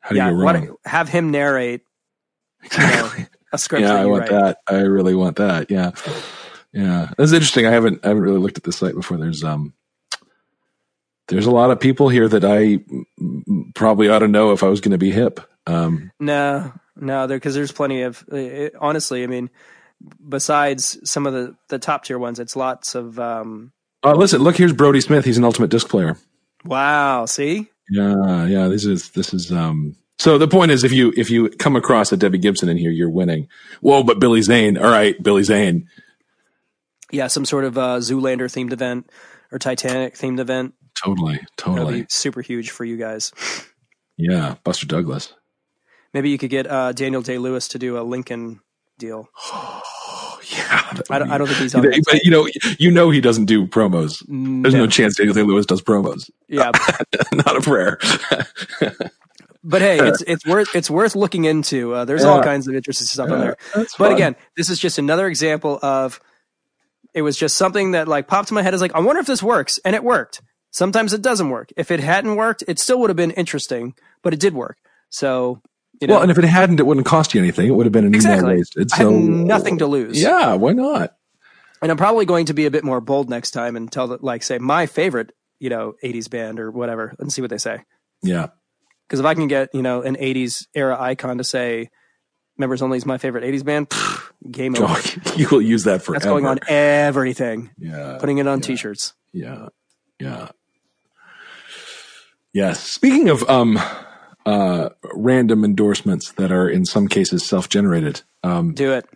How 0.00 0.10
do 0.10 0.16
yeah. 0.16 0.30
you 0.30 0.36
go 0.38 0.44
What, 0.44 0.76
have 0.84 1.08
him 1.08 1.30
narrate 1.30 1.82
Exactly. 2.62 3.26
a 3.52 3.58
script 3.58 3.82
yeah, 3.82 3.94
I 3.94 4.02
you 4.02 4.08
want 4.08 4.30
write. 4.30 4.30
that. 4.30 4.58
I 4.66 4.80
really 4.80 5.14
want 5.14 5.36
that. 5.36 5.70
Yeah, 5.70 5.92
yeah. 6.72 7.10
That's 7.16 7.32
interesting. 7.32 7.66
I 7.66 7.70
haven't 7.70 8.04
I 8.04 8.08
haven't 8.08 8.22
really 8.22 8.38
looked 8.38 8.58
at 8.58 8.64
this 8.64 8.76
site 8.76 8.94
before. 8.94 9.16
There's 9.16 9.44
um, 9.44 9.74
there's 11.28 11.46
a 11.46 11.50
lot 11.50 11.70
of 11.70 11.78
people 11.80 12.08
here 12.08 12.28
that 12.28 12.44
I 12.44 12.78
probably 13.74 14.08
ought 14.08 14.20
to 14.20 14.28
know 14.28 14.52
if 14.52 14.62
I 14.62 14.68
was 14.68 14.80
going 14.80 14.92
to 14.92 14.98
be 14.98 15.10
hip. 15.10 15.40
Um, 15.66 16.10
No, 16.18 16.72
no, 16.96 17.26
there 17.26 17.36
because 17.36 17.54
there's 17.54 17.72
plenty 17.72 18.02
of. 18.02 18.24
It, 18.32 18.74
honestly, 18.80 19.22
I 19.22 19.26
mean, 19.26 19.50
besides 20.26 20.98
some 21.04 21.26
of 21.26 21.32
the 21.32 21.54
the 21.68 21.78
top 21.78 22.04
tier 22.04 22.18
ones, 22.18 22.38
it's 22.40 22.56
lots 22.56 22.94
of. 22.94 23.18
um 23.20 23.72
oh, 24.02 24.12
listen, 24.12 24.42
look, 24.42 24.56
here's 24.56 24.72
Brodie 24.72 25.00
Smith. 25.00 25.24
He's 25.24 25.38
an 25.38 25.44
ultimate 25.44 25.70
disc 25.70 25.88
player. 25.88 26.16
Wow, 26.64 27.26
see, 27.26 27.70
Yeah, 27.90 28.46
yeah. 28.46 28.68
This 28.68 28.84
is 28.84 29.10
this 29.10 29.32
is 29.32 29.52
um. 29.52 29.96
So 30.18 30.36
the 30.36 30.48
point 30.48 30.72
is, 30.72 30.84
if 30.84 30.92
you 30.92 31.12
if 31.16 31.30
you 31.30 31.48
come 31.48 31.76
across 31.76 32.12
a 32.12 32.16
Debbie 32.16 32.38
Gibson 32.38 32.68
in 32.68 32.76
here, 32.76 32.90
you're 32.90 33.10
winning. 33.10 33.48
Whoa, 33.80 34.02
but 34.02 34.18
Billy 34.18 34.42
Zane. 34.42 34.76
All 34.76 34.90
right, 34.90 35.20
Billy 35.22 35.42
Zane. 35.42 35.88
yeah, 37.10 37.28
some 37.28 37.44
sort 37.44 37.64
of 37.64 37.78
uh, 37.78 37.98
Zoolander 37.98 38.46
themed 38.46 38.72
event 38.72 39.10
or 39.52 39.58
Titanic 39.58 40.14
themed 40.14 40.40
event. 40.40 40.74
Totally, 40.94 41.40
totally. 41.56 42.02
be 42.02 42.06
super 42.10 42.40
huge 42.40 42.70
for 42.70 42.84
you 42.84 42.96
guys. 42.96 43.32
Yeah, 44.16 44.56
Buster 44.64 44.86
Douglas. 44.86 45.32
Maybe 46.12 46.30
you 46.30 46.38
could 46.38 46.50
get 46.50 46.66
uh, 46.66 46.92
Daniel 46.92 47.22
Day 47.22 47.38
Lewis 47.38 47.68
to 47.68 47.78
do 47.78 47.98
a 47.98 48.02
Lincoln 48.02 48.60
deal. 48.98 49.28
Yeah, 50.50 51.00
I 51.10 51.18
don't, 51.18 51.30
I 51.30 51.38
don't 51.38 51.46
think 51.46 51.58
he's 51.60 51.74
on. 51.74 51.82
be- 51.82 52.00
but 52.04 52.24
you 52.24 52.30
know, 52.30 52.48
you 52.78 52.90
know, 52.90 53.10
he 53.10 53.20
doesn't 53.20 53.44
do 53.46 53.66
promos. 53.66 54.22
There's 54.28 54.74
no, 54.74 54.84
No. 54.84 54.86
chance 54.86 55.16
Daniel 55.16 55.34
Day 55.34 55.42
Lewis 55.42 55.66
does 55.66 55.82
promos. 55.82 56.30
Yeah, 56.48 56.70
Not 57.32 57.56
a 57.56 57.60
prayer. 57.60 57.98
but 59.64 59.80
hey, 59.82 59.98
it's 60.00 60.22
it's 60.22 60.46
worth 60.46 60.74
it's 60.74 60.90
worth 60.90 61.14
looking 61.16 61.44
into. 61.44 61.92
Uh, 61.94 62.04
there's 62.04 62.24
all 62.24 62.42
kinds 62.42 62.66
of 62.68 62.74
interesting 62.74 63.06
stuff 63.06 63.30
on 63.30 63.38
Yeah, 63.38 63.44
there. 63.44 63.56
But 63.74 63.88
fun. 63.90 64.12
again, 64.12 64.36
this 64.56 64.70
is 64.70 64.78
just 64.78 64.98
another 64.98 65.26
example 65.26 65.78
of 65.82 66.20
it 67.14 67.22
was 67.22 67.36
just 67.36 67.56
something 67.56 67.92
that 67.92 68.08
like 68.08 68.26
popped 68.28 68.50
in 68.50 68.54
my 68.54 68.62
head 68.62 68.74
Is 68.74 68.80
like, 68.80 68.94
I 68.94 69.00
wonder 69.00 69.20
if 69.20 69.26
this 69.26 69.42
works, 69.42 69.78
and 69.84 69.94
it 69.94 70.04
worked. 70.04 70.40
Sometimes 70.70 71.12
it 71.12 71.22
doesn't 71.22 71.50
work. 71.50 71.70
If 71.76 71.90
it 71.90 72.00
hadn't 72.00 72.36
worked, 72.36 72.62
it 72.68 72.78
still 72.78 73.00
would 73.00 73.10
have 73.10 73.16
been 73.16 73.30
interesting, 73.32 73.94
but 74.22 74.32
it 74.34 74.40
did 74.40 74.54
work. 74.54 74.76
So 75.10 75.60
you 76.00 76.06
know, 76.06 76.14
well, 76.14 76.22
and 76.22 76.30
if 76.30 76.38
it 76.38 76.44
hadn't, 76.44 76.80
it 76.80 76.86
wouldn't 76.86 77.06
cost 77.06 77.34
you 77.34 77.40
anything. 77.40 77.66
It 77.68 77.72
would 77.74 77.86
have 77.86 77.92
been 77.92 78.06
an 78.06 78.14
Exactly. 78.14 78.44
email 78.50 78.58
wasted. 78.58 78.90
I 78.92 78.96
have 78.96 79.06
So 79.06 79.10
nothing 79.18 79.78
to 79.78 79.86
lose. 79.86 80.20
Yeah, 80.20 80.54
why 80.54 80.72
not? 80.72 81.14
and 81.80 81.90
I'm 81.92 81.96
probably 81.96 82.24
going 82.26 82.46
to 82.46 82.54
be 82.54 82.66
a 82.66 82.70
bit 82.72 82.82
more 82.82 83.00
bold 83.00 83.30
next 83.30 83.52
time 83.52 83.76
and 83.76 83.90
tell 83.90 84.08
that 84.08 84.22
like 84.24 84.42
say 84.42 84.58
my 84.58 84.86
favorite 84.86 85.32
you 85.60 85.70
know 85.70 85.94
80s 86.04 86.28
band 86.28 86.58
or 86.58 86.70
whatever 86.72 87.14
and 87.18 87.32
see 87.32 87.40
what 87.40 87.50
they 87.50 87.58
say. 87.58 87.84
Yeah, 88.22 88.48
Because 89.06 89.20
if 89.20 89.26
I 89.26 89.34
can 89.34 89.46
get 89.48 89.68
you 89.74 89.82
know 89.82 90.02
an 90.02 90.16
80s 90.16 90.66
era 90.74 90.96
icon 91.00 91.38
to 91.38 91.44
say 91.44 91.88
members 92.56 92.82
only 92.82 92.96
is 92.98 93.06
my 93.06 93.16
favorite 93.18 93.44
80s 93.44 93.64
band, 93.64 93.88
pff, 93.90 94.30
game 94.50 94.74
over. 94.76 94.86
Oh, 94.88 95.32
you 95.36 95.48
will 95.50 95.62
use 95.62 95.84
that 95.84 96.02
for 96.02 96.12
That's 96.12 96.24
going 96.24 96.46
on 96.46 96.58
everything. 96.68 97.70
Yeah, 97.78 98.16
Putting 98.18 98.38
it 98.38 98.48
on 98.48 98.60
t-shirts. 98.60 99.14
yeah, 99.32 99.68
yeah. 100.18 100.48
Yes. 102.52 102.82
Speaking 102.82 103.28
of 103.28 103.48
um, 103.48 103.78
uh, 104.46 104.90
random 105.14 105.64
endorsements 105.64 106.32
that 106.32 106.50
are 106.50 106.68
in 106.68 106.84
some 106.84 107.08
cases 107.08 107.44
self-generated, 107.46 108.22
um, 108.42 108.72
Do 108.74 108.92
it. 108.92 109.06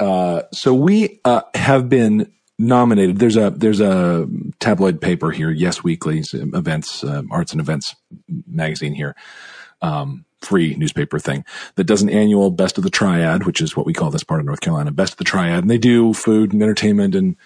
uh, 0.00 0.42
so 0.52 0.74
we 0.74 1.20
uh, 1.24 1.42
have 1.54 1.88
been 1.88 2.32
nominated. 2.58 3.18
There's 3.18 3.36
a 3.36 3.50
there's 3.50 3.80
a 3.80 4.26
tabloid 4.60 5.00
paper 5.00 5.30
here, 5.30 5.50
Yes 5.50 5.82
Weekly's 5.82 6.34
events, 6.34 7.02
uh, 7.04 7.22
arts 7.30 7.52
and 7.52 7.60
events 7.60 7.94
magazine 8.46 8.94
here, 8.94 9.14
um, 9.80 10.24
free 10.40 10.74
newspaper 10.76 11.18
thing 11.18 11.44
that 11.76 11.84
does 11.84 12.02
an 12.02 12.10
annual 12.10 12.50
Best 12.50 12.78
of 12.78 12.84
the 12.84 12.90
Triad, 12.90 13.44
which 13.46 13.60
is 13.60 13.76
what 13.76 13.86
we 13.86 13.92
call 13.92 14.10
this 14.10 14.24
part 14.24 14.40
of 14.40 14.46
North 14.46 14.60
Carolina, 14.60 14.90
Best 14.92 15.14
of 15.14 15.18
the 15.18 15.24
Triad, 15.24 15.60
and 15.62 15.70
they 15.70 15.78
do 15.78 16.12
food 16.12 16.52
and 16.52 16.62
entertainment 16.62 17.14
and 17.14 17.36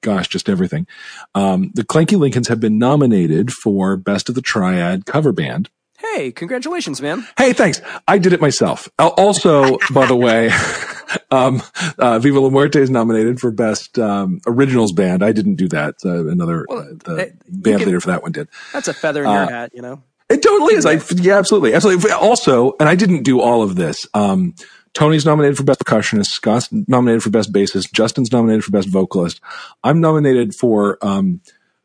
gosh, 0.00 0.28
just 0.28 0.48
everything. 0.48 0.86
Um, 1.34 1.72
the 1.74 1.82
Clanky 1.84 2.16
Lincolns 2.18 2.48
have 2.48 2.60
been 2.60 2.78
nominated 2.78 3.52
for 3.52 3.96
Best 3.96 4.28
of 4.28 4.34
the 4.34 4.42
Triad 4.42 5.06
cover 5.06 5.32
band. 5.32 5.70
Hey, 5.98 6.30
congratulations, 6.30 7.02
man. 7.02 7.26
Hey, 7.36 7.52
thanks. 7.52 7.80
I 8.06 8.18
did 8.18 8.32
it 8.32 8.40
myself. 8.40 8.88
Also, 8.98 9.78
by 9.92 10.06
the 10.06 10.14
way, 10.16 10.50
um, 11.30 11.60
uh, 11.98 12.18
Viva 12.20 12.38
La 12.38 12.50
Muerte 12.50 12.80
is 12.80 12.88
nominated 12.88 13.40
for 13.40 13.50
best 13.50 13.98
um, 13.98 14.40
originals 14.46 14.92
band. 14.92 15.24
I 15.24 15.32
didn't 15.32 15.56
do 15.56 15.68
that. 15.68 15.96
Uh, 16.04 16.28
another 16.28 16.64
Well, 16.68 16.78
uh, 16.78 16.84
the 17.04 17.32
band 17.48 17.78
can- 17.78 17.86
leader 17.86 18.00
for 18.00 18.08
that 18.08 18.22
one 18.22 18.32
did. 18.32 18.48
That's 18.72 18.88
a 18.88 18.94
feather 18.94 19.24
in 19.24 19.30
your 19.30 19.46
hat, 19.50 19.72
you 19.74 19.82
know. 19.82 20.02
It 20.28 20.42
totally 20.42 20.74
is. 20.74 20.84
I 20.84 21.00
yeah, 21.16 21.38
absolutely, 21.38 21.72
absolutely. 21.72 22.10
Also, 22.12 22.74
and 22.78 22.88
I 22.88 22.94
didn't 22.94 23.22
do 23.22 23.40
all 23.40 23.62
of 23.62 23.76
this. 23.76 24.06
Um, 24.12 24.54
Tony's 24.92 25.24
nominated 25.24 25.56
for 25.56 25.64
best 25.64 25.80
percussionist. 25.80 26.26
Scott's 26.26 26.68
nominated 26.70 27.22
for 27.22 27.30
best 27.30 27.50
bassist. 27.52 27.92
Justin's 27.92 28.30
nominated 28.30 28.62
for 28.62 28.70
best 28.70 28.88
vocalist. 28.88 29.40
I'm 29.82 30.00
nominated 30.02 30.54
for 30.54 30.98
um, 31.02 31.40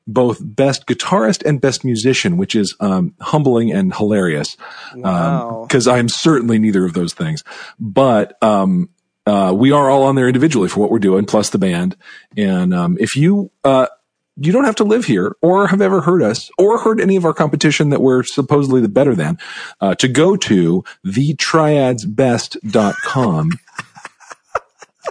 both 0.06 0.38
best 0.42 0.86
guitarist 0.86 1.44
and 1.46 1.62
best 1.62 1.86
musician, 1.86 2.36
which 2.38 2.56
is 2.56 2.76
um, 2.80 3.14
humbling 3.22 3.72
and 3.72 3.94
hilarious 3.96 4.58
Wow. 4.96 5.66
because 5.68 5.88
I'm 5.88 6.10
certainly 6.10 6.60
neither 6.60 6.84
of 6.86 6.94
those 6.94 7.14
things. 7.14 7.44
But 7.80 8.38
um, 8.44 8.90
uh, 9.26 9.54
we 9.56 9.72
are 9.72 9.90
all 9.90 10.04
on 10.04 10.16
there 10.16 10.28
individually 10.28 10.68
for 10.68 10.82
what 10.82 10.92
we're 10.92 11.00
doing, 11.00 11.24
plus 11.26 11.52
the 11.52 11.58
band. 11.58 11.96
And 12.36 12.74
um, 12.74 12.98
if 13.00 13.16
you 13.16 13.50
uh, 13.64 13.88
you 14.36 14.52
don't 14.52 14.66
have 14.66 14.76
to 14.78 14.84
live 14.84 15.06
here 15.06 15.36
or 15.44 15.68
have 15.68 15.80
ever 15.80 16.02
heard 16.02 16.24
us 16.24 16.50
or 16.58 16.80
heard 16.80 17.00
any 17.00 17.16
of 17.16 17.24
our 17.24 17.36
competition 17.36 17.92
that 17.92 18.02
we're 18.02 18.24
supposedly 18.24 18.82
the 18.82 18.90
better 18.90 19.14
than, 19.14 19.38
uh, 19.80 19.94
to 19.96 20.08
go 20.08 20.36
to 20.36 20.84
thetriadsbest.com. 21.06 23.50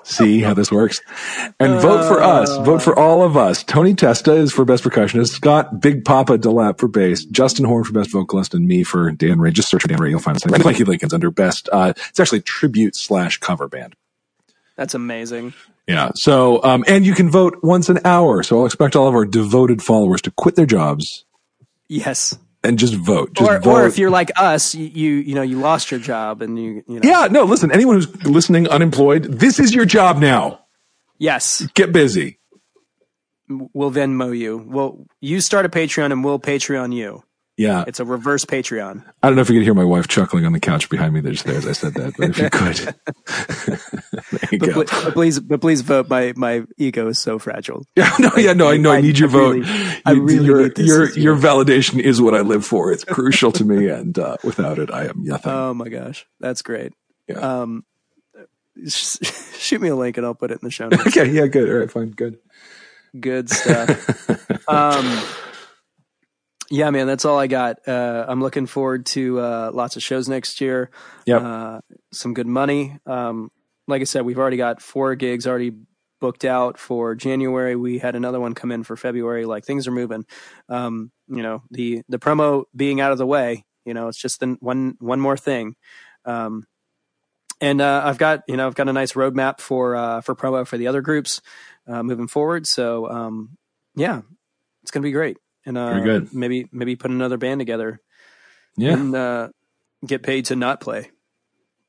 See 0.04 0.40
how 0.40 0.54
this 0.54 0.70
works? 0.72 1.00
And 1.60 1.80
vote 1.80 2.06
for 2.08 2.22
us. 2.22 2.54
Vote 2.58 2.82
for 2.82 2.98
all 2.98 3.22
of 3.22 3.36
us. 3.36 3.62
Tony 3.62 3.94
Testa 3.94 4.32
is 4.32 4.52
for 4.52 4.64
best 4.64 4.84
percussionist. 4.84 5.28
Scott 5.28 5.80
Big 5.80 6.04
Papa 6.04 6.38
Delap 6.38 6.78
for 6.78 6.88
bass. 6.88 7.24
Justin 7.24 7.64
Horn 7.64 7.84
for 7.84 7.92
best 7.92 8.10
vocalist, 8.10 8.54
and 8.54 8.66
me 8.66 8.82
for 8.82 9.10
Dan 9.12 9.40
Ray. 9.40 9.50
Just 9.50 9.70
search 9.70 9.82
for 9.82 9.88
Dan 9.88 10.00
Ray. 10.00 10.10
You'll 10.10 10.20
find 10.20 10.36
us. 10.36 10.42
Clanky 10.42 10.86
Lincoln's 10.86 11.14
under 11.14 11.30
best. 11.30 11.68
Uh, 11.72 11.92
it's 11.96 12.20
actually 12.20 12.40
tribute 12.40 12.96
slash 12.96 13.38
cover 13.38 13.68
band. 13.68 13.94
That's 14.76 14.94
amazing. 14.94 15.54
Yeah. 15.86 16.10
So, 16.14 16.62
um, 16.64 16.84
and 16.88 17.04
you 17.04 17.14
can 17.14 17.30
vote 17.30 17.58
once 17.62 17.88
an 17.88 17.98
hour. 18.04 18.42
So 18.42 18.60
I'll 18.60 18.66
expect 18.66 18.96
all 18.96 19.08
of 19.08 19.14
our 19.14 19.24
devoted 19.24 19.82
followers 19.82 20.22
to 20.22 20.30
quit 20.30 20.54
their 20.56 20.66
jobs 20.66 21.24
Yes. 21.92 22.38
And 22.64 22.78
just 22.78 22.94
vote. 22.94 23.32
Just 23.34 23.50
Or, 23.50 23.58
vote. 23.58 23.70
or 23.70 23.86
if 23.86 23.98
you're 23.98 24.10
like 24.10 24.30
us, 24.36 24.74
you, 24.74 25.14
you 25.14 25.34
know 25.34 25.42
you 25.42 25.58
lost 25.58 25.90
your 25.90 26.00
job 26.00 26.42
and 26.42 26.58
you 26.58 26.82
you 26.88 27.00
know 27.00 27.02
yeah, 27.02 27.28
no, 27.30 27.44
listen, 27.44 27.70
anyone 27.72 27.96
who's 27.96 28.24
listening 28.24 28.68
unemployed, 28.68 29.24
this 29.24 29.58
is 29.60 29.74
your 29.74 29.84
job 29.84 30.18
now. 30.18 30.60
yes 31.18 31.66
Get 31.74 31.92
busy. 31.92 32.38
we'll 33.48 33.90
then 33.90 34.16
Venmo 34.16 34.36
you. 34.36 34.56
We'll 34.58 35.06
you 35.20 35.40
start 35.40 35.66
a 35.66 35.68
Patreon 35.68 36.12
and 36.12 36.24
we'll 36.24 36.38
Patreon 36.40 36.94
you. 36.94 37.22
Yeah. 37.58 37.84
It's 37.86 38.00
a 38.00 38.04
reverse 38.04 38.44
Patreon. 38.46 39.04
I 39.22 39.28
don't 39.28 39.36
know 39.36 39.42
if 39.42 39.50
you 39.50 39.56
could 39.56 39.64
hear 39.64 39.74
my 39.74 39.84
wife 39.84 40.08
chuckling 40.08 40.46
on 40.46 40.52
the 40.52 40.60
couch 40.60 40.88
behind 40.88 41.12
me 41.12 41.20
just 41.20 41.44
there 41.44 41.56
as 41.56 41.66
I 41.66 41.72
said 41.72 41.92
that, 41.94 42.14
but 42.16 42.30
if 42.30 42.38
you 42.38 42.48
could. 42.50 44.01
you 44.52 44.58
But, 44.58 44.74
go. 44.88 45.04
but 45.04 45.14
please, 45.14 45.40
but 45.40 45.60
please 45.60 45.80
vote. 45.80 46.08
My 46.08 46.32
my 46.36 46.64
ego 46.78 47.08
is 47.08 47.18
so 47.18 47.38
fragile. 47.38 47.84
Yeah, 47.96 48.10
no, 48.18 48.30
yeah, 48.36 48.52
no, 48.52 48.68
I 48.68 48.76
know. 48.76 48.90
I, 48.90 48.96
I- 48.96 49.00
need 49.00 49.18
your 49.18 49.28
I 49.28 49.32
vote. 49.32 49.50
really- 49.56 50.00
I 50.04 50.10
really 50.12 50.44
your, 50.46 50.62
need 50.64 50.74
this 50.76 50.86
your, 50.86 51.06
this 51.06 51.16
your 51.16 51.36
validation 51.36 51.98
is 52.00 52.20
what 52.20 52.34
I 52.34 52.40
live 52.40 52.64
for. 52.66 52.92
It's 52.92 53.04
crucial 53.04 53.52
to 53.52 53.64
me, 53.64 53.88
and 53.88 54.18
uh, 54.18 54.36
without 54.44 54.78
it, 54.78 54.90
I 54.92 55.04
am 55.06 55.22
nothing. 55.24 55.52
Oh 55.52 55.74
my 55.74 55.88
gosh, 55.88 56.26
that's 56.40 56.62
great. 56.62 56.92
Yeah. 57.28 57.38
Um, 57.38 57.84
shoot 58.88 59.80
me 59.80 59.88
a 59.88 59.94
link 59.96 60.16
and 60.16 60.24
I'll 60.26 60.34
put 60.34 60.50
it 60.50 60.54
in 60.54 60.66
the 60.66 60.70
show 60.70 60.88
notes. 60.90 61.06
okay, 61.08 61.30
yeah, 61.30 61.46
good. 61.46 61.68
All 61.68 61.76
right, 61.76 61.90
fine, 61.90 62.10
good. 62.10 62.38
Good 63.18 63.50
stuff. 63.50 64.68
um, 64.68 65.22
yeah, 66.70 66.88
man, 66.90 67.06
that's 67.06 67.26
all 67.26 67.38
I 67.38 67.46
got. 67.48 67.86
Uh, 67.86 68.24
I'm 68.26 68.40
looking 68.40 68.64
forward 68.66 69.04
to 69.06 69.38
uh, 69.40 69.70
lots 69.74 69.96
of 69.96 70.02
shows 70.02 70.28
next 70.28 70.60
year. 70.62 70.90
Yep. 71.26 71.42
Uh, 71.42 71.80
some 72.12 72.32
good 72.32 72.46
money. 72.46 72.96
Um, 73.04 73.50
like 73.88 74.00
I 74.00 74.04
said, 74.04 74.22
we've 74.22 74.38
already 74.38 74.56
got 74.56 74.80
four 74.80 75.14
gigs 75.14 75.46
already 75.46 75.72
booked 76.20 76.44
out 76.44 76.78
for 76.78 77.14
January. 77.14 77.74
We 77.74 77.98
had 77.98 78.14
another 78.14 78.38
one 78.38 78.54
come 78.54 78.70
in 78.70 78.84
for 78.84 78.96
February. 78.96 79.44
Like 79.44 79.64
things 79.64 79.88
are 79.88 79.92
moving. 79.92 80.24
Um, 80.68 81.10
you 81.28 81.42
know, 81.42 81.62
the 81.70 82.02
the 82.08 82.18
promo 82.18 82.64
being 82.74 83.00
out 83.00 83.12
of 83.12 83.18
the 83.18 83.26
way. 83.26 83.64
You 83.84 83.94
know, 83.94 84.08
it's 84.08 84.20
just 84.20 84.40
the 84.40 84.56
one 84.60 84.94
one 85.00 85.20
more 85.20 85.36
thing. 85.36 85.74
Um, 86.24 86.64
and 87.60 87.80
uh, 87.80 88.02
I've 88.04 88.18
got 88.18 88.42
you 88.48 88.56
know 88.56 88.66
I've 88.66 88.74
got 88.74 88.88
a 88.88 88.92
nice 88.92 89.12
roadmap 89.12 89.60
for 89.60 89.96
uh, 89.96 90.20
for 90.20 90.34
promo 90.34 90.66
for 90.66 90.78
the 90.78 90.86
other 90.86 91.00
groups 91.00 91.40
uh, 91.86 92.02
moving 92.02 92.28
forward. 92.28 92.66
So 92.66 93.10
um, 93.10 93.56
yeah, 93.94 94.22
it's 94.82 94.90
gonna 94.90 95.04
be 95.04 95.12
great. 95.12 95.38
And 95.64 95.78
uh, 95.78 95.90
Very 95.90 96.02
good. 96.04 96.34
Maybe 96.34 96.68
maybe 96.72 96.96
put 96.96 97.10
another 97.10 97.38
band 97.38 97.60
together 97.60 98.00
Yeah, 98.76 98.94
and 98.94 99.14
uh, 99.14 99.48
get 100.06 100.22
paid 100.22 100.46
to 100.46 100.56
not 100.56 100.80
play. 100.80 101.10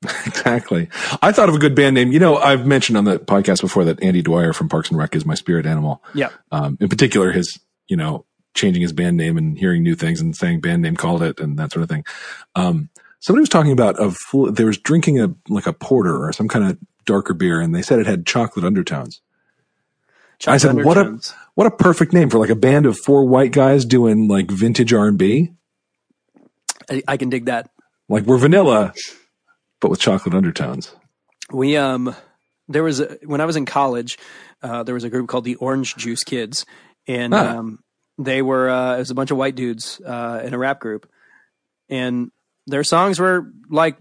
exactly. 0.46 0.90
I 1.22 1.32
thought 1.32 1.50
of 1.50 1.56
a 1.56 1.60
good 1.60 1.76
band 1.76 1.96
name. 1.96 2.12
You 2.12 2.20
know, 2.20 2.38
I've 2.38 2.66
mentioned 2.66 2.98
on 2.98 3.06
the 3.06 3.18
podcast 3.18 3.62
before 3.62 3.86
that 3.86 4.04
Andy 4.04 4.22
Dwyer 4.22 4.54
from 4.54 4.70
Parks 4.70 4.90
and 4.90 4.98
Rec 4.98 5.16
is 5.16 5.26
my 5.26 5.36
spirit 5.36 5.66
animal. 5.66 6.04
Yeah. 6.14 6.30
Um, 6.52 6.78
in 6.82 6.90
particular, 6.90 7.32
his, 7.32 7.60
you 7.88 7.96
know, 7.96 8.26
changing 8.54 8.82
his 8.82 8.94
band 8.94 9.18
name 9.18 9.38
and 9.38 9.58
hearing 9.58 9.84
new 9.84 9.96
things 9.96 10.22
and 10.22 10.36
saying 10.36 10.62
band 10.62 10.82
name 10.82 10.96
called 10.96 11.24
it 11.24 11.40
and 11.40 11.58
that 11.58 11.72
sort 11.72 11.84
of 11.84 11.90
thing. 11.90 12.06
Um, 12.56 12.90
somebody 13.20 13.42
was 13.42 13.50
talking 13.50 13.72
about 13.72 14.00
a 14.02 14.12
full, 14.12 14.52
they 14.52 14.66
was 14.66 14.78
drinking 14.78 15.20
a, 15.22 15.34
like 15.50 15.66
a 15.66 15.74
porter 15.74 16.24
or 16.26 16.34
some 16.34 16.48
kind 16.48 16.70
of 16.70 16.78
darker 17.06 17.34
beer 17.34 17.60
and 17.62 17.74
they 17.74 17.82
said 17.82 18.00
it 18.00 18.06
had 18.06 18.26
chocolate 18.26 18.66
undertones. 18.66 19.22
Chocolate 20.40 20.54
I 20.54 20.58
said, 20.58 20.86
what 20.86 20.98
a, 20.98 21.20
what 21.56 21.68
a 21.68 21.72
perfect 21.72 22.14
name 22.14 22.30
for 22.30 22.38
like 22.38 22.50
a 22.50 22.56
band 22.56 22.86
of 22.86 22.98
four 22.98 23.26
white 23.26 23.52
guys 23.52 23.86
doing 23.86 24.28
like 24.28 24.52
vintage 24.52 24.94
R&B. 24.94 25.52
I, 26.90 27.04
I 27.08 27.18
can 27.18 27.30
dig 27.30 27.46
that. 27.46 27.70
Like 28.10 28.26
we're 28.26 28.38
vanilla, 28.38 28.94
but 29.84 29.92
with 29.92 30.00
chocolate 30.00 30.34
undertones. 30.34 30.96
We 31.52 31.76
um 31.78 32.16
there 32.70 32.84
was 32.84 33.02
a, 33.02 33.18
when 33.26 33.42
I 33.42 33.46
was 33.46 33.58
in 33.58 33.66
college, 33.66 34.18
uh, 34.62 34.84
there 34.84 34.96
was 34.96 35.04
a 35.04 35.10
group 35.10 35.28
called 35.28 35.44
the 35.44 35.56
Orange 35.56 35.96
Juice 35.98 36.24
Kids, 36.24 36.66
and 37.06 37.34
Ah. 37.34 37.58
um, 37.58 37.80
they 38.18 38.42
were 38.42 38.70
uh, 38.70 38.96
it 38.96 39.00
was 39.00 39.12
a 39.12 39.16
bunch 39.16 39.32
of 39.32 39.38
white 39.38 39.56
dudes 39.56 40.00
uh, 40.06 40.42
in 40.44 40.54
a 40.54 40.58
rap 40.58 40.80
group, 40.80 41.10
and 41.90 42.32
their 42.66 42.86
songs 42.86 43.20
were 43.20 43.52
like 43.70 43.98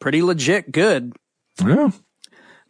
pretty 0.00 0.22
legit 0.22 0.70
good. 0.70 1.12
Yeah. 1.64 1.90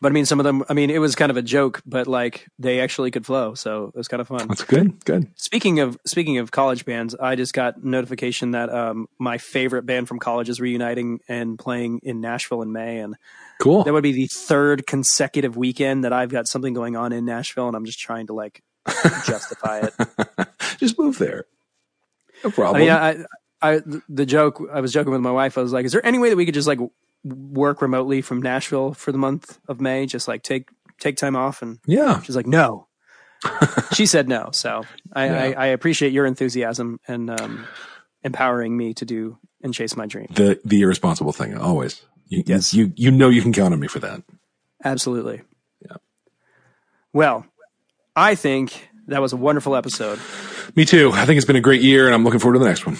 But 0.03 0.11
I 0.11 0.12
mean, 0.14 0.26
some 0.26 0.40
of 0.40 0.44
them. 0.44 0.64
I 0.68 0.74
mean, 0.74 0.90
it 0.90 0.98
was 0.98 1.14
kind 1.14 1.30
of 1.30 1.36
a 1.36 1.42
joke, 1.42 1.80
but 1.86 2.09
like 2.09 2.48
they 2.59 2.80
actually 2.80 3.12
could 3.12 3.24
flow, 3.24 3.55
so 3.55 3.84
it 3.86 3.94
was 3.94 4.09
kind 4.09 4.20
of 4.20 4.26
fun. 4.26 4.48
That's 4.48 4.64
good. 4.64 5.05
Good. 5.05 5.28
Speaking 5.36 5.78
of 5.78 5.96
speaking 6.05 6.38
of 6.38 6.50
college 6.50 6.84
bands, 6.84 7.14
I 7.14 7.36
just 7.36 7.55
got 7.55 7.84
notification 7.84 8.50
that 8.50 8.68
um, 8.68 9.07
my 9.20 9.38
favorite 9.38 9.86
band 9.86 10.09
from 10.09 10.18
college 10.18 10.48
is 10.48 10.61
reuniting 10.61 11.20
and 11.28 11.57
playing 11.57 12.00
in 12.03 12.20
Nashville 12.20 12.62
in 12.62 12.72
May, 12.72 12.98
and 12.98 13.14
Cool. 13.61 13.84
that 13.84 13.92
would 13.92 14.03
be 14.03 14.11
the 14.11 14.26
third 14.26 14.88
consecutive 14.88 15.57
weekend 15.57 16.03
that 16.03 16.12
I've 16.12 16.30
got 16.30 16.48
something 16.48 16.74
going 16.74 16.96
on 16.96 17.12
in 17.12 17.24
Nashville, 17.24 17.68
and 17.68 17.76
I'm 17.76 17.84
just 17.84 18.00
trying 18.00 18.26
to 18.26 18.32
like 18.32 18.61
justify 19.24 19.82
it. 19.86 20.48
Just 20.78 20.98
move 20.98 21.16
there. 21.18 21.44
No 22.42 22.50
I 22.50 22.53
problem. 22.53 22.80
mean, 22.80 22.90
I, 22.90 23.18
I 23.62 23.80
the 24.09 24.26
joke 24.26 24.61
I 24.72 24.80
was 24.80 24.92
joking 24.92 25.12
with 25.12 25.20
my 25.20 25.30
wife. 25.30 25.57
I 25.57 25.62
was 25.62 25.72
like, 25.72 25.84
"Is 25.84 25.92
there 25.92 26.05
any 26.05 26.18
way 26.18 26.28
that 26.30 26.34
we 26.36 26.44
could 26.44 26.55
just 26.55 26.66
like 26.66 26.80
work 27.25 27.83
remotely 27.83 28.23
from 28.23 28.43
Nashville 28.43 28.95
for 28.95 29.12
the 29.12 29.18
month 29.18 29.59
of 29.68 29.81
May? 29.81 30.07
Just 30.07 30.29
like 30.29 30.43
take 30.43 30.68
take 30.99 31.16
time 31.16 31.37
off?" 31.37 31.62
And 31.62 31.79
yeah. 31.87 32.20
she's 32.23 32.37
like, 32.37 32.47
"No." 32.47 32.89
she 33.95 34.07
said 34.07 34.29
no. 34.29 34.51
So 34.53 34.85
I, 35.12 35.27
Yeah. 35.27 35.43
I, 35.43 35.53
I 35.53 35.66
appreciate 35.66 36.12
your 36.12 36.27
enthusiasm 36.27 37.01
and 37.09 37.29
um, 37.29 37.66
empowering 38.23 38.77
me 38.77 38.95
to 38.95 39.05
do 39.05 39.39
and 39.62 39.75
chase 39.75 39.97
my 39.97 40.07
dream. 40.07 40.29
The 40.31 40.61
the 40.64 40.83
irresponsible 40.83 41.33
thing 41.33 41.57
always. 41.57 42.03
You, 42.27 42.43
Yes. 42.47 42.73
You 42.73 42.93
you 42.97 43.11
know 43.11 43.29
you 43.29 43.43
can 43.43 43.53
count 43.53 43.75
on 43.75 43.81
me 43.81 43.89
for 43.89 43.99
that. 43.99 44.23
Absolutely. 44.85 45.43
Yeah. 45.85 45.97
Well, 47.12 47.47
I 48.16 48.35
think 48.35 48.89
that 49.09 49.20
was 49.20 49.33
a 49.33 49.37
wonderful 49.37 49.77
episode. 49.77 50.18
Me 50.77 50.85
too. 50.85 51.11
I 51.12 51.27
think 51.27 51.37
it's 51.37 51.47
been 51.47 51.57
a 51.57 51.61
great 51.61 51.83
year, 51.83 52.07
and 52.07 52.14
I'm 52.14 52.25
looking 52.25 52.41
forward 52.41 52.55
to 52.55 52.59
the 52.61 52.68
next 52.68 52.87
one. 52.87 52.97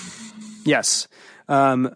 Yes. 0.65 1.09
Um, 1.49 1.95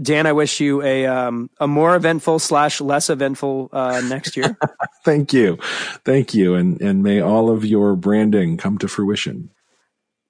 Dan, 0.00 0.26
I 0.26 0.32
wish 0.32 0.60
you 0.60 0.82
a 0.82 1.06
um, 1.06 1.48
a 1.58 1.66
more 1.66 1.96
eventful 1.96 2.38
slash 2.38 2.80
less 2.80 3.08
eventful 3.08 3.70
uh, 3.72 4.02
next 4.04 4.36
year. 4.36 4.56
Thank 5.04 5.32
you, 5.32 5.58
thank 6.04 6.34
you, 6.34 6.54
and 6.56 6.80
and 6.82 7.02
may 7.02 7.20
all 7.20 7.48
of 7.48 7.64
your 7.64 7.94
branding 7.94 8.56
come 8.56 8.76
to 8.78 8.88
fruition. 8.88 9.50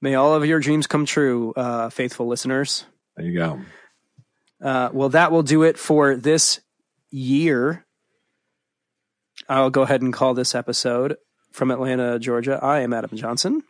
May 0.02 0.14
all 0.14 0.34
of 0.34 0.44
your 0.44 0.60
dreams 0.60 0.86
come 0.86 1.06
true, 1.06 1.54
uh, 1.56 1.88
faithful 1.88 2.26
listeners. 2.26 2.84
There 3.16 3.26
you 3.26 3.38
go. 3.38 3.60
Uh, 4.62 4.90
well, 4.92 5.08
that 5.08 5.32
will 5.32 5.42
do 5.42 5.62
it 5.62 5.78
for 5.78 6.14
this 6.14 6.60
year. 7.10 7.86
I'll 9.48 9.70
go 9.70 9.82
ahead 9.82 10.02
and 10.02 10.12
call 10.12 10.34
this 10.34 10.54
episode 10.54 11.16
from 11.52 11.70
Atlanta, 11.70 12.18
Georgia. 12.18 12.58
I 12.62 12.80
am 12.80 12.92
Adam 12.92 13.16
Johnson. 13.16 13.62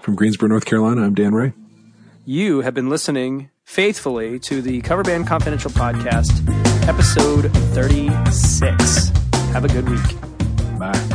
From 0.00 0.14
Greensboro, 0.14 0.48
North 0.48 0.64
Carolina, 0.64 1.02
I'm 1.02 1.14
Dan 1.14 1.34
Ray. 1.34 1.52
You 2.24 2.60
have 2.60 2.74
been 2.74 2.88
listening 2.88 3.50
faithfully 3.70 4.36
to 4.40 4.60
the 4.60 4.80
Cover 4.80 5.04
Band 5.04 5.28
Confidential 5.28 5.70
podcast, 5.70 6.32
episode 6.88 7.52
36. 7.72 9.08
Have 9.52 9.64
a 9.64 9.68
good 9.68 9.88
week. 9.88 10.76
Bye. 10.76 11.09